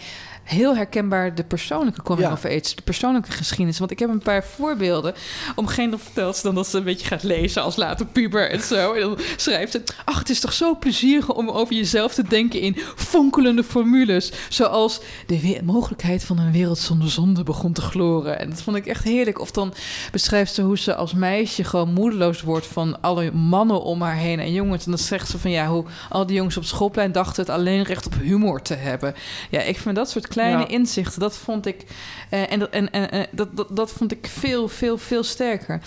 heel 0.50 0.76
herkenbaar 0.76 1.34
de 1.34 1.44
persoonlijke 1.44 2.02
coming 2.02 2.26
Ja. 2.26 2.32
of 2.32 2.44
age, 2.44 2.74
de 2.74 2.82
persoonlijke 2.84 3.30
geschiedenis. 3.32 3.78
Want 3.78 3.90
ik 3.90 3.98
heb 3.98 4.08
een 4.08 4.18
paar 4.22 4.44
voorbeelden. 4.44 5.14
Om 5.54 5.66
geen 5.66 5.90
dan 5.90 5.98
vertelt 5.98 6.36
ze 6.36 6.42
dan 6.42 6.54
dat 6.54 6.66
ze 6.66 6.78
een 6.78 6.84
beetje 6.84 7.06
gaat 7.06 7.22
lezen 7.22 7.62
als 7.62 7.76
later 7.76 8.06
puber 8.06 8.50
en 8.50 8.60
zo. 8.60 8.92
En 8.92 9.00
dan 9.00 9.18
schrijft 9.36 9.72
ze: 9.72 9.82
Ach, 10.04 10.18
het 10.18 10.30
is 10.30 10.40
toch 10.40 10.52
zo 10.52 10.76
plezierig 10.78 11.28
om 11.32 11.48
over 11.48 11.74
jezelf 11.74 12.14
te 12.14 12.22
denken 12.22 12.60
in 12.60 12.76
fonkelende 12.96 13.64
formules. 13.64 14.32
Zoals 14.48 15.00
de 15.26 15.60
mogelijkheid 15.64 16.24
van 16.24 16.38
een 16.38 16.52
wereld 16.52 16.78
zonder 16.78 17.10
zonde 17.10 17.42
begon 17.42 17.72
te 17.72 17.80
gloren. 17.80 18.38
En 18.38 18.50
dat 18.50 18.62
vond 18.62 18.76
ik 18.76 18.86
echt 18.86 19.04
heerlijk. 19.04 19.40
Of 19.40 19.50
dan 19.50 19.74
beschrijft 20.12 20.54
ze 20.54 20.62
hoe 20.62 20.78
ze 20.78 20.94
als 20.94 21.12
meisje 21.14 21.64
gewoon 21.64 21.92
moedeloos 21.92 22.42
wordt 22.42 22.66
van 22.66 23.00
alle 23.00 23.32
mannen 23.32 23.82
om 23.82 24.02
haar 24.02 24.16
heen 24.16 24.40
en 24.40 24.52
jongens. 24.52 24.84
En 24.84 24.90
dan 24.90 25.00
zegt 25.00 25.28
ze 25.28 25.38
van 25.38 25.50
ja, 25.50 25.66
hoe 25.68 25.84
al 26.08 26.26
die 26.26 26.36
jongens 26.36 26.56
op 26.56 26.64
schoolplein 26.64 27.12
dachten 27.12 27.42
het 27.42 27.50
alleen 27.50 27.82
recht 27.82 28.06
op 28.06 28.14
humor 28.22 28.62
te 28.62 28.74
hebben. 28.74 29.14
Ja, 29.50 29.60
ik 29.60 29.78
vind 29.78 29.96
dat 29.96 30.10
soort 30.10 30.24
kleine 30.24 30.38
Ja. 30.48 30.68
inzichten, 30.68 31.20
dat 31.20 31.36
vond 31.36 31.66
ik. 31.66 31.84
eh, 32.30 32.52
en 32.52 32.58
dat, 32.58 32.70
en, 32.70 32.90
en, 32.90 33.10
eh, 33.10 33.20
dat, 33.30 33.56
dat, 33.56 33.76
dat 33.76 33.90
vond 33.90 34.12
ik 34.12 34.26
veel, 34.26 34.68
veel, 34.68 34.98
veel 34.98 35.22
sterker. 35.22 35.80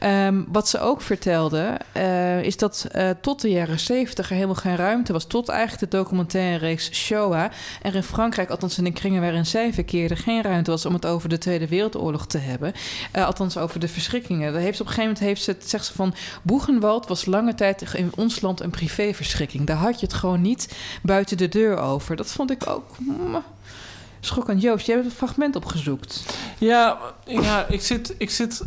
Ehm, 0.00 0.42
wat 0.48 0.68
ze 0.68 0.80
ook 0.80 1.02
vertelde, 1.02 1.76
eh, 1.92 2.42
is 2.42 2.56
dat 2.56 2.86
tot 3.20 3.40
de 3.40 3.50
jaren 3.50 3.78
zeventig 3.80 4.28
er 4.28 4.34
helemaal 4.34 4.54
geen 4.54 4.76
ruimte 4.76 5.12
was. 5.12 5.26
Tot 5.26 5.48
eigenlijk 5.48 5.90
de 5.90 5.96
documentaire 5.96 6.58
reeks 6.58 6.90
Shoah. 6.92 7.50
Er 7.82 7.94
in 7.94 8.02
Frankrijk, 8.02 8.50
althans 8.50 8.78
in 8.78 8.84
de 8.84 8.92
kringen 8.92 9.20
waarin 9.20 9.46
zij 9.46 9.72
verkeerde, 9.72 10.16
geen 10.16 10.42
ruimte 10.42 10.70
was 10.70 10.86
om 10.86 10.94
het 10.94 11.06
over 11.06 11.28
de 11.28 11.38
Tweede 11.38 11.68
Wereldoorlog 11.68 12.26
te 12.26 12.38
hebben. 12.38 12.72
Althans 13.12 13.56
over 13.56 13.80
de 13.80 13.88
verschrikkingen. 13.88 14.54
Heeft 14.56 14.80
op 14.80 14.86
een 14.86 14.92
gegeven 14.92 15.02
moment 15.02 15.18
heeft 15.18 15.42
ze, 15.42 15.56
zegt 15.58 15.86
ze 15.86 15.92
van 15.92 16.14
Boegenwald 16.42 17.06
was 17.06 17.24
lange 17.24 17.54
tijd 17.54 17.94
in 17.94 18.12
ons 18.16 18.40
land 18.40 18.60
een 18.60 18.70
privéverschrikking. 18.70 19.66
Daar 19.66 19.76
had 19.76 20.00
je 20.00 20.06
het 20.06 20.14
gewoon 20.14 20.40
niet 20.40 20.74
buiten 21.02 21.36
de 21.36 21.48
deur 21.48 21.78
over. 21.78 22.16
Dat 22.16 22.32
vond 22.32 22.50
ik 22.50 22.66
ook. 22.66 22.96
Schokkend. 24.20 24.62
Joost, 24.62 24.86
jij 24.86 24.94
hebt 24.94 25.08
een 25.08 25.14
fragment 25.16 25.56
opgezoekt. 25.56 26.24
Ja, 26.58 26.98
ja 27.26 27.66
ik 27.68 27.80
zit... 27.80 28.14
Ik 28.18 28.30
zit 28.30 28.64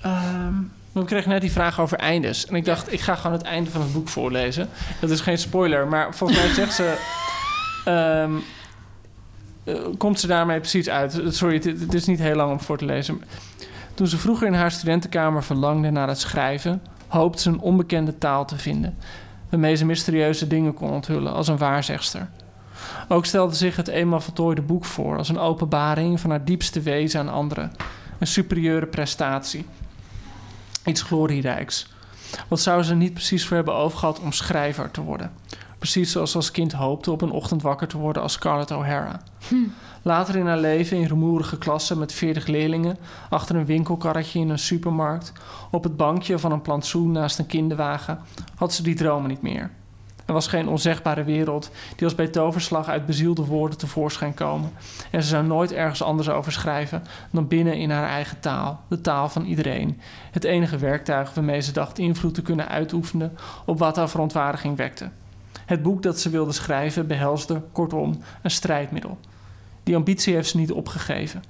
ehm, 0.00 0.54
we 0.92 1.04
kregen 1.04 1.30
net 1.30 1.40
die 1.40 1.52
vraag 1.52 1.80
over 1.80 1.98
eindes. 1.98 2.46
En 2.46 2.54
ik 2.54 2.64
dacht, 2.64 2.92
ik 2.92 3.00
ga 3.00 3.14
gewoon 3.14 3.36
het 3.36 3.46
einde 3.46 3.70
van 3.70 3.80
het 3.80 3.92
boek 3.92 4.08
voorlezen. 4.08 4.68
Dat 5.00 5.10
is 5.10 5.20
geen 5.20 5.38
spoiler, 5.38 5.86
maar 5.86 6.14
volgens 6.14 6.38
mij 6.38 6.48
zegt 6.48 6.74
ze... 6.74 6.96
ehm, 7.84 8.32
eh, 9.64 9.74
komt 9.98 10.20
ze 10.20 10.26
daarmee 10.26 10.58
precies 10.58 10.88
uit. 10.88 11.20
Sorry, 11.28 11.54
het, 11.54 11.64
het 11.64 11.94
is 11.94 12.04
niet 12.04 12.18
heel 12.18 12.34
lang 12.34 12.50
om 12.50 12.60
voor 12.60 12.78
te 12.78 12.84
lezen. 12.84 13.22
Toen 13.94 14.06
ze 14.06 14.18
vroeger 14.18 14.46
in 14.46 14.54
haar 14.54 14.70
studentenkamer 14.70 15.44
verlangde 15.44 15.90
naar 15.90 16.08
het 16.08 16.20
schrijven... 16.20 16.82
hoopte 17.06 17.42
ze 17.42 17.48
een 17.48 17.60
onbekende 17.60 18.18
taal 18.18 18.44
te 18.44 18.58
vinden... 18.58 18.96
waarmee 19.50 19.74
ze 19.74 19.84
mysterieuze 19.84 20.46
dingen 20.46 20.74
kon 20.74 20.90
onthullen, 20.90 21.32
als 21.32 21.48
een 21.48 21.58
waarzegster. 21.58 22.28
Ook 23.08 23.24
stelde 23.26 23.54
zich 23.54 23.76
het 23.76 23.88
eenmaal 23.88 24.20
voltooide 24.20 24.62
boek 24.62 24.84
voor 24.84 25.16
als 25.16 25.28
een 25.28 25.38
openbaring 25.38 26.20
van 26.20 26.30
haar 26.30 26.44
diepste 26.44 26.80
wezen 26.80 27.20
aan 27.20 27.28
anderen. 27.28 27.72
Een 28.18 28.26
superieure 28.26 28.86
prestatie. 28.86 29.66
Iets 30.84 31.02
glorierijks. 31.02 31.94
Wat 32.48 32.60
zou 32.60 32.82
ze 32.82 32.90
er 32.90 32.96
niet 32.96 33.12
precies 33.12 33.46
voor 33.46 33.56
hebben 33.56 33.74
overgehad 33.74 34.20
om 34.20 34.32
schrijver 34.32 34.90
te 34.90 35.00
worden? 35.00 35.32
Precies 35.78 36.12
zoals 36.12 36.30
ze 36.30 36.36
als 36.36 36.50
kind 36.50 36.72
hoopte 36.72 37.10
op 37.10 37.22
een 37.22 37.30
ochtend 37.30 37.62
wakker 37.62 37.88
te 37.88 37.98
worden 37.98 38.22
als 38.22 38.32
Scarlett 38.32 38.70
O'Hara. 38.70 39.20
Later 40.02 40.36
in 40.36 40.46
haar 40.46 40.58
leven 40.58 40.96
in 40.96 41.06
rumoerige 41.06 41.58
klassen 41.58 41.98
met 41.98 42.12
40 42.12 42.46
leerlingen, 42.46 42.98
achter 43.30 43.56
een 43.56 43.66
winkelkarretje 43.66 44.40
in 44.40 44.48
een 44.48 44.58
supermarkt, 44.58 45.32
op 45.70 45.82
het 45.82 45.96
bankje 45.96 46.38
van 46.38 46.52
een 46.52 46.62
plantsoen 46.62 47.12
naast 47.12 47.38
een 47.38 47.46
kinderwagen, 47.46 48.18
had 48.54 48.72
ze 48.72 48.82
die 48.82 48.94
dromen 48.94 49.28
niet 49.28 49.42
meer. 49.42 49.70
Er 50.26 50.32
was 50.32 50.46
geen 50.46 50.68
onzegbare 50.68 51.24
wereld 51.24 51.70
die 51.96 52.04
als 52.04 52.14
bij 52.14 52.28
toverslag 52.28 52.88
uit 52.88 53.06
bezielde 53.06 53.44
woorden 53.44 53.78
tevoorschijn 53.78 54.34
komen. 54.34 54.72
En 55.10 55.22
ze 55.22 55.28
zou 55.28 55.46
nooit 55.46 55.72
ergens 55.72 56.02
anders 56.02 56.28
over 56.28 56.52
schrijven 56.52 57.02
dan 57.30 57.48
binnen 57.48 57.76
in 57.76 57.90
haar 57.90 58.08
eigen 58.08 58.40
taal, 58.40 58.80
de 58.88 59.00
taal 59.00 59.28
van 59.28 59.44
iedereen. 59.44 60.00
Het 60.30 60.44
enige 60.44 60.78
werktuig 60.78 61.34
waarmee 61.34 61.60
ze 61.60 61.72
dacht 61.72 61.98
invloed 61.98 62.34
te 62.34 62.42
kunnen 62.42 62.68
uitoefenen 62.68 63.36
op 63.66 63.78
wat 63.78 63.96
haar 63.96 64.08
verontwaardiging 64.08 64.76
wekte. 64.76 65.10
Het 65.66 65.82
boek 65.82 66.02
dat 66.02 66.20
ze 66.20 66.30
wilde 66.30 66.52
schrijven 66.52 67.06
behelsde, 67.06 67.62
kortom, 67.72 68.18
een 68.42 68.50
strijdmiddel. 68.50 69.18
Die 69.82 69.96
ambitie 69.96 70.34
heeft 70.34 70.48
ze 70.48 70.56
niet 70.56 70.72
opgegeven. 70.72 71.42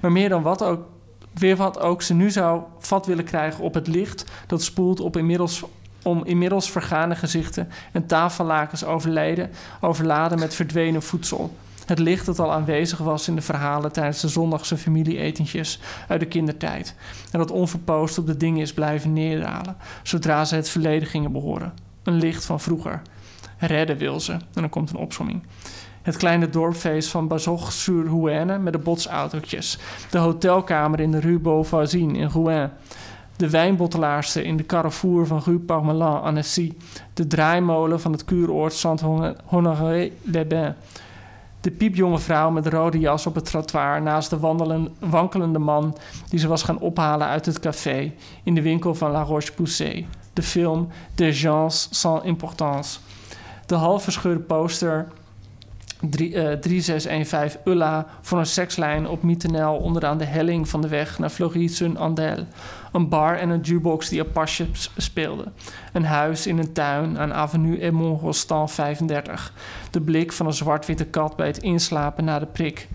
Maar 0.00 0.12
meer 0.12 0.28
dan 0.28 0.42
wat 0.42 0.62
ook, 0.62 0.86
weer 1.34 1.56
wat 1.56 1.80
ook 1.80 2.02
ze 2.02 2.14
nu 2.14 2.30
zou 2.30 2.62
vat 2.78 3.06
willen 3.06 3.24
krijgen 3.24 3.64
op 3.64 3.74
het 3.74 3.86
licht 3.86 4.24
dat 4.46 4.62
spoelt 4.62 5.00
op 5.00 5.16
inmiddels 5.16 5.62
om 6.04 6.24
inmiddels 6.24 6.70
vergane 6.70 7.14
gezichten 7.14 7.68
en 7.92 8.06
tafellakens 8.06 8.84
overleden, 8.84 9.50
overladen 9.80 10.38
met 10.38 10.54
verdwenen 10.54 11.02
voedsel. 11.02 11.54
Het 11.86 11.98
licht 11.98 12.26
dat 12.26 12.38
al 12.38 12.52
aanwezig 12.52 12.98
was 12.98 13.28
in 13.28 13.34
de 13.34 13.42
verhalen 13.42 13.92
tijdens 13.92 14.20
de 14.20 14.28
zondagse 14.28 14.76
familieetentjes 14.76 15.80
uit 16.08 16.20
de 16.20 16.26
kindertijd. 16.26 16.94
En 17.30 17.38
dat 17.38 17.50
onverpoost 17.50 18.18
op 18.18 18.26
de 18.26 18.36
dingen 18.36 18.60
is 18.60 18.72
blijven 18.72 19.12
neerdalen, 19.12 19.76
zodra 20.02 20.44
ze 20.44 20.54
het 20.54 20.68
verleden 20.68 21.08
gingen 21.08 21.32
behoren. 21.32 21.74
Een 22.02 22.18
licht 22.18 22.44
van 22.44 22.60
vroeger. 22.60 23.02
Redden 23.58 23.96
wil 23.96 24.20
ze. 24.20 24.32
En 24.32 24.40
dan 24.52 24.68
komt 24.68 24.90
een 24.90 24.96
opsomming. 24.96 25.42
Het 26.02 26.16
kleine 26.16 26.48
dorpfeest 26.48 27.08
van 27.08 27.28
Bazog-sur-Rouenne 27.28 28.58
met 28.58 28.72
de 28.72 28.78
botsautootjes. 28.78 29.78
De 30.10 30.18
hotelkamer 30.18 31.00
in 31.00 31.10
de 31.10 31.20
Rue 31.20 31.38
Beauvoisine 31.38 32.18
in 32.18 32.28
Rouen. 32.28 32.72
De 33.36 33.50
wijnbottelaarster 33.50 34.44
in 34.44 34.56
de 34.56 34.66
Carrefour 34.66 35.26
van 35.26 35.42
Rue 35.44 35.58
Parmelin 35.58 36.02
Annecy. 36.02 36.72
De 37.14 37.26
draaimolen 37.26 38.00
van 38.00 38.12
het 38.12 38.24
kuuroord 38.24 38.72
Saint-Honoré-les-Bains. 38.72 40.74
De 41.60 41.70
piepjonge 41.70 42.18
vrouw 42.18 42.50
met 42.50 42.66
rode 42.66 42.98
jas 42.98 43.26
op 43.26 43.34
het 43.34 43.44
trottoir 43.44 44.02
naast 44.02 44.30
de 44.30 44.38
wankelende 44.98 45.58
man 45.58 45.96
die 46.28 46.38
ze 46.38 46.48
was 46.48 46.62
gaan 46.62 46.78
ophalen 46.78 47.26
uit 47.26 47.46
het 47.46 47.60
café 47.60 48.12
in 48.42 48.54
de 48.54 48.62
winkel 48.62 48.94
van 48.94 49.10
La 49.10 49.22
Roche-Poussée. 49.22 50.06
De 50.32 50.42
film 50.42 50.88
Des 51.14 51.40
gens 51.40 51.88
sans 51.90 52.24
importance. 52.24 52.98
De 53.66 53.74
half 53.74 54.02
verscheurde 54.02 54.40
poster 54.40 55.08
drie- 56.00 56.34
eh, 56.34 56.58
3615 56.58 57.60
Ulla 57.64 58.06
voor 58.20 58.38
een 58.38 58.46
sekslijn 58.46 59.08
op 59.08 59.22
Mietenel 59.22 59.76
onderaan 59.76 60.18
de 60.18 60.24
helling 60.24 60.68
van 60.68 60.80
de 60.80 60.88
weg 60.88 61.18
naar 61.18 61.30
Fleury-sur-Andelle. 61.30 62.44
Een 62.92 63.08
bar 63.08 63.36
en 63.38 63.48
een 63.48 63.60
jukebox 63.60 64.08
die 64.08 64.20
Apache 64.20 64.66
s- 64.72 64.90
speelde. 64.96 65.44
Een 65.92 66.04
huis 66.04 66.46
in 66.46 66.58
een 66.58 66.72
tuin 66.72 67.18
aan 67.18 67.32
Avenue 67.32 67.80
Edmond 67.80 68.20
Rostand 68.20 68.70
35. 68.70 69.52
De 69.90 70.00
blik 70.00 70.32
van 70.32 70.46
een 70.46 70.52
zwart-witte 70.52 71.04
kat 71.04 71.36
bij 71.36 71.46
het 71.46 71.58
inslapen 71.58 72.24
na 72.24 72.38
de 72.38 72.46
prik. 72.46 72.88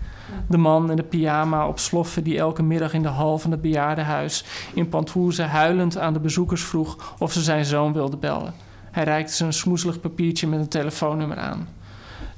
De 0.48 0.56
man 0.56 0.90
in 0.90 0.96
de 0.96 1.02
pyjama 1.02 1.66
op 1.68 1.78
sloffen 1.78 2.24
die 2.24 2.38
elke 2.38 2.62
middag 2.62 2.92
in 2.92 3.02
de 3.02 3.08
hal 3.08 3.38
van 3.38 3.50
het 3.50 3.62
bejaardenhuis 3.62 4.44
in 4.74 4.88
Pantouse 4.88 5.42
huilend 5.42 5.98
aan 5.98 6.12
de 6.12 6.20
bezoekers 6.20 6.62
vroeg 6.64 7.14
of 7.18 7.32
ze 7.32 7.40
zijn 7.42 7.64
zoon 7.64 7.92
wilde 7.92 8.16
bellen. 8.16 8.54
Hij 8.90 9.04
reikte 9.04 9.32
ze 9.34 9.44
een 9.44 9.52
smoezelig 9.52 10.00
papiertje 10.00 10.46
met 10.46 10.58
een 10.60 10.68
telefoonnummer 10.68 11.36
aan. 11.38 11.68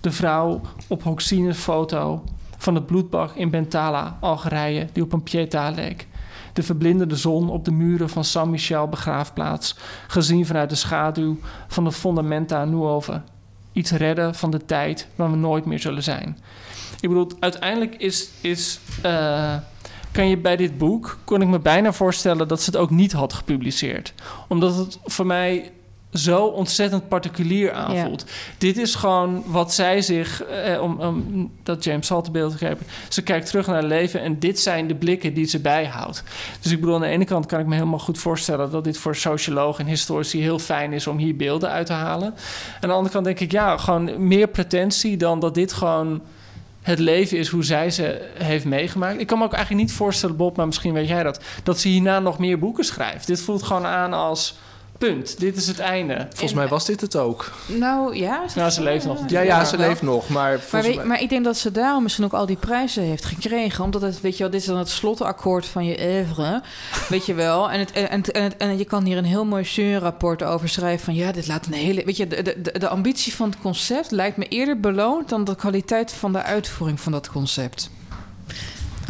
De 0.02 0.10
vrouw 0.10 0.60
op 0.88 1.02
Hoxines 1.02 1.58
foto 1.58 2.24
van 2.56 2.74
het 2.74 2.86
bloedbad 2.86 3.32
in 3.34 3.50
Bentala, 3.50 4.18
Algerije, 4.20 4.86
die 4.92 5.02
op 5.02 5.12
een 5.12 5.22
pieta 5.22 5.70
leek. 5.70 6.06
De 6.52 6.62
verblindende 6.62 7.16
zon 7.16 7.50
op 7.50 7.64
de 7.64 7.70
muren 7.70 8.08
van 8.08 8.24
Saint-Michel 8.24 8.88
begraafplaats, 8.88 9.76
gezien 10.06 10.46
vanuit 10.46 10.70
de 10.70 10.76
schaduw 10.76 11.38
van 11.68 11.84
de 11.84 11.92
Fundamenta 11.92 12.64
Nuove. 12.64 13.20
Iets 13.72 13.90
redden 13.90 14.34
van 14.34 14.50
de 14.50 14.64
tijd 14.64 15.08
waar 15.14 15.30
we 15.30 15.36
nooit 15.36 15.64
meer 15.64 15.78
zullen 15.78 16.02
zijn. 16.02 16.38
Ik 17.00 17.08
bedoel, 17.08 17.30
uiteindelijk 17.40 17.94
is, 17.94 18.30
is 18.40 18.80
eh, 19.02 19.54
kan 20.12 20.28
je 20.28 20.36
bij 20.36 20.56
dit 20.56 20.78
boek, 20.78 21.18
kon 21.24 21.42
ik 21.42 21.48
me 21.48 21.58
bijna 21.58 21.92
voorstellen 21.92 22.48
dat 22.48 22.62
ze 22.62 22.70
het 22.70 22.80
ook 22.80 22.90
niet 22.90 23.12
had 23.12 23.32
gepubliceerd. 23.32 24.14
Omdat 24.48 24.76
het 24.76 24.98
voor 25.04 25.26
mij 25.26 25.72
zo 26.12 26.44
ontzettend 26.44 27.08
particulier 27.08 27.72
aanvoelt. 27.72 28.24
Dit 28.58 28.78
is 28.78 28.94
gewoon 28.94 29.42
wat 29.46 29.74
zij 29.74 30.02
zich, 30.02 30.42
eh, 30.42 30.82
om, 30.82 31.00
om 31.00 31.50
dat 31.62 31.84
James 31.84 32.08
Hall 32.08 32.22
te 32.22 32.30
beeld 32.30 32.52
te 32.52 32.66
geven. 32.66 32.86
Ze 33.08 33.22
kijkt 33.22 33.46
terug 33.46 33.66
naar 33.66 33.76
het 33.76 33.84
leven 33.84 34.20
en 34.20 34.38
dit 34.38 34.60
zijn 34.60 34.86
de 34.86 34.94
blikken 34.94 35.34
die 35.34 35.46
ze 35.46 35.60
bijhoudt. 35.60 36.22
Dus 36.60 36.72
ik 36.72 36.80
bedoel, 36.80 36.94
aan 36.94 37.00
de 37.00 37.06
ene 37.06 37.24
kant 37.24 37.46
kan 37.46 37.60
ik 37.60 37.66
me 37.66 37.74
helemaal 37.74 37.98
goed 37.98 38.18
voorstellen 38.18 38.70
dat 38.70 38.84
dit 38.84 38.98
voor 38.98 39.16
sociologen 39.16 39.84
en 39.84 39.90
historici 39.90 40.40
heel 40.40 40.58
fijn 40.58 40.92
is 40.92 41.06
om 41.06 41.18
hier 41.18 41.36
beelden 41.36 41.70
uit 41.70 41.86
te 41.86 41.92
halen. 41.92 42.34
Aan 42.80 42.88
de 42.88 42.94
andere 42.94 43.12
kant 43.12 43.24
denk 43.24 43.40
ik, 43.40 43.52
ja, 43.52 43.76
gewoon 43.76 44.26
meer 44.26 44.48
pretentie 44.48 45.16
dan 45.16 45.40
dat 45.40 45.54
dit 45.54 45.72
gewoon 45.72 46.22
het 46.82 46.98
leven 46.98 47.38
is 47.38 47.48
hoe 47.48 47.64
zij 47.64 47.90
ze 47.90 48.28
heeft 48.38 48.64
meegemaakt. 48.64 49.20
Ik 49.20 49.26
kan 49.26 49.38
me 49.38 49.44
ook 49.44 49.52
eigenlijk 49.52 49.84
niet 49.84 49.96
voorstellen, 49.96 50.36
Bob, 50.36 50.56
maar 50.56 50.66
misschien 50.66 50.92
weet 50.92 51.08
jij 51.08 51.22
dat, 51.22 51.40
dat 51.62 51.80
ze 51.80 51.88
hierna 51.88 52.18
nog 52.18 52.38
meer 52.38 52.58
boeken 52.58 52.84
schrijft. 52.84 53.26
Dit 53.26 53.40
voelt 53.40 53.62
gewoon 53.62 53.86
aan 53.86 54.12
als 54.12 54.54
punt. 55.08 55.38
Dit 55.40 55.56
is 55.56 55.66
het 55.66 55.78
einde. 55.78 56.26
Volgens 56.30 56.52
mij 56.54 56.68
was 56.68 56.84
dit 56.86 57.00
het 57.00 57.16
ook. 57.16 57.52
Nou 57.66 58.16
ja. 58.16 58.40
Nou, 58.54 58.70
ze 58.70 58.82
leeft 58.82 59.04
nog. 59.06 59.18
Ja, 59.26 59.40
ja, 59.40 59.64
ze 59.64 59.76
leeft 59.76 60.02
nog, 60.02 60.28
maar 60.28 60.60
Maar, 60.72 60.82
weet- 60.82 60.96
mij... 60.96 61.04
maar 61.04 61.20
ik 61.20 61.28
denk 61.28 61.44
dat 61.44 61.56
ze 61.58 61.70
daarom 61.70 62.02
misschien 62.02 62.24
ook 62.24 62.32
al 62.32 62.46
die 62.46 62.56
prijzen 62.56 63.02
heeft 63.02 63.24
gekregen. 63.24 63.84
Omdat 63.84 64.02
het, 64.02 64.20
weet 64.20 64.36
je 64.36 64.42
wel, 64.42 64.52
dit 64.52 64.60
is 64.60 64.66
dan 64.66 64.76
het 64.78 64.88
slotakkoord 64.88 65.66
van 65.66 65.84
je 65.84 65.98
oeuvre. 66.14 66.62
weet 67.08 67.26
je 67.26 67.34
wel. 67.34 67.70
En, 67.70 67.78
het, 67.78 67.92
en, 67.92 68.10
en, 68.10 68.22
en, 68.32 68.42
het- 68.42 68.56
en 68.56 68.78
je 68.78 68.84
kan 68.84 69.04
hier 69.04 69.16
een 69.16 69.24
heel 69.24 69.44
mooi 69.44 69.98
rapport 69.98 70.42
over 70.42 70.68
schrijven. 70.68 71.04
Van 71.04 71.14
ja, 71.14 71.32
dit 71.32 71.46
laat 71.46 71.66
een 71.66 71.72
hele. 71.72 72.04
Weet 72.04 72.16
je, 72.16 72.26
de, 72.26 72.42
de, 72.42 72.78
de 72.78 72.88
ambitie 72.88 73.34
van 73.34 73.50
het 73.50 73.58
concept 73.60 74.10
lijkt 74.10 74.36
me 74.36 74.44
eerder 74.48 74.80
beloond 74.80 75.28
dan 75.28 75.44
de 75.44 75.54
kwaliteit 75.56 76.12
van 76.12 76.32
de 76.32 76.42
uitvoering 76.42 77.00
van 77.00 77.12
dat 77.12 77.28
concept. 77.30 77.90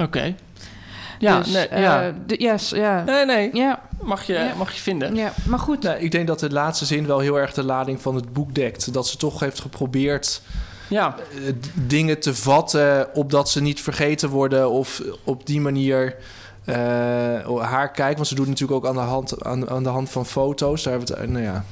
Oké. 0.00 0.34
Ja, 1.22 1.38
Dus, 1.38 1.52
nee, 1.52 1.66
eh, 1.68 1.82
ja. 1.82 2.12
de- 2.26 2.56
ja. 2.70 3.02
Nee, 3.04 3.24
nee. 3.26 3.50
Ja, 3.52 3.80
Mag 4.00 4.22
je, 4.26 4.32
Ja. 4.32 4.54
mag 4.56 4.72
je 4.72 4.80
vinden. 4.80 5.14
ja, 5.14 5.32
maar 5.46 5.58
goed. 5.58 5.82
Nou, 5.82 5.98
ik 5.98 6.10
denk 6.10 6.26
dat 6.26 6.40
de 6.40 6.50
laatste 6.52 6.84
zin 6.84 7.06
wel 7.06 7.18
heel 7.18 7.38
erg 7.38 7.52
de 7.52 7.64
lading 7.64 8.00
van 8.02 8.14
het 8.14 8.32
boek 8.32 8.54
dekt. 8.54 8.92
Dat 8.92 9.06
ze 9.08 9.16
toch 9.16 9.40
heeft 9.40 9.60
geprobeerd 9.60 10.40
Ja, 10.88 11.14
eh, 11.34 11.48
d- 11.48 11.70
dingen 11.74 12.20
te 12.20 12.34
vatten... 12.34 13.14
opdat 13.14 13.50
ze 13.50 13.62
niet 13.62 13.80
vergeten 13.80 14.28
worden 14.28 14.70
of 14.70 15.02
op 15.24 15.46
die 15.46 15.60
manier... 15.60 16.16
eh, 16.64 16.74
haar 17.60 17.90
kijken, 17.90 18.16
want 18.16 18.28
ze 18.28 18.34
doet 18.34 18.48
natuurlijk 18.48 18.84
ook 18.84 18.86
aan 18.90 18.94
de 18.94 19.00
hand, 19.10 19.44
aan, 19.44 19.70
aan 19.70 19.82
de 19.82 19.88
hand 19.88 20.10
van 20.10 20.26
foto's. 20.26 20.82
Daar 20.82 20.92
hebben 20.92 21.14
we 21.14 21.20
het, 21.20 21.24
eh, 21.28 21.32
nou 21.34 21.44
ja, 21.44 21.64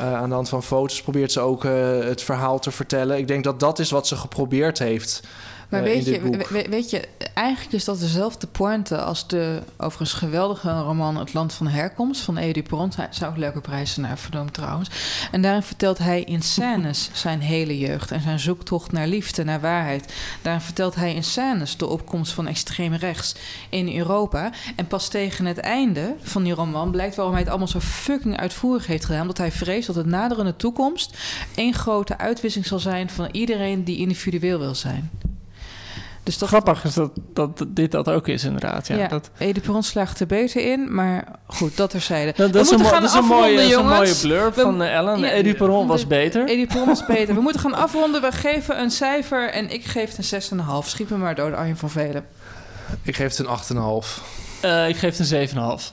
eh, 0.00 0.14
aan 0.14 0.28
de 0.28 0.34
hand 0.34 0.48
van 0.48 0.62
foto's 0.62 1.02
probeert 1.02 1.32
ze 1.32 1.40
ook 1.40 1.64
eh, 1.64 1.72
het 2.00 2.22
verhaal 2.22 2.58
te 2.58 2.70
vertellen. 2.70 3.18
Ik 3.18 3.28
denk 3.28 3.44
dat 3.44 3.60
dat 3.60 3.78
is 3.78 3.90
wat 3.90 4.06
ze 4.06 4.16
geprobeerd 4.16 4.78
heeft 4.78 5.22
Maar 5.70 5.84
eh, 5.84 5.92
weet, 5.94 6.04
je, 6.04 6.20
we- 6.20 6.66
weet 6.70 6.90
je, 6.90 7.08
eigenlijk 7.34 7.72
is 7.72 7.84
dat 7.84 8.00
dezelfde 8.00 8.46
pointe 8.46 8.98
als 9.02 9.26
de 9.26 9.58
overigens 9.76 10.12
geweldige 10.12 10.70
roman 10.80 11.16
Het 11.16 11.32
Land 11.34 11.52
van 11.52 11.66
Herkomst 11.66 12.20
van 12.20 12.36
Edu 12.36 12.62
Perron. 12.62 12.90
Hij 12.96 13.06
zou 13.10 13.30
ook 13.30 13.36
leuke 13.36 13.60
prijzen 13.60 14.02
naar 14.02 14.18
vernoemd 14.18 14.54
trouwens. 14.54 14.90
En 15.32 15.42
daarin 15.42 15.62
vertelt 15.62 15.98
hij 15.98 16.22
in 16.22 16.42
scènes 16.42 17.10
zijn 17.12 17.40
hele 17.40 17.78
jeugd 17.78 18.10
en 18.10 18.20
zijn 18.20 18.38
zoektocht 18.40 18.92
naar 18.92 19.06
liefde, 19.06 19.44
naar 19.44 19.60
waarheid. 19.60 20.14
Daarin 20.42 20.62
vertelt 20.62 20.94
hij 20.94 21.14
in 21.14 21.24
scènes 21.24 21.76
de 21.76 21.86
opkomst 21.86 22.32
van 22.32 22.46
extreem 22.46 22.94
rechts 22.94 23.34
in 23.68 23.96
Europa. 23.96 24.50
En 24.76 24.86
pas 24.86 25.08
tegen 25.08 25.44
het 25.46 25.58
einde 25.58 26.14
van 26.22 26.42
die 26.42 26.52
roman 26.54 26.90
blijkt 26.90 27.14
waarom 27.14 27.32
hij 27.34 27.42
het 27.42 27.50
allemaal 27.50 27.68
zo 27.68 27.80
fucking 27.80 28.36
uitvoerig 28.36 28.86
heeft 28.86 29.04
gedaan. 29.04 29.20
Omdat 29.20 29.38
hij 29.38 29.52
vreest 29.52 29.86
dat 29.86 29.96
het 29.96 30.06
naderende 30.06 30.56
toekomst 30.56 31.18
één 31.54 31.74
grote 31.74 32.18
uitwisseling 32.18 32.68
zal 32.68 32.78
zijn 32.78 33.10
van 33.10 33.28
iedereen 33.32 33.84
die 33.84 33.96
individueel 33.98 34.58
wil 34.58 34.74
zijn. 34.74 35.10
Dus 36.30 36.38
dat, 36.38 36.48
grappig 36.48 36.84
is 36.84 36.94
dat, 36.94 37.10
dat 37.34 37.64
dit 37.68 37.90
dat 37.90 38.08
ook 38.08 38.28
is 38.28 38.44
inderdaad. 38.44 38.86
Ja, 38.86 38.96
ja, 38.96 39.08
Dat, 39.08 39.30
Ede 39.38 39.60
Perron 39.60 39.82
slaagt 39.82 40.20
er 40.20 40.26
beter 40.26 40.62
in, 40.72 40.94
maar 40.94 41.24
goed, 41.46 41.76
dat 41.76 41.90
terzijde. 41.90 42.32
dat, 42.36 42.46
We 42.46 42.52
dat 42.52 42.64
is, 42.64 42.70
een, 42.70 42.84
gaan 42.84 43.00
dat 43.02 43.10
is 43.10 43.16
een 43.16 43.22
afronden, 43.22 43.38
mooie, 43.38 43.56
dat 43.56 43.64
is 43.64 43.72
een 43.74 43.84
mooie 43.84 43.94
jongens. 43.96 44.20
blurb 44.20 44.54
We- 44.54 44.60
van 44.62 44.82
eh, 44.82 44.94
Ellen. 44.94 45.18
Ja, 45.44 45.54
Perron 45.54 45.86
was 45.86 46.00
de- 46.00 46.06
beter. 46.06 46.48
Edi 46.48 46.66
Perron 46.66 46.86
was 46.86 47.06
beter. 47.16 47.34
We 47.34 47.40
moeten 47.40 47.60
gaan 47.60 47.74
afronden. 47.74 48.20
We 48.20 48.32
geven 48.32 48.80
een 48.80 48.90
cijfer 48.90 49.50
en 49.50 49.70
ik 49.70 49.84
geef 49.84 50.16
het 50.16 50.32
een 50.52 50.58
6,5. 50.82 50.86
Schiet 50.88 51.10
me 51.10 51.16
maar 51.16 51.34
door, 51.34 51.56
Arjen 51.56 51.76
van 51.76 51.90
Velen. 51.90 52.24
Ik 53.02 53.16
geef 53.16 53.36
het 53.36 53.38
een 53.38 53.76
8,5. 54.02 54.22
Eh, 54.60 54.88
ik 54.88 54.96
geef 54.96 55.18
het 55.18 55.30
een 55.30 55.48
7,5. 55.80 55.92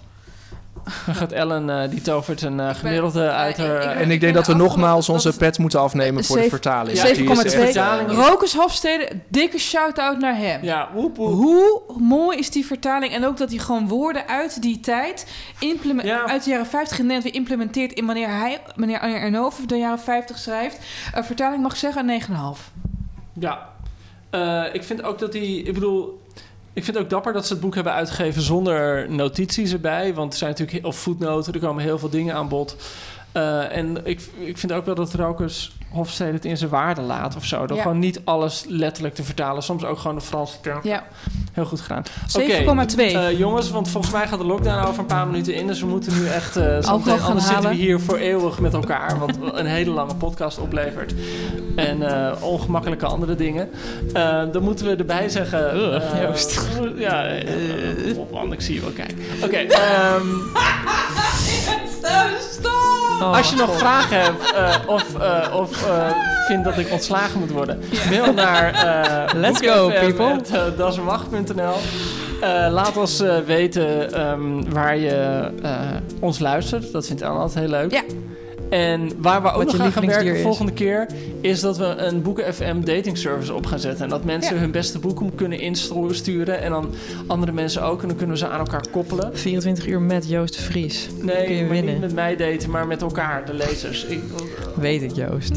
Dan 1.06 1.16
gaat 1.16 1.32
Ellen, 1.32 1.70
eh, 1.84 1.90
die 1.90 2.02
tovert 2.02 2.42
een 2.42 2.60
eh, 2.60 2.76
gemiddelde 2.76 3.30
uit 3.30 3.58
haar... 3.58 3.76
ik- 3.76 3.84
ik- 3.84 3.90
eh, 3.96 4.02
En 4.02 4.12
ik 4.12 4.20
denk 4.22 4.34
dat 4.34 4.48
we 4.48 4.54
nogmaals 4.54 5.10
onze 5.10 5.28
Dat- 5.30 5.38
pet 5.38 5.58
moeten 5.58 5.80
afnemen 5.80 6.24
voor 6.24 6.38
de 6.38 6.50
vertaling. 6.50 6.98
Ja, 6.98 7.04
Die 7.04 7.12
is 7.12 7.18
7,2. 7.18 7.46
echt, 7.46 7.54
eh, 7.54 7.64
vertaling. 7.64 8.12
Rokus 8.12 8.54
Hofstede, 8.56 9.08
dikke 9.28 9.58
shout-out 9.60 10.20
naar 10.20 10.38
hem. 10.38 10.64
ja, 10.64 10.90
woep, 10.94 11.18
woep. 11.18 11.34
Hoe 11.34 11.82
mooi 12.00 12.38
is 12.38 12.50
die 12.52 12.66
vertaling? 12.66 13.14
En 13.14 13.26
ook 13.26 13.38
dat 13.38 13.50
hij 13.50 13.60
gewoon 13.60 13.88
woorden 13.88 14.28
uit 14.28 14.62
die 14.62 14.80
tijd, 14.80 15.28
Ja. 16.04 16.26
uit 16.28 16.44
de 16.44 16.50
jaren 16.50 16.66
50 16.66 16.98
in 16.98 17.06
Nederland 17.06 17.24
weer 17.34 17.42
implementeert 17.42 17.94
in 17.94 18.06
wanneer 18.06 18.30
hij, 18.30 18.60
meneer 18.76 19.00
Arjen 19.00 19.22
Ernhoven 19.22 19.68
de 19.68 19.76
jaren 19.78 20.00
50 20.00 20.38
schrijft. 20.38 20.78
Een 21.14 21.24
vertaling 21.24 21.62
mag 21.62 21.72
ik 21.72 21.78
zeggen 21.78 22.02
een 22.02 22.06
9,5. 22.22 22.72
Ja. 23.40 23.70
Eh, 24.30 24.64
ik 24.74 24.84
vind 24.84 25.04
ook 25.04 25.20
dat 25.20 25.32
die... 25.32 25.64
Ik 25.64 25.74
bedoel... 25.74 26.22
Ik 26.78 26.84
vind 26.84 26.96
het 26.96 27.06
ook 27.06 27.12
dapper 27.12 27.34
dat 27.34 27.46
ze 27.46 27.54
het 27.54 27.62
boek 27.62 27.76
hebben 27.76 27.94
uitgegeven 27.94 28.42
zonder 28.42 29.12
notities 29.12 29.72
erbij. 29.72 30.14
Want 30.14 30.32
er 30.32 30.38
zijn 30.38 30.50
natuurlijk... 30.58 30.86
Of 30.86 30.98
voetnoten, 30.98 31.54
er 31.54 31.60
komen 31.60 31.84
heel 31.84 32.00
veel 32.00 32.10
dingen 32.10 32.36
aan 32.36 32.48
bod. 32.48 32.76
Eh, 33.32 33.76
en 33.78 34.06
ik, 34.06 34.22
ik 34.38 34.58
vind 34.58 34.72
ook 34.72 34.86
wel 34.86 34.96
dat 34.96 35.14
Rokers 35.14 35.72
Hofstede 35.90 36.32
het 36.32 36.46
in 36.46 36.58
zijn 36.58 36.70
waarde 36.70 37.02
laat 37.02 37.36
of 37.36 37.46
zo. 37.46 37.66
Door 37.66 37.78
Ja. 37.78 37.84
gewoon 37.84 38.00
niet 38.00 38.22
alles 38.24 38.66
letterlijk 38.68 39.16
te 39.16 39.24
vertalen. 39.24 39.64
Soms 39.64 39.86
ook 39.86 39.98
gewoon 39.98 40.16
de 40.16 40.22
Franse 40.22 40.60
term. 40.62 40.80
Ja, 40.84 41.04
Heel 41.54 41.66
goed 41.66 41.82
gedaan. 41.82 42.04
7,2. 42.28 43.06
Oké, 43.06 43.18
eh, 43.20 43.38
jongens, 43.40 43.70
want 43.72 43.90
volgens 43.90 44.14
mij 44.14 44.28
gaat 44.28 44.40
de 44.40 44.46
lockdown 44.46 44.88
over 44.88 45.00
een 45.00 45.06
paar 45.06 45.28
minuten 45.28 45.54
in. 45.54 45.68
Dus 45.68 45.80
we 45.82 45.88
moeten 45.88 46.14
nu 46.20 46.28
echt... 46.28 46.56
eh 46.56 46.64
zo 46.64 46.90
Alcohol 46.90 47.18
gaan 47.18 47.28
anders 47.28 47.46
zitten 47.46 47.62
we 47.64 47.68
halen. 47.68 47.82
hier 47.82 48.00
voor 48.00 48.18
eeuwig 48.18 48.60
met 48.60 48.74
elkaar. 48.74 49.20
Wat 49.20 49.38
een 49.54 49.66
hele 49.66 49.92
lange 49.92 50.16
podcast 50.16 50.60
oplevert. 50.60 51.14
En 51.76 52.10
eh, 52.32 52.44
ongemakkelijke 52.44 53.06
andere 53.06 53.36
dingen. 53.36 53.70
Eh, 54.14 54.42
dan 54.52 54.64
moeten 54.64 54.86
we 54.86 54.96
erbij 54.96 55.30
zeggen... 55.30 55.78
Joost. 56.22 56.68
ja, 56.98 57.32
op, 58.18 58.32
want 58.32 58.54
ik 58.54 58.62
zie 58.62 58.76
je 58.76 58.82
wel 58.82 58.92
kijken. 58.92 59.18
Oké, 59.44 59.66
ehm, 62.08 63.24
als 63.34 63.50
je 63.50 63.56
nog 63.56 63.78
vragen 63.78 64.22
hebt 64.22 64.52
eh, 64.52 64.76
of, 64.86 65.16
eh, 65.20 65.56
of 65.56 65.88
eh, 65.88 66.10
vindt 66.48 66.64
dat 66.64 66.78
ik 66.78 66.92
ontslagen 66.92 67.40
moet 67.40 67.52
worden, 67.52 67.80
mail 68.10 68.34
naar 68.34 68.86
uh, 69.36 69.42
Let's 69.42 69.68
go, 69.68 69.90
people. 69.90 70.42
dasmacht.nl. 70.78 71.76
Eh, 72.42 72.68
laat 72.72 72.98
ons 72.98 73.24
weten 73.46 74.14
ehm, 74.14 74.70
waar 74.70 74.98
je 74.98 75.50
eh, 75.62 75.80
ons 76.20 76.40
luistert. 76.40 76.92
Dat 76.92 77.08
vindt 77.08 77.22
Ellen 77.22 77.38
altijd 77.40 77.60
heel 77.60 77.70
leuk. 77.70 77.92
Ja. 77.92 78.02
En 78.70 79.12
waar 79.18 79.42
we 79.42 79.52
ook 79.52 79.64
nog 79.64 79.76
je 79.76 79.82
aan 79.82 79.92
gaan 79.92 80.02
lievelingsdier 80.04 80.24
werken 80.24 80.36
is. 80.36 80.42
volgende 80.42 80.72
keer... 80.72 81.08
is 81.42 81.60
dat 81.60 81.78
we 81.78 81.86
een 81.86 82.22
Boeken 82.22 82.54
FM 82.54 82.80
dating 82.84 83.18
service 83.18 83.54
op 83.54 83.66
gaan 83.66 83.80
zetten. 83.80 84.04
En 84.04 84.10
dat 84.10 84.24
mensen 84.24 84.54
Ja. 84.56 84.60
hun 84.62 84.72
beste 84.72 85.00
boeken 85.00 85.36
kunnen 85.36 85.60
insturen... 85.60 86.62
en 86.62 86.72
dan 86.72 86.90
andere 87.28 87.52
mensen 87.52 87.84
ook. 87.84 88.02
En 88.02 88.08
dan 88.08 88.18
kunnen 88.18 88.36
we 88.36 88.42
ze 88.42 88.50
aan 88.50 88.60
elkaar 88.60 88.84
koppelen. 88.92 89.30
24 89.38 89.88
uur 89.88 90.02
met 90.02 90.30
Joost 90.30 90.56
de 90.56 90.62
Vries. 90.62 91.10
Nee, 91.22 91.46
Kun 91.46 91.56
je 91.56 91.62
maar 91.62 91.72
winnen. 91.72 91.92
niet 91.94 92.02
met 92.02 92.14
mij 92.14 92.36
daten, 92.36 92.70
maar 92.70 92.88
met 92.88 93.02
elkaar, 93.02 93.46
de 93.46 93.54
lezers. 93.54 94.06
Ik, 94.06 94.20
Weet 94.76 95.02
ik, 95.02 95.12
Joost. 95.16 95.52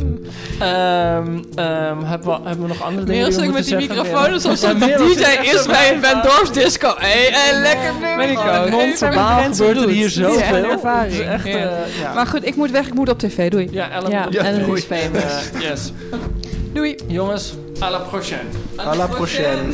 Ehm, 0.61 1.38
ehm, 1.54 2.02
hebben, 2.04 2.28
we, 2.28 2.48
hebben 2.48 2.61
we 2.62 2.68
nog 2.68 2.82
andere 2.82 3.06
dingen 3.06 3.30
die 3.30 3.40
we 3.46 3.52
met 3.52 3.64
die 3.64 3.76
microfoon 3.76 4.30
Ja, 4.32 4.74
de 4.74 5.14
DJ 5.14 5.50
is 5.56 5.66
bij 5.66 5.94
een 5.94 6.00
Ben 6.00 6.22
Dorfdisco. 6.22 6.94
Hé, 6.98 7.28
hey, 7.30 7.61
lekker 7.61 7.92
nummer. 7.92 8.16
Ben 8.16 8.30
ik 8.30 8.38
ook. 8.38 8.70
Non-verbaal 8.70 9.42
gebeurt 9.42 9.76
er 9.76 9.88
hier 9.88 10.08
zoveel. 10.11 10.64
ervaring. 10.70 11.20
echt, 11.20 11.46
eh, 11.46 11.52
ja. 12.00 12.14
Maar 12.14 12.26
goed, 12.26 12.46
ik 12.46 12.56
moet 12.56 12.70
weg. 12.70 12.86
Ik 12.86 12.94
moet 13.01 13.09
op 13.09 13.18
tv. 13.18 13.51
Doei. 13.51 13.68
Ja, 13.70 13.90
Ellen. 13.90 14.11
Ja, 14.11 14.24
bedankt. 14.24 14.48
Ellen 14.48 14.66
Doei. 14.66 14.78
is 14.78 14.84
famous. 14.84 15.51
Yes. 15.68 15.92
Doei. 16.72 16.96
Jongens, 17.07 17.55
à 17.80 17.90
la 17.90 17.98
prochaine. 17.98 18.48
À 18.76 18.96
la 18.96 19.07
prochaine. 19.07 19.72